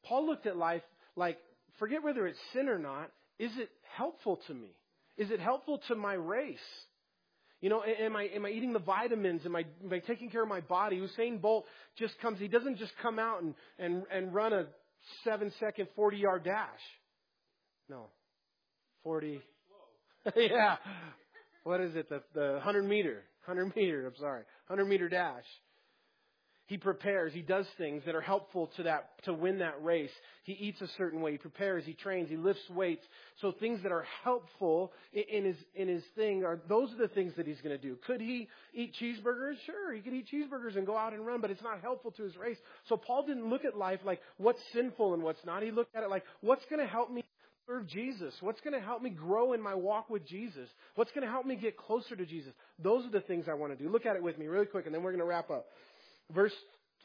Paul 0.06 0.26
looked 0.26 0.48
at 0.48 0.56
life 0.56 0.82
like, 1.18 1.38
forget 1.78 2.02
whether 2.02 2.26
it's 2.26 2.40
sin 2.54 2.70
or 2.70 2.80
not. 2.80 3.12
Is 3.38 3.52
it 3.58 3.70
helpful 3.98 4.40
to 4.48 4.54
me? 4.54 4.70
Is 5.18 5.30
it 5.30 5.42
helpful 5.42 5.82
to 5.90 5.96
my 5.96 6.14
race? 6.14 6.58
You 7.60 7.70
know, 7.70 7.84
am 7.84 8.16
I 8.16 8.30
am 8.34 8.46
I 8.46 8.50
eating 8.52 8.72
the 8.72 8.80
vitamins? 8.80 9.42
Am 9.46 9.58
I 9.58 9.66
am 9.84 9.92
I 9.92 10.00
taking 10.00 10.30
care 10.30 10.42
of 10.42 10.48
my 10.48 10.62
body? 10.62 11.02
Usain 11.02 11.42
Bolt 11.42 11.66
just 12.00 12.18
comes. 12.22 12.40
He 12.40 12.48
doesn't 12.48 12.78
just 12.78 12.94
come 13.02 13.20
out 13.20 13.44
and 13.44 13.56
and 13.78 14.04
and 14.10 14.34
run 14.34 14.54
a 14.54 14.68
seven 15.26 15.52
second 15.60 15.90
forty 15.98 16.18
yard 16.18 16.46
dash. 16.46 16.80
No, 17.90 18.08
forty. 19.04 19.42
yeah. 20.38 20.78
What 21.66 21.82
is 21.82 21.94
it? 21.94 22.08
The 22.08 22.24
the 22.34 22.62
hundred 22.64 22.84
meter, 22.84 23.24
hundred 23.46 23.76
meter. 23.76 24.08
I'm 24.08 24.16
sorry, 24.18 24.44
hundred 24.70 24.86
meter 24.86 25.10
dash. 25.10 25.44
He 26.72 26.78
prepares. 26.78 27.34
He 27.34 27.42
does 27.42 27.66
things 27.78 28.02
that 28.06 28.16
are 28.16 28.22
helpful 28.22 28.72
to 28.78 28.84
that, 28.84 29.10
to 29.26 29.34
win 29.34 29.60
that 29.60 29.84
race. 29.84 30.10
He 30.46 30.54
eats 30.54 30.80
a 30.80 30.88
certain 30.98 31.20
way. 31.20 31.34
He 31.34 31.38
prepares. 31.38 31.84
He 31.86 31.92
trains. 31.92 32.30
He 32.30 32.38
lifts 32.38 32.62
weights. 32.70 33.06
So 33.42 33.52
things 33.52 33.84
that 33.84 33.92
are 33.92 34.06
helpful 34.24 34.94
in 35.12 35.44
his, 35.44 35.58
in 35.76 35.90
his 35.90 36.04
thing 36.16 36.46
are, 36.46 36.62
those 36.70 36.90
are 36.94 36.96
the 36.96 37.10
things 37.10 37.34
that 37.36 37.46
he's 37.46 37.60
going 37.60 37.78
to 37.78 37.78
do. 37.78 37.98
Could 38.08 38.22
he 38.22 38.48
eat 38.74 38.96
cheeseburgers? 39.02 39.56
Sure. 39.66 39.92
He 39.94 40.00
could 40.00 40.14
eat 40.14 40.30
cheeseburgers 40.34 40.78
and 40.78 40.88
go 40.88 40.96
out 40.96 41.12
and 41.12 41.28
run, 41.28 41.42
but 41.42 41.52
it's 41.52 41.62
not 41.62 41.82
helpful 41.82 42.12
to 42.12 42.24
his 42.24 42.38
race. 42.38 42.56
So 42.88 42.96
Paul 42.96 43.26
didn't 43.28 43.50
look 43.50 43.66
at 43.66 43.76
life 43.76 44.00
like 44.06 44.22
what's 44.38 44.62
sinful 44.72 45.14
and 45.14 45.24
what's 45.24 45.44
not. 45.46 45.64
He 45.64 45.72
looked 45.72 45.94
at 45.94 46.04
it 46.04 46.10
like 46.10 46.24
what's 46.40 46.64
going 46.70 46.80
to 46.80 46.88
help 46.88 47.12
me 47.12 47.22
serve 47.68 47.86
Jesus? 47.88 48.34
What's 48.40 48.62
going 48.62 48.74
to 48.74 48.86
help 48.86 49.02
me 49.02 49.10
grow 49.10 49.52
in 49.52 49.62
my 49.62 49.76
walk 49.76 50.10
with 50.10 50.26
Jesus? 50.26 50.70
What's 50.96 51.12
going 51.12 51.26
to 51.26 51.30
help 51.32 51.46
me 51.46 51.56
get 51.56 51.78
closer 51.78 52.16
to 52.16 52.26
Jesus? 52.26 52.54
Those 52.80 53.06
are 53.06 53.12
the 53.12 53.22
things 53.22 53.46
I 53.50 53.56
want 53.56 53.78
to 53.78 53.84
do. 53.84 53.90
Look 53.90 54.06
at 54.06 54.16
it 54.16 54.24
with 54.24 54.38
me 54.38 54.48
really 54.48 54.66
quick 54.66 54.86
and 54.86 54.96
then 54.96 55.04
we're 55.04 55.12
going 55.12 55.20
to 55.20 55.26
wrap 55.26 55.50
up. 55.50 55.68
Verse 56.34 56.54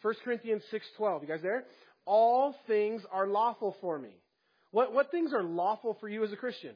1 0.02 0.14
Corinthians 0.24 0.62
6:12. 0.70 1.22
You 1.22 1.28
guys 1.28 1.42
there? 1.42 1.64
All 2.04 2.54
things 2.66 3.02
are 3.10 3.26
lawful 3.26 3.76
for 3.80 3.98
me. 3.98 4.14
What 4.70 4.92
what 4.92 5.10
things 5.10 5.32
are 5.32 5.42
lawful 5.42 5.96
for 6.00 6.08
you 6.08 6.24
as 6.24 6.32
a 6.32 6.36
Christian? 6.36 6.74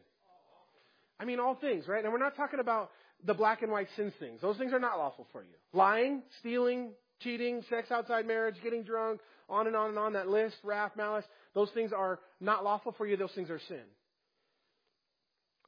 I 1.18 1.24
mean 1.24 1.38
all 1.38 1.54
things, 1.54 1.86
right? 1.86 2.02
And 2.02 2.12
we're 2.12 2.18
not 2.18 2.36
talking 2.36 2.60
about 2.60 2.90
the 3.24 3.34
black 3.34 3.62
and 3.62 3.70
white 3.70 3.88
sins 3.96 4.12
things. 4.18 4.40
Those 4.40 4.56
things 4.56 4.72
are 4.72 4.80
not 4.80 4.98
lawful 4.98 5.26
for 5.32 5.42
you. 5.42 5.54
Lying, 5.72 6.22
stealing, 6.40 6.92
cheating, 7.20 7.62
sex 7.68 7.90
outside 7.90 8.26
marriage, 8.26 8.56
getting 8.62 8.82
drunk, 8.82 9.20
on 9.48 9.66
and 9.66 9.76
on 9.76 9.90
and 9.90 9.98
on 9.98 10.14
that 10.14 10.28
list, 10.28 10.56
wrath, 10.64 10.92
malice, 10.96 11.24
those 11.54 11.70
things 11.74 11.92
are 11.92 12.20
not 12.40 12.64
lawful 12.64 12.92
for 12.96 13.06
you. 13.06 13.16
Those 13.16 13.32
things 13.34 13.50
are 13.50 13.60
sin. 13.68 13.82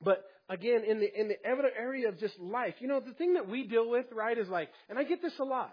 But 0.01 0.25
again, 0.49 0.83
in 0.89 1.01
the 1.01 1.21
in 1.21 1.29
the 1.29 1.37
area 1.45 2.09
of 2.09 2.19
just 2.19 2.39
life, 2.41 2.75
you 2.81 2.89
know, 2.89 3.01
the 3.01 3.13
thing 3.13 3.35
that 3.35 3.49
we 3.49 3.67
deal 3.67 3.89
with, 3.89 4.07
right, 4.13 4.37
is 4.37 4.49
like, 4.49 4.69
and 4.89 4.99
I 4.99 5.05
get 5.05 5.23
this 5.23 5.39
a 5.39 5.45
lot. 5.45 5.73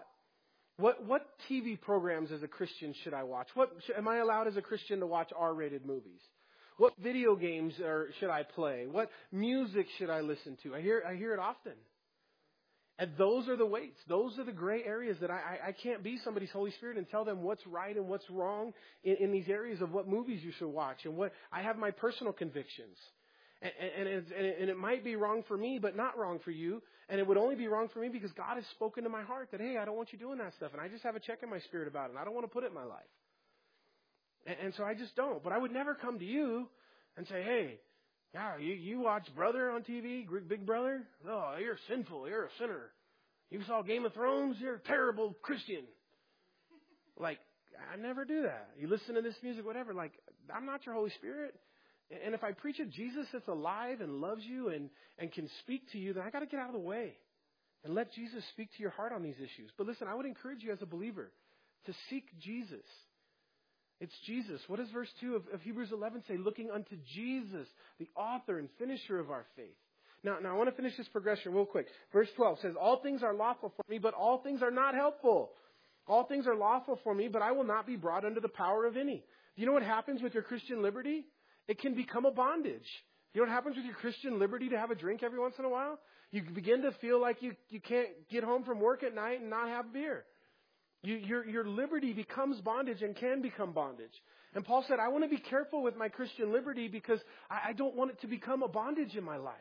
What, 0.80 1.04
what 1.04 1.26
TV 1.50 1.78
programs 1.78 2.32
as 2.32 2.42
a 2.42 2.48
Christian 2.48 2.94
should 3.04 3.12
I 3.12 3.22
watch? 3.22 3.48
What, 3.54 3.70
am 3.96 4.08
I 4.08 4.16
allowed 4.18 4.48
as 4.48 4.56
a 4.56 4.62
Christian 4.62 5.00
to 5.00 5.06
watch 5.06 5.30
R-rated 5.36 5.84
movies? 5.84 6.20
What 6.78 6.94
video 7.02 7.36
games 7.36 7.74
are, 7.80 8.08
should 8.18 8.30
I 8.30 8.42
play? 8.42 8.86
What 8.90 9.10
music 9.30 9.86
should 9.98 10.08
I 10.08 10.20
listen 10.20 10.56
to? 10.62 10.74
I 10.74 10.80
hear, 10.80 11.02
I 11.06 11.16
hear 11.16 11.34
it 11.34 11.38
often. 11.38 11.74
And 12.98 13.10
those 13.18 13.48
are 13.48 13.56
the 13.56 13.66
weights. 13.66 13.98
Those 14.08 14.38
are 14.38 14.44
the 14.44 14.52
gray 14.52 14.82
areas 14.82 15.18
that 15.20 15.30
I, 15.30 15.58
I, 15.64 15.68
I 15.68 15.72
can't 15.72 16.02
be 16.02 16.18
somebody's 16.24 16.50
Holy 16.50 16.70
Spirit 16.72 16.96
and 16.96 17.08
tell 17.10 17.26
them 17.26 17.42
what's 17.42 17.66
right 17.66 17.94
and 17.94 18.08
what's 18.08 18.28
wrong 18.30 18.72
in, 19.04 19.16
in 19.20 19.32
these 19.32 19.48
areas 19.48 19.82
of 19.82 19.92
what 19.92 20.08
movies 20.08 20.42
you 20.42 20.52
should 20.58 20.68
watch 20.68 21.04
and 21.04 21.14
what 21.14 21.32
I 21.52 21.60
have 21.60 21.76
my 21.76 21.90
personal 21.90 22.32
convictions. 22.32 22.96
And, 23.62 24.08
and, 24.08 24.08
and, 24.08 24.70
it 24.70 24.78
might 24.78 25.04
be 25.04 25.16
wrong 25.16 25.42
for 25.46 25.54
me, 25.54 25.78
but 25.78 25.94
not 25.94 26.16
wrong 26.16 26.38
for 26.42 26.50
you. 26.50 26.82
And 27.10 27.20
it 27.20 27.26
would 27.26 27.36
only 27.36 27.56
be 27.56 27.68
wrong 27.68 27.88
for 27.92 27.98
me 27.98 28.08
because 28.08 28.32
God 28.32 28.54
has 28.54 28.64
spoken 28.70 29.04
to 29.04 29.10
my 29.10 29.22
heart 29.22 29.48
that, 29.50 29.60
hey, 29.60 29.76
I 29.76 29.84
don't 29.84 29.96
want 29.96 30.12
you 30.12 30.18
doing 30.18 30.38
that 30.38 30.54
stuff. 30.54 30.70
And 30.72 30.80
I 30.80 30.88
just 30.88 31.02
have 31.02 31.14
a 31.14 31.20
check 31.20 31.40
in 31.42 31.50
my 31.50 31.60
spirit 31.60 31.86
about 31.86 32.06
it. 32.06 32.10
And 32.10 32.18
I 32.18 32.24
don't 32.24 32.34
want 32.34 32.46
to 32.46 32.52
put 32.52 32.64
it 32.64 32.68
in 32.68 32.74
my 32.74 32.84
life. 32.84 33.02
And, 34.46 34.56
and 34.64 34.74
so 34.76 34.84
I 34.84 34.94
just 34.94 35.14
don't. 35.14 35.44
But 35.44 35.52
I 35.52 35.58
would 35.58 35.72
never 35.72 35.94
come 35.94 36.18
to 36.18 36.24
you 36.24 36.68
and 37.18 37.26
say, 37.26 37.42
hey, 37.42 37.80
yeah, 38.32 38.56
you, 38.58 38.72
you 38.72 39.00
watch 39.00 39.26
Brother 39.34 39.70
on 39.70 39.82
TV, 39.82 40.26
Big 40.48 40.64
Brother? 40.64 41.02
Oh, 41.28 41.56
you're 41.60 41.78
sinful. 41.88 42.28
You're 42.28 42.44
a 42.44 42.50
sinner. 42.58 42.92
You 43.50 43.60
saw 43.66 43.82
Game 43.82 44.06
of 44.06 44.14
Thrones? 44.14 44.56
You're 44.58 44.76
a 44.76 44.78
terrible 44.78 45.36
Christian. 45.42 45.82
Like, 47.18 47.40
I 47.92 48.00
never 48.00 48.24
do 48.24 48.42
that. 48.42 48.70
You 48.78 48.88
listen 48.88 49.16
to 49.16 49.22
this 49.22 49.34
music, 49.42 49.66
whatever. 49.66 49.92
Like, 49.92 50.12
I'm 50.54 50.64
not 50.64 50.86
your 50.86 50.94
Holy 50.94 51.10
Spirit. 51.10 51.54
And 52.24 52.34
if 52.34 52.42
I 52.42 52.52
preach 52.52 52.80
a 52.80 52.86
Jesus 52.86 53.26
that's 53.32 53.46
alive 53.48 54.00
and 54.00 54.20
loves 54.20 54.42
you 54.44 54.70
and, 54.70 54.90
and 55.18 55.30
can 55.30 55.48
speak 55.60 55.90
to 55.92 55.98
you, 55.98 56.12
then 56.12 56.24
I 56.24 56.30
got 56.30 56.40
to 56.40 56.46
get 56.46 56.58
out 56.58 56.68
of 56.68 56.74
the 56.74 56.80
way 56.80 57.14
and 57.84 57.94
let 57.94 58.12
Jesus 58.12 58.42
speak 58.52 58.68
to 58.76 58.82
your 58.82 58.90
heart 58.90 59.12
on 59.12 59.22
these 59.22 59.36
issues. 59.36 59.70
But 59.78 59.86
listen, 59.86 60.08
I 60.08 60.14
would 60.14 60.26
encourage 60.26 60.62
you 60.62 60.72
as 60.72 60.82
a 60.82 60.86
believer 60.86 61.30
to 61.86 61.94
seek 62.08 62.24
Jesus. 62.40 62.84
It's 64.00 64.14
Jesus. 64.26 64.60
What 64.66 64.78
does 64.78 64.90
verse 64.90 65.08
2 65.20 65.36
of, 65.36 65.42
of 65.52 65.60
Hebrews 65.62 65.90
11 65.92 66.24
say? 66.26 66.36
Looking 66.36 66.70
unto 66.70 66.96
Jesus, 67.14 67.68
the 67.98 68.08
author 68.16 68.58
and 68.58 68.68
finisher 68.78 69.18
of 69.18 69.30
our 69.30 69.44
faith. 69.56 69.76
Now, 70.24 70.38
now 70.42 70.54
I 70.54 70.58
want 70.58 70.68
to 70.68 70.76
finish 70.76 70.96
this 70.96 71.08
progression 71.08 71.52
real 71.52 71.64
quick. 71.64 71.86
Verse 72.12 72.28
12 72.36 72.58
says, 72.60 72.74
All 72.80 73.00
things 73.02 73.22
are 73.22 73.34
lawful 73.34 73.72
for 73.76 73.84
me, 73.90 73.98
but 73.98 74.14
all 74.14 74.38
things 74.42 74.62
are 74.62 74.70
not 74.70 74.94
helpful. 74.94 75.50
All 76.06 76.24
things 76.24 76.46
are 76.46 76.56
lawful 76.56 76.98
for 77.04 77.14
me, 77.14 77.28
but 77.28 77.42
I 77.42 77.52
will 77.52 77.64
not 77.64 77.86
be 77.86 77.96
brought 77.96 78.24
under 78.24 78.40
the 78.40 78.48
power 78.48 78.84
of 78.84 78.96
any. 78.96 79.22
Do 79.54 79.62
you 79.62 79.66
know 79.66 79.72
what 79.72 79.82
happens 79.82 80.22
with 80.22 80.34
your 80.34 80.42
Christian 80.42 80.82
liberty? 80.82 81.24
It 81.70 81.78
can 81.78 81.94
become 81.94 82.26
a 82.26 82.32
bondage. 82.32 82.88
You 83.32 83.40
know 83.40 83.46
what 83.46 83.54
happens 83.54 83.76
with 83.76 83.84
your 83.84 83.94
Christian 83.94 84.40
liberty 84.40 84.68
to 84.70 84.76
have 84.76 84.90
a 84.90 84.96
drink 84.96 85.22
every 85.22 85.38
once 85.38 85.54
in 85.56 85.64
a 85.64 85.68
while? 85.68 86.00
You 86.32 86.42
begin 86.52 86.82
to 86.82 86.90
feel 87.00 87.20
like 87.20 87.42
you, 87.42 87.52
you 87.68 87.80
can't 87.80 88.08
get 88.28 88.42
home 88.42 88.64
from 88.64 88.80
work 88.80 89.04
at 89.04 89.14
night 89.14 89.40
and 89.40 89.50
not 89.50 89.68
have 89.68 89.92
beer. 89.92 90.24
You, 91.04 91.14
your, 91.14 91.46
your 91.46 91.64
liberty 91.64 92.12
becomes 92.12 92.60
bondage 92.60 93.02
and 93.02 93.14
can 93.14 93.40
become 93.40 93.72
bondage. 93.72 94.10
And 94.52 94.64
Paul 94.64 94.84
said, 94.88 94.98
I 94.98 95.08
want 95.08 95.22
to 95.22 95.30
be 95.30 95.38
careful 95.38 95.80
with 95.80 95.96
my 95.96 96.08
Christian 96.08 96.52
liberty 96.52 96.88
because 96.88 97.20
I, 97.48 97.68
I 97.68 97.72
don't 97.72 97.94
want 97.94 98.10
it 98.10 98.20
to 98.22 98.26
become 98.26 98.64
a 98.64 98.68
bondage 98.68 99.14
in 99.14 99.22
my 99.22 99.36
life. 99.36 99.54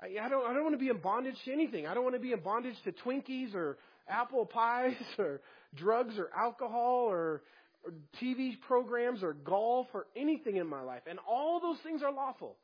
I, 0.00 0.06
I, 0.20 0.28
don't, 0.28 0.44
I 0.44 0.52
don't 0.52 0.64
want 0.64 0.74
to 0.74 0.84
be 0.84 0.88
in 0.88 0.98
bondage 0.98 1.36
to 1.44 1.52
anything. 1.52 1.86
I 1.86 1.94
don't 1.94 2.02
want 2.02 2.16
to 2.16 2.20
be 2.20 2.32
in 2.32 2.40
bondage 2.40 2.74
to 2.84 2.92
Twinkies 3.06 3.54
or 3.54 3.78
apple 4.08 4.46
pies 4.52 4.96
or 5.16 5.40
drugs 5.76 6.18
or 6.18 6.28
alcohol 6.36 7.06
or, 7.08 7.42
or 7.84 7.92
TV 8.22 8.60
programs 8.66 9.22
or 9.22 9.32
golf 9.32 9.86
or 9.92 10.06
anything 10.16 10.56
in 10.56 10.66
my 10.66 10.82
life. 10.82 11.02
And 11.06 11.18
all 11.28 11.60
those 11.60 11.78
things 11.82 12.02
are 12.02 12.12
lawful. 12.12 12.56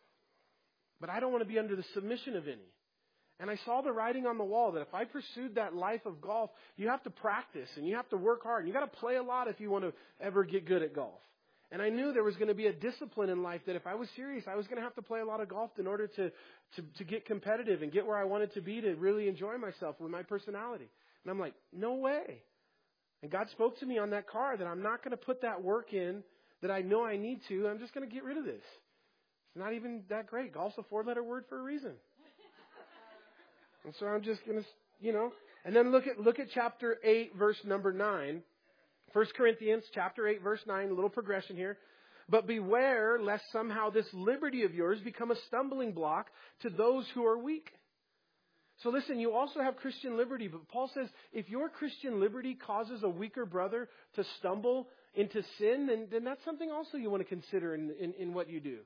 But 1.01 1.11
I 1.11 1.21
don't 1.21 1.33
want 1.33 1.43
to 1.43 1.49
be 1.49 1.59
under 1.59 1.77
the 1.77 1.85
submission 1.95 2.37
of 2.37 2.47
any. 2.47 2.73
And 3.41 3.51
I 3.51 3.57
saw 3.65 3.83
the 3.83 3.93
writing 3.93 4.27
on 4.27 4.37
the 4.37 4.45
wall 4.45 4.73
that 4.73 4.81
if 4.81 4.93
I 4.93 5.05
pursued 5.05 5.55
that 5.55 5.75
life 5.75 6.05
of 6.07 6.21
golf, 6.21 6.51
you 6.77 6.89
have 6.89 7.03
to 7.05 7.11
practice 7.11 7.69
and 7.77 7.87
you 7.87 7.95
have 7.95 8.09
to 8.09 8.17
work 8.17 8.43
hard 8.43 8.65
and 8.65 8.69
you 8.69 8.75
got 8.75 8.91
to 8.91 8.99
play 8.99 9.15
a 9.15 9.23
lot 9.23 9.47
if 9.47 9.61
you 9.61 9.71
want 9.71 9.85
to 9.85 9.93
ever 10.21 10.45
get 10.45 10.67
good 10.67 10.83
at 10.83 10.95
golf. 10.95 11.21
And 11.71 11.83
I 11.83 11.91
knew 11.91 12.13
there 12.13 12.25
was 12.25 12.35
going 12.37 12.49
to 12.49 12.55
be 12.55 12.67
a 12.67 12.73
discipline 12.73 13.29
in 13.29 13.43
life 13.43 13.61
that 13.67 13.77
if 13.77 13.87
I 13.87 13.95
was 13.95 14.09
serious, 14.17 14.45
I 14.49 14.57
was 14.57 14.67
going 14.67 14.79
to 14.79 14.83
have 14.83 14.95
to 14.95 15.03
play 15.03 15.21
a 15.21 15.25
lot 15.25 15.41
of 15.41 15.49
golf 15.51 15.71
in 15.79 15.87
order 15.87 16.07
to, 16.07 16.31
to, 16.31 16.83
to 16.97 17.05
get 17.05 17.27
competitive 17.27 17.83
and 17.83 17.93
get 17.93 18.07
where 18.07 18.17
I 18.17 18.25
wanted 18.25 18.55
to 18.55 18.63
be 18.63 18.81
to 18.81 18.95
really 18.95 19.29
enjoy 19.29 19.59
myself 19.59 19.97
with 20.01 20.11
my 20.11 20.23
personality. 20.23 20.89
And 21.25 21.31
I'm 21.31 21.39
like, 21.39 21.55
no 21.73 21.95
way. 21.97 22.41
And 23.23 23.31
God 23.31 23.49
spoke 23.51 23.79
to 23.81 23.87
me 23.87 23.99
on 23.99 24.11
that 24.11 24.29
car 24.29 24.57
that 24.57 24.67
I'm 24.67 24.83
not 24.83 25.03
going 25.03 25.11
to 25.11 25.17
put 25.17 25.43
that 25.43 25.63
work 25.63 25.93
in 25.93 26.23
that 26.63 26.71
I 26.71 26.81
know 26.83 27.05
I 27.05 27.17
need 27.17 27.41
to. 27.49 27.69
I'm 27.69 27.79
just 27.79 27.95
going 27.95 28.09
to 28.09 28.13
get 28.13 28.25
rid 28.25 28.37
of 28.37 28.45
this. 28.45 28.55
It's 28.55 29.57
not 29.57 29.73
even 29.73 30.03
that 30.09 30.27
great. 30.27 30.53
Golf's 30.55 30.79
a 30.79 30.83
four 30.85 31.03
letter 31.03 31.23
word 31.23 31.45
for 31.49 31.59
a 31.59 31.63
reason. 31.63 31.93
And 33.85 33.95
so 34.01 34.07
I'm 34.07 34.23
just 34.23 34.45
going 34.45 34.59
to, 34.59 34.67
you 35.01 35.13
know, 35.13 35.33
and 35.65 35.75
then 35.75 35.93
look 35.93 36.07
at, 36.07 36.21
look 36.21 36.39
at 36.39 36.49
chapter 36.53 36.99
8, 37.03 37.37
verse 37.37 37.57
number 37.65 37.93
9. 37.93 38.43
1 39.13 39.27
Corinthians 39.37 39.85
chapter 39.95 40.27
8, 40.29 40.43
verse 40.43 40.61
9, 40.67 40.91
a 40.91 40.93
little 40.93 41.09
progression 41.09 41.57
here. 41.57 41.79
But 42.29 42.47
beware 42.47 43.19
lest 43.23 43.45
somehow 43.53 43.89
this 43.91 44.07
liberty 44.13 44.65
of 44.65 44.75
yours 44.75 44.99
become 45.01 45.31
a 45.31 45.37
stumbling 45.47 45.93
block 45.93 46.27
to 46.63 46.71
those 46.71 47.07
who 47.15 47.25
are 47.25 47.39
weak. 47.39 47.71
So 48.83 48.91
listen, 48.91 49.19
you 49.19 49.33
also 49.33 49.61
have 49.61 49.77
Christian 49.77 50.17
liberty, 50.17 50.47
but 50.47 50.69
Paul 50.69 50.89
says 50.95 51.09
if 51.33 51.49
your 51.49 51.69
Christian 51.69 52.21
liberty 52.21 52.55
causes 52.55 53.03
a 53.03 53.09
weaker 53.09 53.45
brother 53.45 53.89
to 54.15 54.25
stumble 54.39 54.89
into 55.15 55.43
sin, 55.59 55.87
then, 55.89 56.07
then 56.13 56.25
that's 56.25 56.45
something 56.45 56.71
also 56.71 56.97
you 56.97 57.11
want 57.11 57.23
to 57.23 57.29
consider 57.29 57.75
in, 57.75 57.93
in, 58.01 58.15
in 58.19 58.35
what 58.35 58.49
you 58.49 58.61
do. 58.61 58.79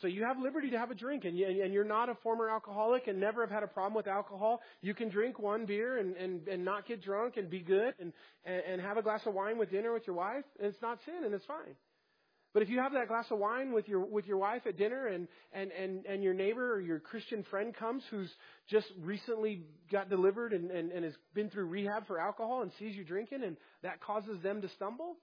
So 0.00 0.06
you 0.06 0.24
have 0.24 0.38
liberty 0.38 0.70
to 0.70 0.78
have 0.78 0.90
a 0.90 0.94
drink, 0.94 1.24
and, 1.24 1.36
you, 1.36 1.46
and 1.46 1.74
you're 1.74 1.84
not 1.84 2.08
a 2.08 2.14
former 2.22 2.48
alcoholic 2.48 3.06
and 3.06 3.20
never 3.20 3.42
have 3.42 3.50
had 3.50 3.62
a 3.62 3.66
problem 3.66 3.94
with 3.94 4.06
alcohol. 4.06 4.62
You 4.80 4.94
can 4.94 5.10
drink 5.10 5.38
one 5.38 5.66
beer 5.66 5.98
and, 5.98 6.16
and, 6.16 6.48
and 6.48 6.64
not 6.64 6.86
get 6.88 7.02
drunk 7.02 7.36
and 7.36 7.50
be 7.50 7.60
good 7.60 7.94
and, 8.00 8.12
and 8.44 8.80
have 8.80 8.96
a 8.96 9.02
glass 9.02 9.20
of 9.26 9.34
wine 9.34 9.58
with 9.58 9.70
dinner 9.70 9.92
with 9.92 10.06
your 10.06 10.16
wife, 10.16 10.44
and 10.58 10.68
it's 10.68 10.80
not 10.80 10.98
sin, 11.04 11.22
and 11.24 11.34
it's 11.34 11.44
fine. 11.44 11.76
But 12.52 12.62
if 12.62 12.68
you 12.68 12.80
have 12.80 12.92
that 12.94 13.06
glass 13.06 13.26
of 13.30 13.38
wine 13.38 13.72
with 13.72 13.88
your 13.88 14.04
with 14.04 14.26
your 14.26 14.38
wife 14.38 14.62
at 14.66 14.76
dinner 14.76 15.06
and, 15.06 15.28
and, 15.52 15.70
and, 15.70 16.04
and 16.04 16.22
your 16.22 16.34
neighbor 16.34 16.74
or 16.74 16.80
your 16.80 16.98
Christian 16.98 17.44
friend 17.48 17.74
comes 17.74 18.02
who's 18.10 18.30
just 18.68 18.86
recently 19.00 19.62
got 19.90 20.10
delivered 20.10 20.52
and, 20.52 20.70
and, 20.70 20.90
and 20.90 21.04
has 21.04 21.14
been 21.34 21.48
through 21.48 21.66
rehab 21.66 22.06
for 22.08 22.18
alcohol 22.18 22.62
and 22.62 22.72
sees 22.78 22.96
you 22.96 23.04
drinking 23.04 23.44
and 23.44 23.56
that 23.82 24.00
causes 24.00 24.42
them 24.42 24.60
to 24.62 24.68
stumble, 24.70 25.16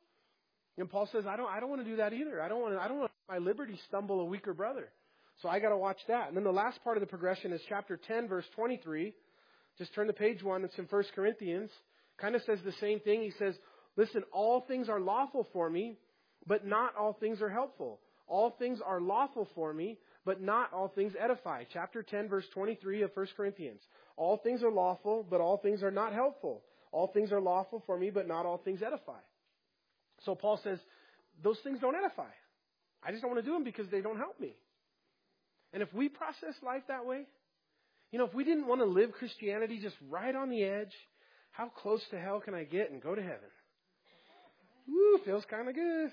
and 0.78 0.90
Paul 0.90 1.10
says, 1.12 1.26
I 1.28 1.36
don't, 1.36 1.50
I 1.50 1.60
don't 1.60 1.70
want 1.70 1.84
to 1.84 1.90
do 1.90 1.98
that 1.98 2.14
either. 2.14 2.42
I 2.42 2.48
don't 2.48 2.62
want 2.62 2.78
I 2.78 2.88
don't 2.88 3.00
want 3.00 3.12
my 3.28 3.40
liberty 3.40 3.80
stumble 3.88 4.22
a 4.22 4.26
weaker 4.26 4.54
brother. 4.54 4.90
So 5.42 5.50
I 5.50 5.60
got 5.60 5.70
to 5.70 5.78
watch 5.78 6.00
that. 6.08 6.30
And 6.30 6.38
then 6.38 6.44
the 6.44 6.52
last 6.52 6.84
part 6.84 6.98
of 6.98 7.02
the 7.02 7.08
progression 7.08 7.52
is 7.54 7.62
chapter 7.70 7.98
10, 8.08 8.28
verse 8.28 8.46
23. 8.56 9.14
Just 9.78 9.94
turn 9.94 10.08
to 10.08 10.14
page 10.14 10.42
one. 10.42 10.64
It's 10.64 10.78
in 10.78 10.86
1 10.86 11.04
Corinthians. 11.14 11.70
Kind 12.20 12.36
of 12.36 12.42
says 12.44 12.58
the 12.66 12.74
same 12.80 13.00
thing. 13.00 13.22
He 13.22 13.32
says, 13.38 13.54
listen, 13.96 14.24
all 14.32 14.62
things 14.68 14.90
are 14.90 15.00
lawful 15.00 15.48
for 15.54 15.70
me, 15.70 15.98
but 16.48 16.66
not 16.66 16.96
all 16.96 17.14
things 17.14 17.42
are 17.42 17.50
helpful. 17.50 18.00
All 18.28 18.56
things 18.58 18.80
are 18.86 19.00
lawful 19.00 19.48
for 19.56 19.74
me, 19.74 19.98
but 20.26 20.42
not 20.42 20.74
all 20.74 20.90
things 20.90 21.14
edify. 21.20 21.64
Chapter 21.72 22.04
10, 22.04 22.28
verse 22.28 22.46
23 22.54 23.04
of 23.04 23.12
1 23.14 23.28
Corinthians. 23.36 23.82
All 24.18 24.38
things 24.38 24.64
are 24.64 24.72
lawful, 24.72 25.26
but 25.30 25.42
all 25.42 25.58
things 25.58 25.84
are 25.84 25.92
not 25.92 26.14
helpful. 26.14 26.64
All 26.92 27.08
things 27.08 27.32
are 27.32 27.40
lawful 27.40 27.84
for 27.86 27.98
me, 27.98 28.10
but 28.10 28.28
not 28.28 28.46
all 28.46 28.58
things 28.58 28.82
edify. 28.82 29.20
So 30.26 30.36
Paul 30.36 30.60
says, 30.64 30.80
those 31.44 31.58
things 31.64 31.80
don't 31.80 31.96
edify. 31.96 32.30
I 33.04 33.12
just 33.12 33.22
don't 33.22 33.32
want 33.32 33.44
to 33.44 33.50
do 33.50 33.54
them 33.54 33.64
because 33.64 33.88
they 33.90 34.02
don't 34.02 34.18
help 34.18 34.40
me. 34.40 34.56
And 35.74 35.84
if 35.84 35.94
we 35.94 36.10
process 36.10 36.56
life 36.64 36.84
that 36.88 37.06
way, 37.06 37.26
you 38.12 38.20
know, 38.20 38.26
if 38.26 38.34
we 38.34 38.44
didn't 38.44 38.68
want 38.68 38.82
to 38.82 38.86
live 38.86 39.12
Christianity 39.12 39.80
just 39.82 39.96
right 40.10 40.34
on 40.34 40.50
the 40.50 40.64
edge, 40.64 40.94
how 41.52 41.70
close 41.70 42.02
to 42.12 42.20
hell 42.20 42.40
can 42.40 42.54
I 42.54 42.64
get 42.64 42.92
and 42.92 43.02
go 43.02 43.16
to 43.16 43.22
heaven? 43.22 43.50
Woo, 44.88 45.20
feels 45.26 45.44
kind 45.50 45.68
of 45.68 45.76
good. 45.76 46.12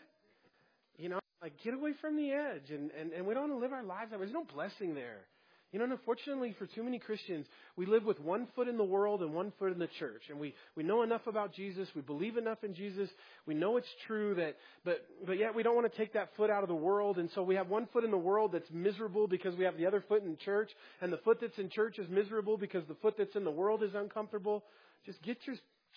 You 0.98 1.08
know, 1.08 1.18
like 1.42 1.52
get 1.62 1.74
away 1.74 1.92
from 2.00 2.16
the 2.16 2.30
edge 2.30 2.70
and, 2.70 2.90
and, 2.98 3.12
and 3.12 3.26
we 3.26 3.34
don't 3.34 3.50
want 3.50 3.60
to 3.60 3.64
live 3.64 3.72
our 3.72 3.84
lives 3.84 4.10
that 4.10 4.20
way. 4.20 4.26
There's 4.26 4.34
no 4.34 4.46
blessing 4.54 4.94
there. 4.94 5.26
You 5.74 5.78
know, 5.78 5.84
and 5.86 5.92
unfortunately 5.92 6.54
for 6.56 6.66
too 6.66 6.84
many 6.84 7.00
Christians, 7.00 7.46
we 7.76 7.84
live 7.84 8.04
with 8.04 8.20
one 8.20 8.46
foot 8.54 8.68
in 8.68 8.76
the 8.76 8.84
world 8.84 9.22
and 9.22 9.34
one 9.34 9.52
foot 9.58 9.72
in 9.72 9.80
the 9.80 9.88
church. 9.98 10.22
And 10.30 10.38
we, 10.38 10.54
we 10.76 10.84
know 10.84 11.02
enough 11.02 11.26
about 11.26 11.52
Jesus. 11.52 11.88
We 11.96 12.00
believe 12.00 12.36
enough 12.36 12.62
in 12.62 12.74
Jesus. 12.76 13.10
We 13.44 13.54
know 13.54 13.76
it's 13.76 13.88
true 14.06 14.36
that, 14.36 14.54
but, 14.84 15.04
but 15.26 15.36
yet 15.36 15.52
we 15.52 15.64
don't 15.64 15.74
want 15.74 15.90
to 15.90 15.98
take 15.98 16.12
that 16.12 16.28
foot 16.36 16.48
out 16.48 16.62
of 16.62 16.68
the 16.68 16.76
world. 16.76 17.18
And 17.18 17.28
so 17.34 17.42
we 17.42 17.56
have 17.56 17.68
one 17.68 17.88
foot 17.92 18.04
in 18.04 18.12
the 18.12 18.16
world 18.16 18.52
that's 18.52 18.70
miserable 18.70 19.26
because 19.26 19.56
we 19.56 19.64
have 19.64 19.76
the 19.76 19.84
other 19.84 20.04
foot 20.06 20.22
in 20.22 20.36
church. 20.36 20.70
And 21.00 21.12
the 21.12 21.16
foot 21.18 21.38
that's 21.40 21.58
in 21.58 21.68
church 21.70 21.98
is 21.98 22.08
miserable 22.08 22.56
because 22.56 22.84
the 22.86 22.94
foot 23.02 23.16
that's 23.18 23.34
in 23.34 23.42
the 23.42 23.50
world 23.50 23.82
is 23.82 23.96
uncomfortable. 23.96 24.62
Just 25.04 25.20
get 25.24 25.38
your 25.44 25.56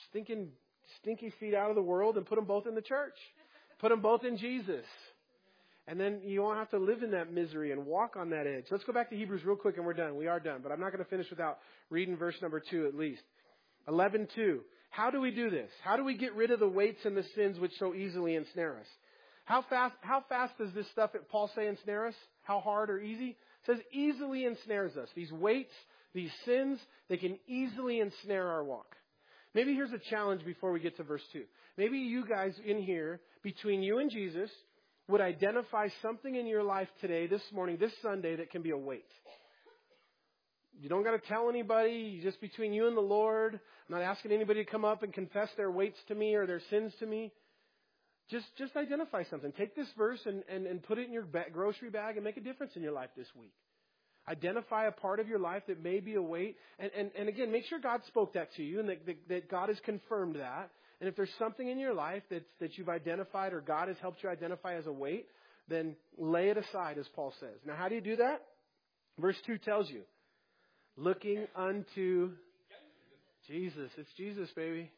stinking, 0.10 0.48
stinky 1.02 1.32
feet 1.40 1.54
out 1.54 1.70
of 1.70 1.76
the 1.76 1.84
world 1.84 2.18
and 2.18 2.26
put 2.26 2.38
them 2.38 2.46
both 2.46 2.66
in 2.66 2.74
the 2.74 2.82
church. 2.82 3.14
Put 3.80 3.90
them 3.90 4.02
both 4.02 4.24
in 4.24 4.38
Jesus. 4.38 4.86
And 5.88 6.00
then 6.00 6.22
you 6.24 6.42
won't 6.42 6.58
have 6.58 6.70
to 6.72 6.80
live 6.80 7.02
in 7.02 7.12
that 7.12 7.32
misery 7.32 7.72
and 7.72 7.86
walk 7.86 8.16
on 8.18 8.30
that 8.32 8.46
edge. 8.46 8.66
Let's 8.70 8.84
go 8.84 8.92
back 8.92 9.10
to 9.12 9.16
Hebrews 9.16 9.46
real 9.46 9.56
quick 9.56 9.78
and 9.78 9.86
we're 9.86 9.94
done. 9.94 10.18
We 10.18 10.28
are 10.28 10.40
done. 10.40 10.60
But 10.62 10.72
I'm 10.72 10.82
not 10.82 10.92
going 10.92 11.04
to 11.04 11.10
finish 11.10 11.30
without 11.30 11.60
reading 11.90 12.18
verse 12.18 12.36
number 12.42 12.60
two 12.60 12.88
at 12.88 12.96
least. 12.96 13.22
11.2. 13.88 14.60
How 14.90 15.12
do 15.12 15.22
we 15.22 15.32
do 15.32 15.50
this? 15.50 15.70
How 15.84 15.96
do 15.96 16.04
we 16.04 16.18
get 16.18 16.36
rid 16.36 16.52
of 16.52 16.60
the 16.60 16.68
weights 16.68 17.06
and 17.06 17.16
the 17.16 17.24
sins 17.36 17.58
which 17.60 17.72
so 17.80 17.94
easily 17.94 18.36
ensnare 18.36 18.78
us? 18.80 18.88
How 19.46 19.64
fast, 19.70 19.96
how 20.02 20.26
fast 20.28 20.58
does 20.58 20.74
this 20.74 20.90
stuff 20.92 21.12
at 21.16 21.30
Paul 21.30 21.50
say 21.56 21.68
ensnare 21.68 22.08
us? 22.08 22.16
How 22.44 22.60
hard 22.60 22.90
or 22.90 23.00
easy? 23.00 23.30
It 23.30 23.36
says 23.66 23.78
easily 23.94 24.46
ensnares 24.46 24.98
us. 24.98 25.08
These 25.16 25.32
weights, 25.32 25.72
these 26.14 26.32
sins, 26.46 26.80
they 27.08 27.16
can 27.16 27.40
easily 27.48 28.02
ensnare 28.02 28.48
our 28.48 28.64
walk. 28.64 28.96
Maybe 29.54 29.74
here's 29.74 29.92
a 29.92 30.10
challenge 30.10 30.46
before 30.46 30.72
we 30.72 30.80
get 30.80 30.98
to 30.98 31.04
verse 31.04 31.22
2. 31.34 31.44
Maybe 31.78 31.98
you 31.98 32.26
guys 32.26 32.54
in 32.66 32.82
here, 32.82 33.22
between 33.44 33.82
you 33.82 34.00
and 34.00 34.12
Jesus, 34.12 34.50
would 35.08 35.22
identify 35.22 35.88
something 36.02 36.36
in 36.36 36.46
your 36.48 36.64
life 36.64 36.90
today, 37.02 37.28
this 37.28 37.42
morning, 37.54 37.78
this 37.80 37.94
Sunday, 38.02 38.36
that 38.36 38.52
can 38.52 38.62
be 38.62 38.72
a 38.72 38.78
weight. 38.78 39.10
You 40.80 40.90
don't 40.90 41.04
got 41.04 41.12
to 41.12 41.28
tell 41.28 41.50
anybody, 41.50 42.20
just 42.22 42.40
between 42.40 42.74
you 42.74 42.88
and 42.88 42.96
the 42.96 43.02
Lord. 43.02 43.54
I'm 43.54 43.96
not 43.96 44.02
asking 44.02 44.32
anybody 44.32 44.64
to 44.64 44.70
come 44.70 44.86
up 44.86 45.02
and 45.02 45.12
confess 45.12 45.50
their 45.58 45.72
weights 45.72 45.98
to 46.10 46.16
me 46.16 46.36
or 46.36 46.46
their 46.46 46.62
sins 46.70 46.94
to 47.00 47.06
me. 47.06 47.32
Just, 48.30 48.46
just 48.58 48.76
identify 48.76 49.24
something. 49.30 49.54
Take 49.54 49.76
this 49.76 49.88
verse 49.98 50.20
and, 50.26 50.44
and, 50.50 50.68
and 50.68 50.84
put 50.84 50.98
it 50.98 51.08
in 51.08 51.14
your 51.14 51.26
grocery 51.52 51.90
bag 51.90 52.16
and 52.16 52.24
make 52.24 52.38
a 52.38 52.42
difference 52.42 52.74
in 52.76 52.84
your 52.84 52.92
life 52.92 53.10
this 53.16 53.28
week. 53.40 53.54
Identify 54.30 54.88
a 54.88 54.92
part 54.92 55.20
of 55.20 55.28
your 55.28 55.40
life 55.40 55.64
that 55.68 55.82
may 55.82 56.00
be 56.00 56.16
a 56.16 56.22
weight. 56.22 56.58
And, 56.80 56.92
and, 56.98 57.12
and 57.18 57.30
again, 57.30 57.52
make 57.52 57.66
sure 57.66 57.80
God 57.80 58.02
spoke 58.08 58.34
that 58.34 58.54
to 58.56 58.64
you 58.64 58.80
and 58.80 58.90
that, 58.90 59.06
that, 59.06 59.30
that 59.30 59.50
God 59.50 59.70
has 59.70 59.78
confirmed 59.86 60.36
that. 60.36 60.70
And 61.00 61.08
if 61.08 61.16
there's 61.16 61.32
something 61.40 61.68
in 61.68 61.80
your 61.80 61.94
life 61.94 62.24
that, 62.30 62.44
that 62.60 62.78
you've 62.78 62.90
identified 62.90 63.54
or 63.54 63.62
God 63.62 63.88
has 63.88 63.98
helped 64.02 64.24
you 64.24 64.30
identify 64.30 64.76
as 64.76 64.86
a 64.86 64.92
weight, 64.92 65.28
then 65.70 65.96
lay 66.18 66.50
it 66.50 66.58
aside, 66.58 66.98
as 66.98 67.08
Paul 67.16 67.34
says. 67.40 67.60
Now, 67.66 67.76
how 67.76 67.88
do 67.88 67.96
you 67.96 68.02
do 68.02 68.18
that? 68.18 68.42
Verse 69.20 69.38
2 69.46 69.60
tells 69.60 69.90
you 69.90 70.02
looking 70.98 71.46
unto 71.56 72.32
Jesus. 73.48 73.92
It's 73.98 74.10
Jesus, 74.18 74.50
baby. 74.56 74.92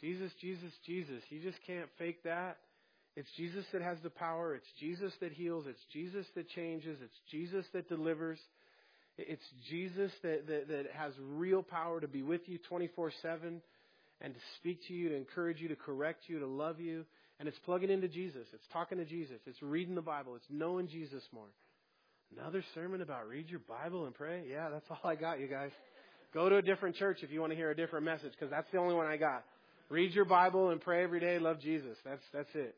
Jesus, 0.00 0.30
Jesus, 0.40 0.72
Jesus. 0.86 1.22
You 1.28 1.40
just 1.40 1.58
can't 1.66 1.88
fake 1.98 2.22
that. 2.24 2.58
It's 3.16 3.28
Jesus 3.36 3.64
that 3.72 3.82
has 3.82 3.98
the 4.02 4.10
power. 4.10 4.54
It's 4.54 4.66
Jesus 4.80 5.12
that 5.20 5.32
heals. 5.32 5.66
It's 5.68 5.84
Jesus 5.92 6.26
that 6.34 6.48
changes. 6.48 6.98
It's 7.02 7.20
Jesus 7.30 7.64
that 7.72 7.88
delivers. 7.88 8.38
It's 9.16 9.44
Jesus 9.70 10.10
that, 10.22 10.46
that, 10.48 10.68
that 10.68 10.86
has 10.92 11.12
real 11.20 11.62
power 11.62 12.00
to 12.00 12.08
be 12.08 12.22
with 12.22 12.40
you 12.46 12.58
24 12.68 13.12
7 13.22 13.62
and 14.20 14.34
to 14.34 14.40
speak 14.56 14.80
to 14.88 14.94
you, 14.94 15.10
to 15.10 15.16
encourage 15.16 15.60
you, 15.60 15.68
to 15.68 15.76
correct 15.76 16.22
you, 16.26 16.40
to 16.40 16.46
love 16.46 16.80
you. 16.80 17.04
And 17.38 17.48
it's 17.48 17.58
plugging 17.64 17.90
into 17.90 18.08
Jesus. 18.08 18.46
It's 18.52 18.66
talking 18.72 18.98
to 18.98 19.04
Jesus. 19.04 19.38
It's 19.46 19.62
reading 19.62 19.94
the 19.94 20.02
Bible. 20.02 20.34
It's 20.34 20.44
knowing 20.50 20.88
Jesus 20.88 21.22
more. 21.32 21.48
Another 22.36 22.64
sermon 22.74 23.00
about 23.00 23.28
read 23.28 23.48
your 23.48 23.60
Bible 23.60 24.06
and 24.06 24.14
pray? 24.14 24.44
Yeah, 24.50 24.70
that's 24.70 24.86
all 24.90 25.08
I 25.08 25.14
got, 25.14 25.40
you 25.40 25.46
guys. 25.46 25.70
Go 26.32 26.48
to 26.48 26.56
a 26.56 26.62
different 26.62 26.96
church 26.96 27.18
if 27.22 27.30
you 27.30 27.40
want 27.40 27.52
to 27.52 27.56
hear 27.56 27.70
a 27.70 27.76
different 27.76 28.04
message, 28.04 28.32
because 28.32 28.50
that's 28.50 28.70
the 28.72 28.78
only 28.78 28.94
one 28.94 29.06
I 29.06 29.16
got. 29.16 29.44
Read 29.88 30.12
your 30.12 30.24
Bible 30.24 30.70
and 30.70 30.80
pray 30.80 31.04
every 31.04 31.20
day. 31.20 31.38
Love 31.38 31.60
Jesus. 31.60 31.96
That's 32.04 32.22
that's 32.32 32.48
it. 32.54 32.74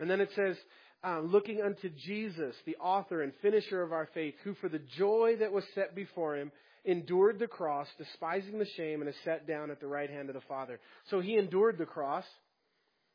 And 0.00 0.10
then 0.10 0.20
it 0.20 0.30
says, 0.34 0.56
um, 1.02 1.30
looking 1.30 1.62
unto 1.62 1.88
Jesus, 1.88 2.54
the 2.66 2.76
author 2.76 3.22
and 3.22 3.32
finisher 3.40 3.82
of 3.82 3.92
our 3.92 4.08
faith, 4.12 4.34
who 4.44 4.54
for 4.54 4.68
the 4.68 4.82
joy 4.98 5.36
that 5.40 5.52
was 5.52 5.64
set 5.74 5.94
before 5.94 6.36
him 6.36 6.50
endured 6.84 7.38
the 7.38 7.46
cross, 7.46 7.86
despising 7.98 8.58
the 8.58 8.66
shame, 8.76 9.00
and 9.00 9.08
is 9.08 9.14
set 9.24 9.46
down 9.46 9.70
at 9.70 9.80
the 9.80 9.86
right 9.86 10.10
hand 10.10 10.28
of 10.28 10.34
the 10.34 10.40
Father. 10.42 10.80
So 11.10 11.20
he 11.20 11.36
endured 11.36 11.78
the 11.78 11.86
cross. 11.86 12.24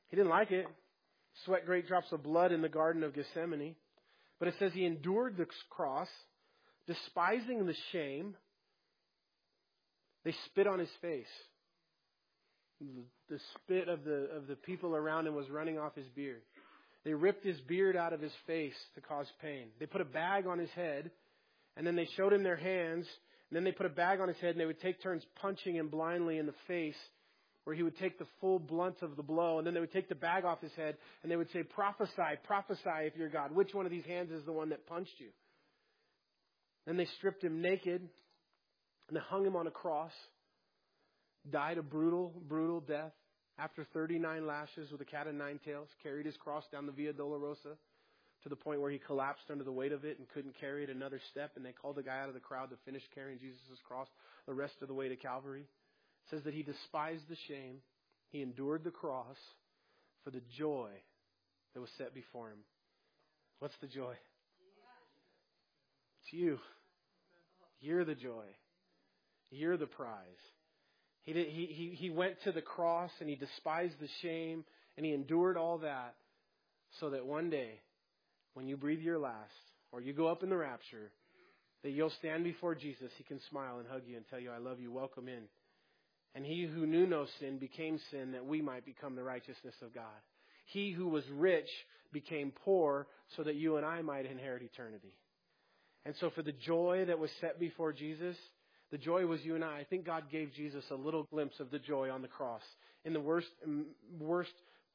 He 0.10 0.16
didn't 0.16 0.30
like 0.30 0.52
it. 0.52 0.68
sweat 1.46 1.66
great 1.66 1.88
drops 1.88 2.12
of 2.12 2.24
blood 2.24 2.52
in 2.52 2.62
the 2.62 2.70
Garden 2.70 3.04
of 3.04 3.14
Gethsemane. 3.14 3.76
But 4.40 4.50
it 4.50 4.56
says 4.60 4.72
he 4.74 4.86
endured 4.86 5.38
the 5.38 5.48
cross, 5.70 6.10
despising 6.88 7.66
the 7.66 7.76
shame. 7.92 8.36
They 10.24 10.34
spit 10.46 10.68
on 10.68 10.80
his 10.80 10.90
face. 11.02 11.26
The 13.30 13.40
spit 13.56 13.88
of 13.88 14.04
the, 14.04 14.30
of 14.36 14.48
the 14.48 14.56
people 14.56 14.96
around 14.96 15.28
him 15.28 15.36
was 15.36 15.50
running 15.50 15.80
off 15.80 15.96
his 15.96 16.08
beard. 16.10 16.42
They 17.06 17.14
ripped 17.14 17.46
his 17.46 17.62
beard 17.62 17.96
out 17.96 18.14
of 18.14 18.20
his 18.20 18.34
face 18.48 18.74
to 18.96 19.02
cause 19.02 19.28
pain. 19.42 19.68
They 19.80 19.86
put 19.86 20.02
a 20.02 20.06
bag 20.06 20.48
on 20.48 20.58
his 20.58 20.72
head, 20.72 21.12
and 21.78 21.86
then 21.86 21.96
they 21.96 22.08
showed 22.18 22.34
him 22.34 22.42
their 22.42 22.58
hands, 22.58 23.06
and 23.50 23.56
then 23.56 23.64
they 23.64 23.72
put 23.72 23.86
a 23.86 23.90
bag 23.90 24.20
on 24.20 24.28
his 24.28 24.38
head, 24.38 24.52
and 24.52 24.60
they 24.60 24.66
would 24.66 24.82
take 24.82 25.02
turns 25.04 25.24
punching 25.40 25.76
him 25.76 25.88
blindly 25.88 26.40
in 26.40 26.48
the 26.48 26.56
face, 26.68 26.98
where 27.64 27.76
he 27.76 27.84
would 27.84 27.98
take 28.00 28.18
the 28.18 28.26
full 28.42 28.58
blunt 28.58 29.04
of 29.04 29.16
the 29.16 29.24
blow, 29.24 29.60
and 29.60 29.68
then 29.68 29.76
they 29.76 29.80
would 29.80 29.94
take 29.94 30.10
the 30.10 30.16
bag 30.16 30.46
off 30.46 30.62
his 30.62 30.74
head, 30.74 30.98
and 31.22 31.32
they 31.32 31.36
would 31.36 31.52
say, 31.52 31.62
Prophesy, 31.62 32.40
prophesy 32.44 33.06
if 33.06 33.14
you're 33.16 33.30
God. 33.30 33.52
Which 33.54 33.74
one 33.76 33.86
of 33.86 33.92
these 33.92 34.06
hands 34.06 34.32
is 34.32 34.44
the 34.44 34.52
one 34.52 34.70
that 34.70 34.88
punched 34.88 35.20
you? 35.20 35.30
Then 36.88 36.98
they 36.98 37.08
stripped 37.18 37.44
him 37.44 37.62
naked, 37.62 38.02
and 39.08 39.16
they 39.16 39.22
hung 39.30 39.46
him 39.46 39.56
on 39.56 39.68
a 39.68 39.72
cross, 39.72 40.12
died 41.52 41.78
a 41.78 41.84
brutal, 41.84 42.34
brutal 42.48 42.80
death 42.80 43.14
after 43.58 43.86
39 43.94 44.46
lashes 44.46 44.92
with 44.92 45.02
a 45.02 45.06
cat 45.06 45.28
of 45.28 45.36
nine 45.36 45.60
tails, 45.64 45.88
carried 46.04 46.26
his 46.26 46.36
cross 46.38 46.66
down 46.72 46.86
the 46.86 46.92
Via 46.92 47.14
Dolorosa 47.14 47.78
to 48.44 48.50
the 48.50 48.56
point 48.56 48.82
where 48.82 48.92
he 48.92 49.00
collapsed 49.00 49.46
under 49.50 49.64
the 49.64 49.72
weight 49.72 49.92
of 49.92 50.04
it 50.04 50.20
and 50.20 50.30
couldn't 50.30 50.60
carry 50.60 50.84
it 50.84 50.90
another 50.90 51.20
step. 51.32 51.52
And 51.56 51.66
they 51.66 51.72
called 51.72 51.98
a 51.98 52.04
guy 52.04 52.20
out 52.20 52.28
of 52.28 52.34
the 52.34 52.40
crowd 52.40 52.70
to 52.70 52.76
finish 52.86 53.02
carrying 53.14 53.40
Jesus' 53.40 53.80
cross 53.88 54.08
the 54.46 54.54
rest 54.54 54.76
of 54.82 54.88
the 54.88 54.94
way 54.94 55.10
to 55.10 55.16
Calvary. 55.16 55.62
It 55.62 56.30
says 56.30 56.44
that 56.44 56.54
he 56.54 56.64
despised 56.64 57.24
the 57.30 57.38
shame. 57.48 57.78
He 58.30 58.42
endured 58.42 58.84
the 58.84 58.92
cross 58.92 59.38
for 60.24 60.32
the 60.32 60.42
joy 60.58 60.90
that 61.74 61.82
was 61.82 61.90
set 61.98 62.14
before 62.14 62.50
him. 62.50 62.60
What's 63.60 63.76
the 63.82 63.88
joy? 63.88 64.14
It's 66.22 66.34
you. 66.34 66.60
You're 67.80 68.06
the 68.06 68.16
joy. 68.16 68.46
You're 69.52 69.78
the 69.78 69.88
prize. 69.88 70.42
He, 71.26 71.34
did, 71.34 71.48
he, 71.48 71.66
he, 71.66 71.96
he 71.96 72.10
went 72.10 72.36
to 72.44 72.52
the 72.52 72.62
cross 72.62 73.12
and 73.20 73.28
he 73.28 73.36
despised 73.36 73.96
the 74.00 74.10
shame 74.22 74.64
and 74.96 75.06
he 75.06 75.14
endured 75.14 75.58
all 75.58 75.80
that 75.80 76.16
so 77.00 77.10
that 77.10 77.26
one 77.26 77.50
day, 77.50 77.82
when 78.54 78.68
you 78.68 78.78
breathe 78.78 79.02
your 79.02 79.18
last 79.18 79.52
or 79.92 80.02
you 80.02 80.14
go 80.14 80.28
up 80.28 80.44
in 80.44 80.50
the 80.50 80.58
rapture, 80.58 81.12
that 81.84 81.92
you'll 81.92 82.12
stand 82.20 82.44
before 82.44 82.74
Jesus. 82.74 83.12
He 83.18 83.24
can 83.24 83.40
smile 83.50 83.80
and 83.80 83.88
hug 83.88 84.04
you 84.08 84.18
and 84.18 84.26
tell 84.28 84.40
you, 84.40 84.52
I 84.52 84.58
love 84.58 84.80
you, 84.80 84.92
welcome 84.92 85.28
in. 85.28 85.44
And 86.34 86.46
he 86.46 86.66
who 86.66 86.86
knew 86.86 87.06
no 87.06 87.26
sin 87.40 87.58
became 87.58 88.00
sin 88.12 88.32
that 88.34 88.46
we 88.46 88.62
might 88.62 88.86
become 88.86 89.16
the 89.16 89.24
righteousness 89.24 89.76
of 89.82 89.94
God. 89.94 90.04
He 90.66 90.92
who 90.92 91.08
was 91.08 91.24
rich 91.32 91.70
became 92.12 92.52
poor 92.64 93.08
so 93.36 93.44
that 93.44 93.56
you 93.56 93.78
and 93.78 93.86
I 93.86 94.02
might 94.02 94.26
inherit 94.26 94.64
eternity. 94.64 95.14
And 96.06 96.16
so 96.20 96.30
for 96.30 96.42
the 96.42 96.52
joy 96.52 97.06
that 97.08 97.20
was 97.20 97.30
set 97.40 97.60
before 97.60 97.94
Jesus, 97.94 98.36
the 98.96 99.00
joy 99.00 99.26
was 99.26 99.42
you 99.44 99.56
and 99.56 99.64
I. 99.66 99.80
I 99.80 99.84
think 99.84 100.06
God 100.06 100.32
gave 100.32 100.54
Jesus 100.54 100.86
a 100.90 100.96
little 100.96 101.24
glimpse 101.24 101.60
of 101.60 101.70
the 101.70 101.80
joy 101.80 102.10
on 102.10 102.22
the 102.22 102.30
cross 102.30 102.62
in 103.04 103.12
the 103.12 103.20
worst, 103.20 103.50
worst 104.18 104.54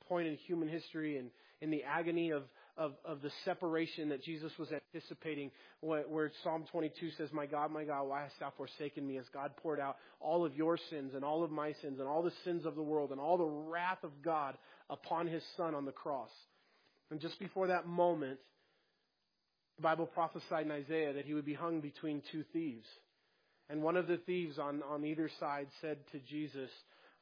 point 0.08 0.26
in 0.26 0.38
human 0.46 0.70
history 0.70 1.18
and 1.18 1.28
in 1.60 1.70
the 1.70 1.82
agony 1.82 2.30
of, 2.30 2.44
of, 2.78 2.94
of 3.04 3.20
the 3.20 3.30
separation 3.44 4.08
that 4.08 4.24
Jesus 4.24 4.52
was 4.58 4.68
anticipating, 4.72 5.50
where, 5.82 6.32
Psalm 6.42 6.64
22 6.72 7.10
says, 7.18 7.28
My 7.30 7.44
God, 7.44 7.70
my 7.72 7.84
God, 7.84 8.04
why 8.04 8.22
hast 8.22 8.40
thou 8.40 8.50
forsaken 8.56 9.06
me? 9.06 9.18
As 9.18 9.26
God 9.34 9.54
poured 9.58 9.78
out 9.78 9.96
all 10.18 10.46
of 10.46 10.54
your 10.54 10.78
sins 10.88 11.12
and 11.14 11.22
all 11.22 11.44
of 11.44 11.50
my 11.50 11.74
sins 11.82 11.98
and 12.00 12.08
all 12.08 12.22
the 12.22 12.32
sins 12.42 12.64
of 12.64 12.76
the 12.76 12.82
world 12.82 13.10
and 13.10 13.20
all 13.20 13.36
the 13.36 13.44
wrath 13.44 14.02
of 14.02 14.12
God 14.24 14.56
upon 14.88 15.26
his 15.26 15.42
Son 15.58 15.74
on 15.74 15.84
the 15.84 15.92
cross. 15.92 16.30
And 17.10 17.20
just 17.20 17.38
before 17.38 17.66
that 17.66 17.86
moment, 17.86 18.38
the 19.76 19.82
Bible 19.82 20.06
prophesied 20.06 20.64
in 20.64 20.72
Isaiah 20.72 21.12
that 21.12 21.26
he 21.26 21.34
would 21.34 21.44
be 21.44 21.52
hung 21.52 21.82
between 21.82 22.22
two 22.32 22.44
thieves. 22.54 22.86
And 23.70 23.82
one 23.82 23.96
of 23.96 24.08
the 24.08 24.16
thieves 24.16 24.58
on, 24.58 24.82
on 24.82 25.04
either 25.04 25.30
side 25.38 25.68
said 25.80 25.98
to 26.10 26.18
Jesus, 26.18 26.70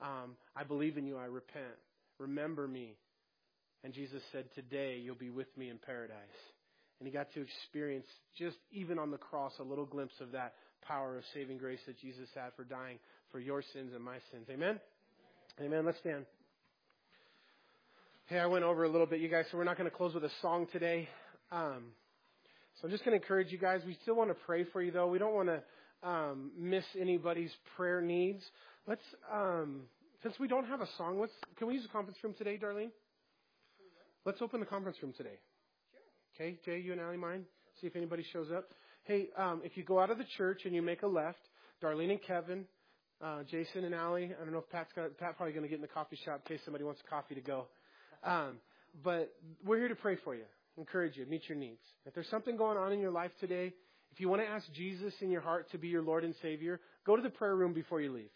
um, 0.01 0.37
I 0.57 0.65
believe 0.65 0.97
in 0.97 1.07
you, 1.07 1.19
I 1.19 1.27
repent. 1.27 1.67
Remember 2.19 2.67
me. 2.67 2.97
And 3.85 3.93
Jesus 3.93 4.23
said, 4.33 4.47
Today 4.55 4.99
you'll 5.03 5.15
be 5.15 5.31
with 5.31 5.49
me 5.59 5.69
in 5.69 5.79
paradise. 5.79 6.17
And 6.99 7.07
he 7.07 7.13
got 7.13 7.33
to 7.35 7.43
experience, 7.43 8.07
just 8.37 8.57
even 8.73 8.99
on 8.99 9.11
the 9.11 9.19
cross, 9.19 9.53
a 9.61 9.63
little 9.63 9.85
glimpse 9.85 10.15
of 10.21 10.33
that 10.33 10.55
power 10.83 11.19
of 11.19 11.25
saving 11.35 11.59
grace 11.59 11.79
that 11.87 12.01
Jesus 12.01 12.29
had 12.35 12.51
for 12.57 12.65
dying 12.65 12.99
for 13.31 13.39
your 13.39 13.63
sins 13.73 13.93
and 13.95 14.03
my 14.03 14.17
sins. 14.33 14.47
Amen? 14.51 14.81
Amen. 15.61 15.85
Let's 15.85 15.99
stand. 15.99 16.25
Hey, 18.27 18.39
I 18.39 18.47
went 18.47 18.65
over 18.65 18.85
a 18.85 18.89
little 18.89 19.07
bit, 19.07 19.21
you 19.21 19.29
guys, 19.29 19.45
so 19.51 19.59
we're 19.59 19.65
not 19.65 19.77
going 19.77 19.89
to 19.89 19.97
close 19.97 20.15
with 20.15 20.25
a 20.25 20.33
song 20.43 20.67
today. 20.73 21.09
Um, 21.53 21.93
so 22.81 22.87
I'm 22.87 22.91
just 22.91 23.05
going 23.05 23.17
to 23.17 23.23
encourage 23.23 23.53
you 23.53 23.59
guys. 23.59 23.81
We 23.87 23.97
still 24.03 24.17
want 24.17 24.31
to 24.31 24.37
pray 24.47 24.65
for 24.65 24.83
you, 24.83 24.91
though. 24.91 25.07
We 25.07 25.19
don't 25.19 25.35
want 25.35 25.49
to 25.49 25.63
um, 26.03 26.51
miss 26.59 26.85
anybody's 26.99 27.53
prayer 27.77 28.01
needs. 28.01 28.43
Let's, 28.87 29.03
um, 29.33 29.83
since 30.23 30.35
we 30.39 30.49
don't 30.49 30.67
have 30.67 30.81
a 30.81 30.89
song, 30.97 31.21
let's, 31.21 31.33
can 31.57 31.69
we 31.69 31.75
use 31.75 31.83
the 31.83 31.89
conference 31.89 32.19
room 32.23 32.35
today, 32.37 32.59
Darlene? 32.59 32.91
Let's 34.25 34.43
open 34.43 34.61
the 34.61 34.67
conference 34.67 34.99
room 35.03 35.13
today. 35.17 35.39
Sure. 36.37 36.47
Okay, 36.47 36.59
Jay, 36.65 36.81
you 36.81 36.93
and 36.93 37.01
Allie 37.01 37.17
mind? 37.17 37.45
See 37.81 37.87
if 37.87 37.97
anybody 37.97 38.25
shows 38.33 38.49
up. 38.55 38.71
Hey, 39.05 39.29
um, 39.37 39.63
if 39.65 39.77
you 39.77 39.85
go 39.85 40.01
out 40.01 40.11
of 40.11 40.19
the 40.19 40.27
church 40.37 40.63
and 40.65 40.75
you 40.75 40.83
make 40.83 41.03
a 41.03 41.07
left, 41.07 41.39
Darlene 41.83 42.11
and 42.11 42.23
Kevin, 42.23 42.65
uh, 43.23 43.43
Jason 43.51 43.85
and 43.85 43.95
Allie, 43.95 44.33
I 44.39 44.45
don't 44.45 44.53
know 44.53 44.59
if 44.59 44.69
Pat's 44.71 44.93
got, 44.95 45.17
Pat 45.19 45.37
probably 45.37 45.53
going 45.53 45.63
to 45.63 45.69
get 45.69 45.77
in 45.77 45.83
the 45.83 45.89
coffee 45.89 46.19
shop 46.25 46.43
in 46.45 46.57
case 46.57 46.65
somebody 46.65 46.85
wants 46.85 47.01
a 47.07 47.09
coffee 47.09 47.35
to 47.35 47.41
go. 47.41 47.67
Um, 48.25 48.59
but 49.03 49.33
we're 49.65 49.79
here 49.79 49.89
to 49.89 49.95
pray 49.95 50.17
for 50.25 50.35
you, 50.35 50.45
encourage 50.77 51.17
you, 51.17 51.27
meet 51.27 51.43
your 51.49 51.57
needs. 51.57 51.81
If 52.05 52.15
there's 52.15 52.29
something 52.29 52.57
going 52.57 52.77
on 52.77 52.93
in 52.93 53.01
your 53.01 53.11
life 53.11 53.31
today, 53.41 53.73
if 54.19 54.23
you 54.23 54.29
want 54.29 54.43
to 54.43 54.49
ask 54.49 54.67
Jesus 54.73 55.15
in 55.21 55.31
your 55.31 55.41
heart 55.41 55.71
to 55.71 55.79
be 55.79 55.87
your 55.87 56.03
Lord 56.03 56.25
and 56.25 56.35
Savior, 56.43 56.81
go 57.07 57.15
to 57.15 57.23
the 57.23 57.31
prayer 57.31 57.55
room 57.55 57.73
before 57.73 58.01
you 58.01 58.13
leave. 58.13 58.31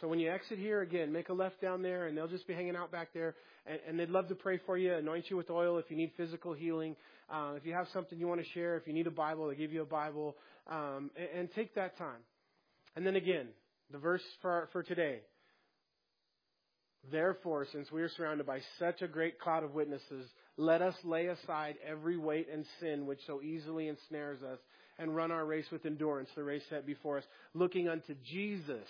So 0.00 0.08
when 0.08 0.18
you 0.18 0.30
exit 0.30 0.58
here, 0.58 0.80
again, 0.80 1.12
make 1.12 1.28
a 1.28 1.34
left 1.34 1.60
down 1.60 1.82
there, 1.82 2.06
and 2.06 2.16
they'll 2.16 2.26
just 2.26 2.46
be 2.46 2.54
hanging 2.54 2.74
out 2.74 2.90
back 2.90 3.08
there, 3.12 3.34
and, 3.66 3.78
and 3.86 4.00
they'd 4.00 4.08
love 4.08 4.28
to 4.28 4.34
pray 4.34 4.58
for 4.64 4.78
you, 4.78 4.94
anoint 4.94 5.26
you 5.28 5.36
with 5.36 5.50
oil 5.50 5.76
if 5.76 5.90
you 5.90 5.96
need 5.98 6.10
physical 6.16 6.54
healing. 6.54 6.96
Uh, 7.30 7.52
if 7.54 7.66
you 7.66 7.74
have 7.74 7.86
something 7.92 8.18
you 8.18 8.28
want 8.28 8.40
to 8.40 8.46
share, 8.54 8.78
if 8.78 8.86
you 8.86 8.94
need 8.94 9.06
a 9.06 9.10
Bible, 9.10 9.48
they 9.48 9.56
give 9.56 9.74
you 9.74 9.82
a 9.82 9.84
Bible, 9.84 10.38
um, 10.70 11.10
and, 11.14 11.40
and 11.40 11.48
take 11.54 11.74
that 11.74 11.98
time. 11.98 12.20
And 12.96 13.06
then 13.06 13.16
again, 13.16 13.48
the 13.92 13.98
verse 13.98 14.22
for, 14.40 14.70
for 14.72 14.82
today. 14.82 15.20
Therefore, 17.10 17.66
since 17.70 17.92
we 17.92 18.00
are 18.00 18.10
surrounded 18.16 18.46
by 18.46 18.60
such 18.78 19.02
a 19.02 19.06
great 19.06 19.38
cloud 19.38 19.64
of 19.64 19.74
witnesses, 19.74 20.26
let 20.56 20.80
us 20.80 20.94
lay 21.04 21.26
aside 21.26 21.76
every 21.86 22.16
weight 22.16 22.48
and 22.50 22.64
sin 22.80 23.04
which 23.06 23.20
so 23.26 23.42
easily 23.42 23.88
ensnares 23.88 24.42
us, 24.42 24.58
and 25.00 25.16
run 25.16 25.30
our 25.30 25.44
race 25.44 25.64
with 25.72 25.86
endurance, 25.86 26.28
the 26.36 26.44
race 26.44 26.62
set 26.68 26.86
before 26.86 27.18
us, 27.18 27.24
looking 27.54 27.88
unto 27.88 28.14
Jesus, 28.30 28.86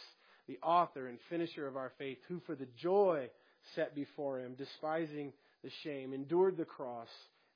the 0.48 0.58
author 0.62 1.06
and 1.06 1.18
finisher 1.30 1.66
of 1.66 1.76
our 1.76 1.92
faith, 1.98 2.18
who 2.28 2.40
for 2.46 2.54
the 2.54 2.66
joy 2.82 3.28
set 3.74 3.94
before 3.94 4.40
him, 4.40 4.54
despising 4.58 5.32
the 5.62 5.70
shame, 5.84 6.12
endured 6.12 6.56
the 6.56 6.64
cross, 6.64 7.08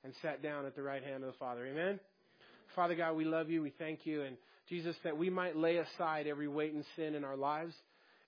and 0.03 0.13
sat 0.21 0.41
down 0.41 0.65
at 0.65 0.75
the 0.75 0.83
right 0.83 1.03
hand 1.03 1.23
of 1.23 1.31
the 1.33 1.37
Father. 1.37 1.65
Amen? 1.65 1.99
Father 2.75 2.95
God, 2.95 3.15
we 3.15 3.25
love 3.25 3.49
you. 3.49 3.61
We 3.61 3.73
thank 3.77 4.05
you. 4.05 4.21
And 4.21 4.37
Jesus, 4.69 4.95
that 5.03 5.17
we 5.17 5.29
might 5.29 5.57
lay 5.57 5.77
aside 5.77 6.27
every 6.27 6.47
weight 6.47 6.73
and 6.73 6.85
sin 6.95 7.15
in 7.15 7.23
our 7.23 7.37
lives 7.37 7.73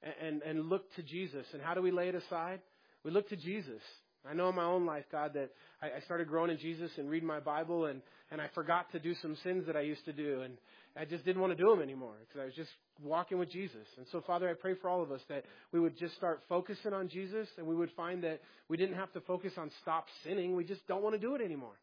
and, 0.03 0.13
and, 0.21 0.41
and 0.43 0.69
look 0.69 0.93
to 0.95 1.03
Jesus. 1.03 1.45
And 1.53 1.61
how 1.61 1.73
do 1.73 1.81
we 1.81 1.91
lay 1.91 2.09
it 2.09 2.15
aside? 2.15 2.59
We 3.03 3.11
look 3.11 3.29
to 3.29 3.35
Jesus. 3.35 3.81
I 4.29 4.33
know 4.33 4.49
in 4.49 4.55
my 4.55 4.63
own 4.63 4.85
life, 4.85 5.05
God, 5.11 5.33
that 5.35 5.51
I, 5.81 5.87
I 5.87 5.99
started 6.05 6.27
growing 6.27 6.51
in 6.51 6.57
Jesus 6.57 6.91
and 6.97 7.09
reading 7.09 7.27
my 7.27 7.39
Bible, 7.39 7.85
and, 7.85 8.01
and 8.31 8.41
I 8.41 8.49
forgot 8.53 8.91
to 8.91 8.99
do 8.99 9.13
some 9.21 9.37
sins 9.43 9.65
that 9.67 9.75
I 9.75 9.81
used 9.81 10.05
to 10.05 10.13
do, 10.13 10.41
and 10.41 10.57
I 10.95 11.05
just 11.05 11.23
didn't 11.25 11.41
want 11.41 11.55
to 11.55 11.63
do 11.63 11.69
them 11.69 11.81
anymore 11.81 12.15
because 12.27 12.41
I 12.41 12.45
was 12.45 12.53
just 12.53 12.69
walking 13.01 13.37
with 13.37 13.51
Jesus. 13.51 13.87
And 13.97 14.05
so, 14.11 14.21
Father, 14.25 14.49
I 14.49 14.53
pray 14.53 14.73
for 14.81 14.89
all 14.89 15.01
of 15.01 15.11
us 15.11 15.21
that 15.29 15.45
we 15.71 15.79
would 15.79 15.97
just 15.97 16.15
start 16.15 16.41
focusing 16.49 16.93
on 16.93 17.09
Jesus, 17.09 17.47
and 17.57 17.67
we 17.67 17.75
would 17.75 17.91
find 17.95 18.23
that 18.23 18.41
we 18.69 18.77
didn't 18.77 18.95
have 18.95 19.11
to 19.13 19.21
focus 19.21 19.53
on 19.57 19.71
stop 19.81 20.05
sinning. 20.23 20.55
We 20.55 20.63
just 20.63 20.85
don't 20.87 21.03
want 21.03 21.15
to 21.15 21.21
do 21.21 21.35
it 21.35 21.41
anymore. 21.41 21.79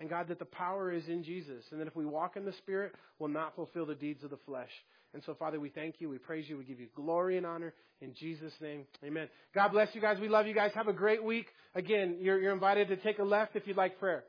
And 0.00 0.08
God, 0.08 0.28
that 0.28 0.38
the 0.38 0.46
power 0.46 0.92
is 0.92 1.06
in 1.08 1.22
Jesus, 1.22 1.64
and 1.70 1.80
that 1.80 1.86
if 1.86 1.94
we 1.94 2.06
walk 2.06 2.36
in 2.36 2.44
the 2.44 2.52
Spirit, 2.54 2.92
we'll 3.18 3.28
not 3.28 3.54
fulfill 3.54 3.86
the 3.86 3.94
deeds 3.94 4.24
of 4.24 4.30
the 4.30 4.38
flesh. 4.46 4.70
And 5.14 5.22
so, 5.24 5.34
Father, 5.34 5.60
we 5.60 5.68
thank 5.68 6.00
you, 6.00 6.08
we 6.08 6.18
praise 6.18 6.48
you, 6.48 6.56
we 6.56 6.64
give 6.64 6.80
you 6.80 6.88
glory 6.96 7.36
and 7.36 7.44
honor 7.44 7.74
in 8.00 8.14
Jesus' 8.14 8.52
name. 8.60 8.84
Amen. 9.04 9.28
God 9.54 9.68
bless 9.68 9.88
you 9.94 10.00
guys. 10.00 10.18
We 10.20 10.28
love 10.28 10.46
you 10.46 10.54
guys. 10.54 10.70
Have 10.74 10.88
a 10.88 10.92
great 10.92 11.22
week. 11.22 11.46
Again, 11.74 12.16
you're, 12.20 12.40
you're 12.40 12.52
invited 12.52 12.88
to 12.88 12.96
take 12.96 13.18
a 13.18 13.24
left 13.24 13.54
if 13.54 13.66
you'd 13.66 13.76
like 13.76 13.98
prayer. 13.98 14.24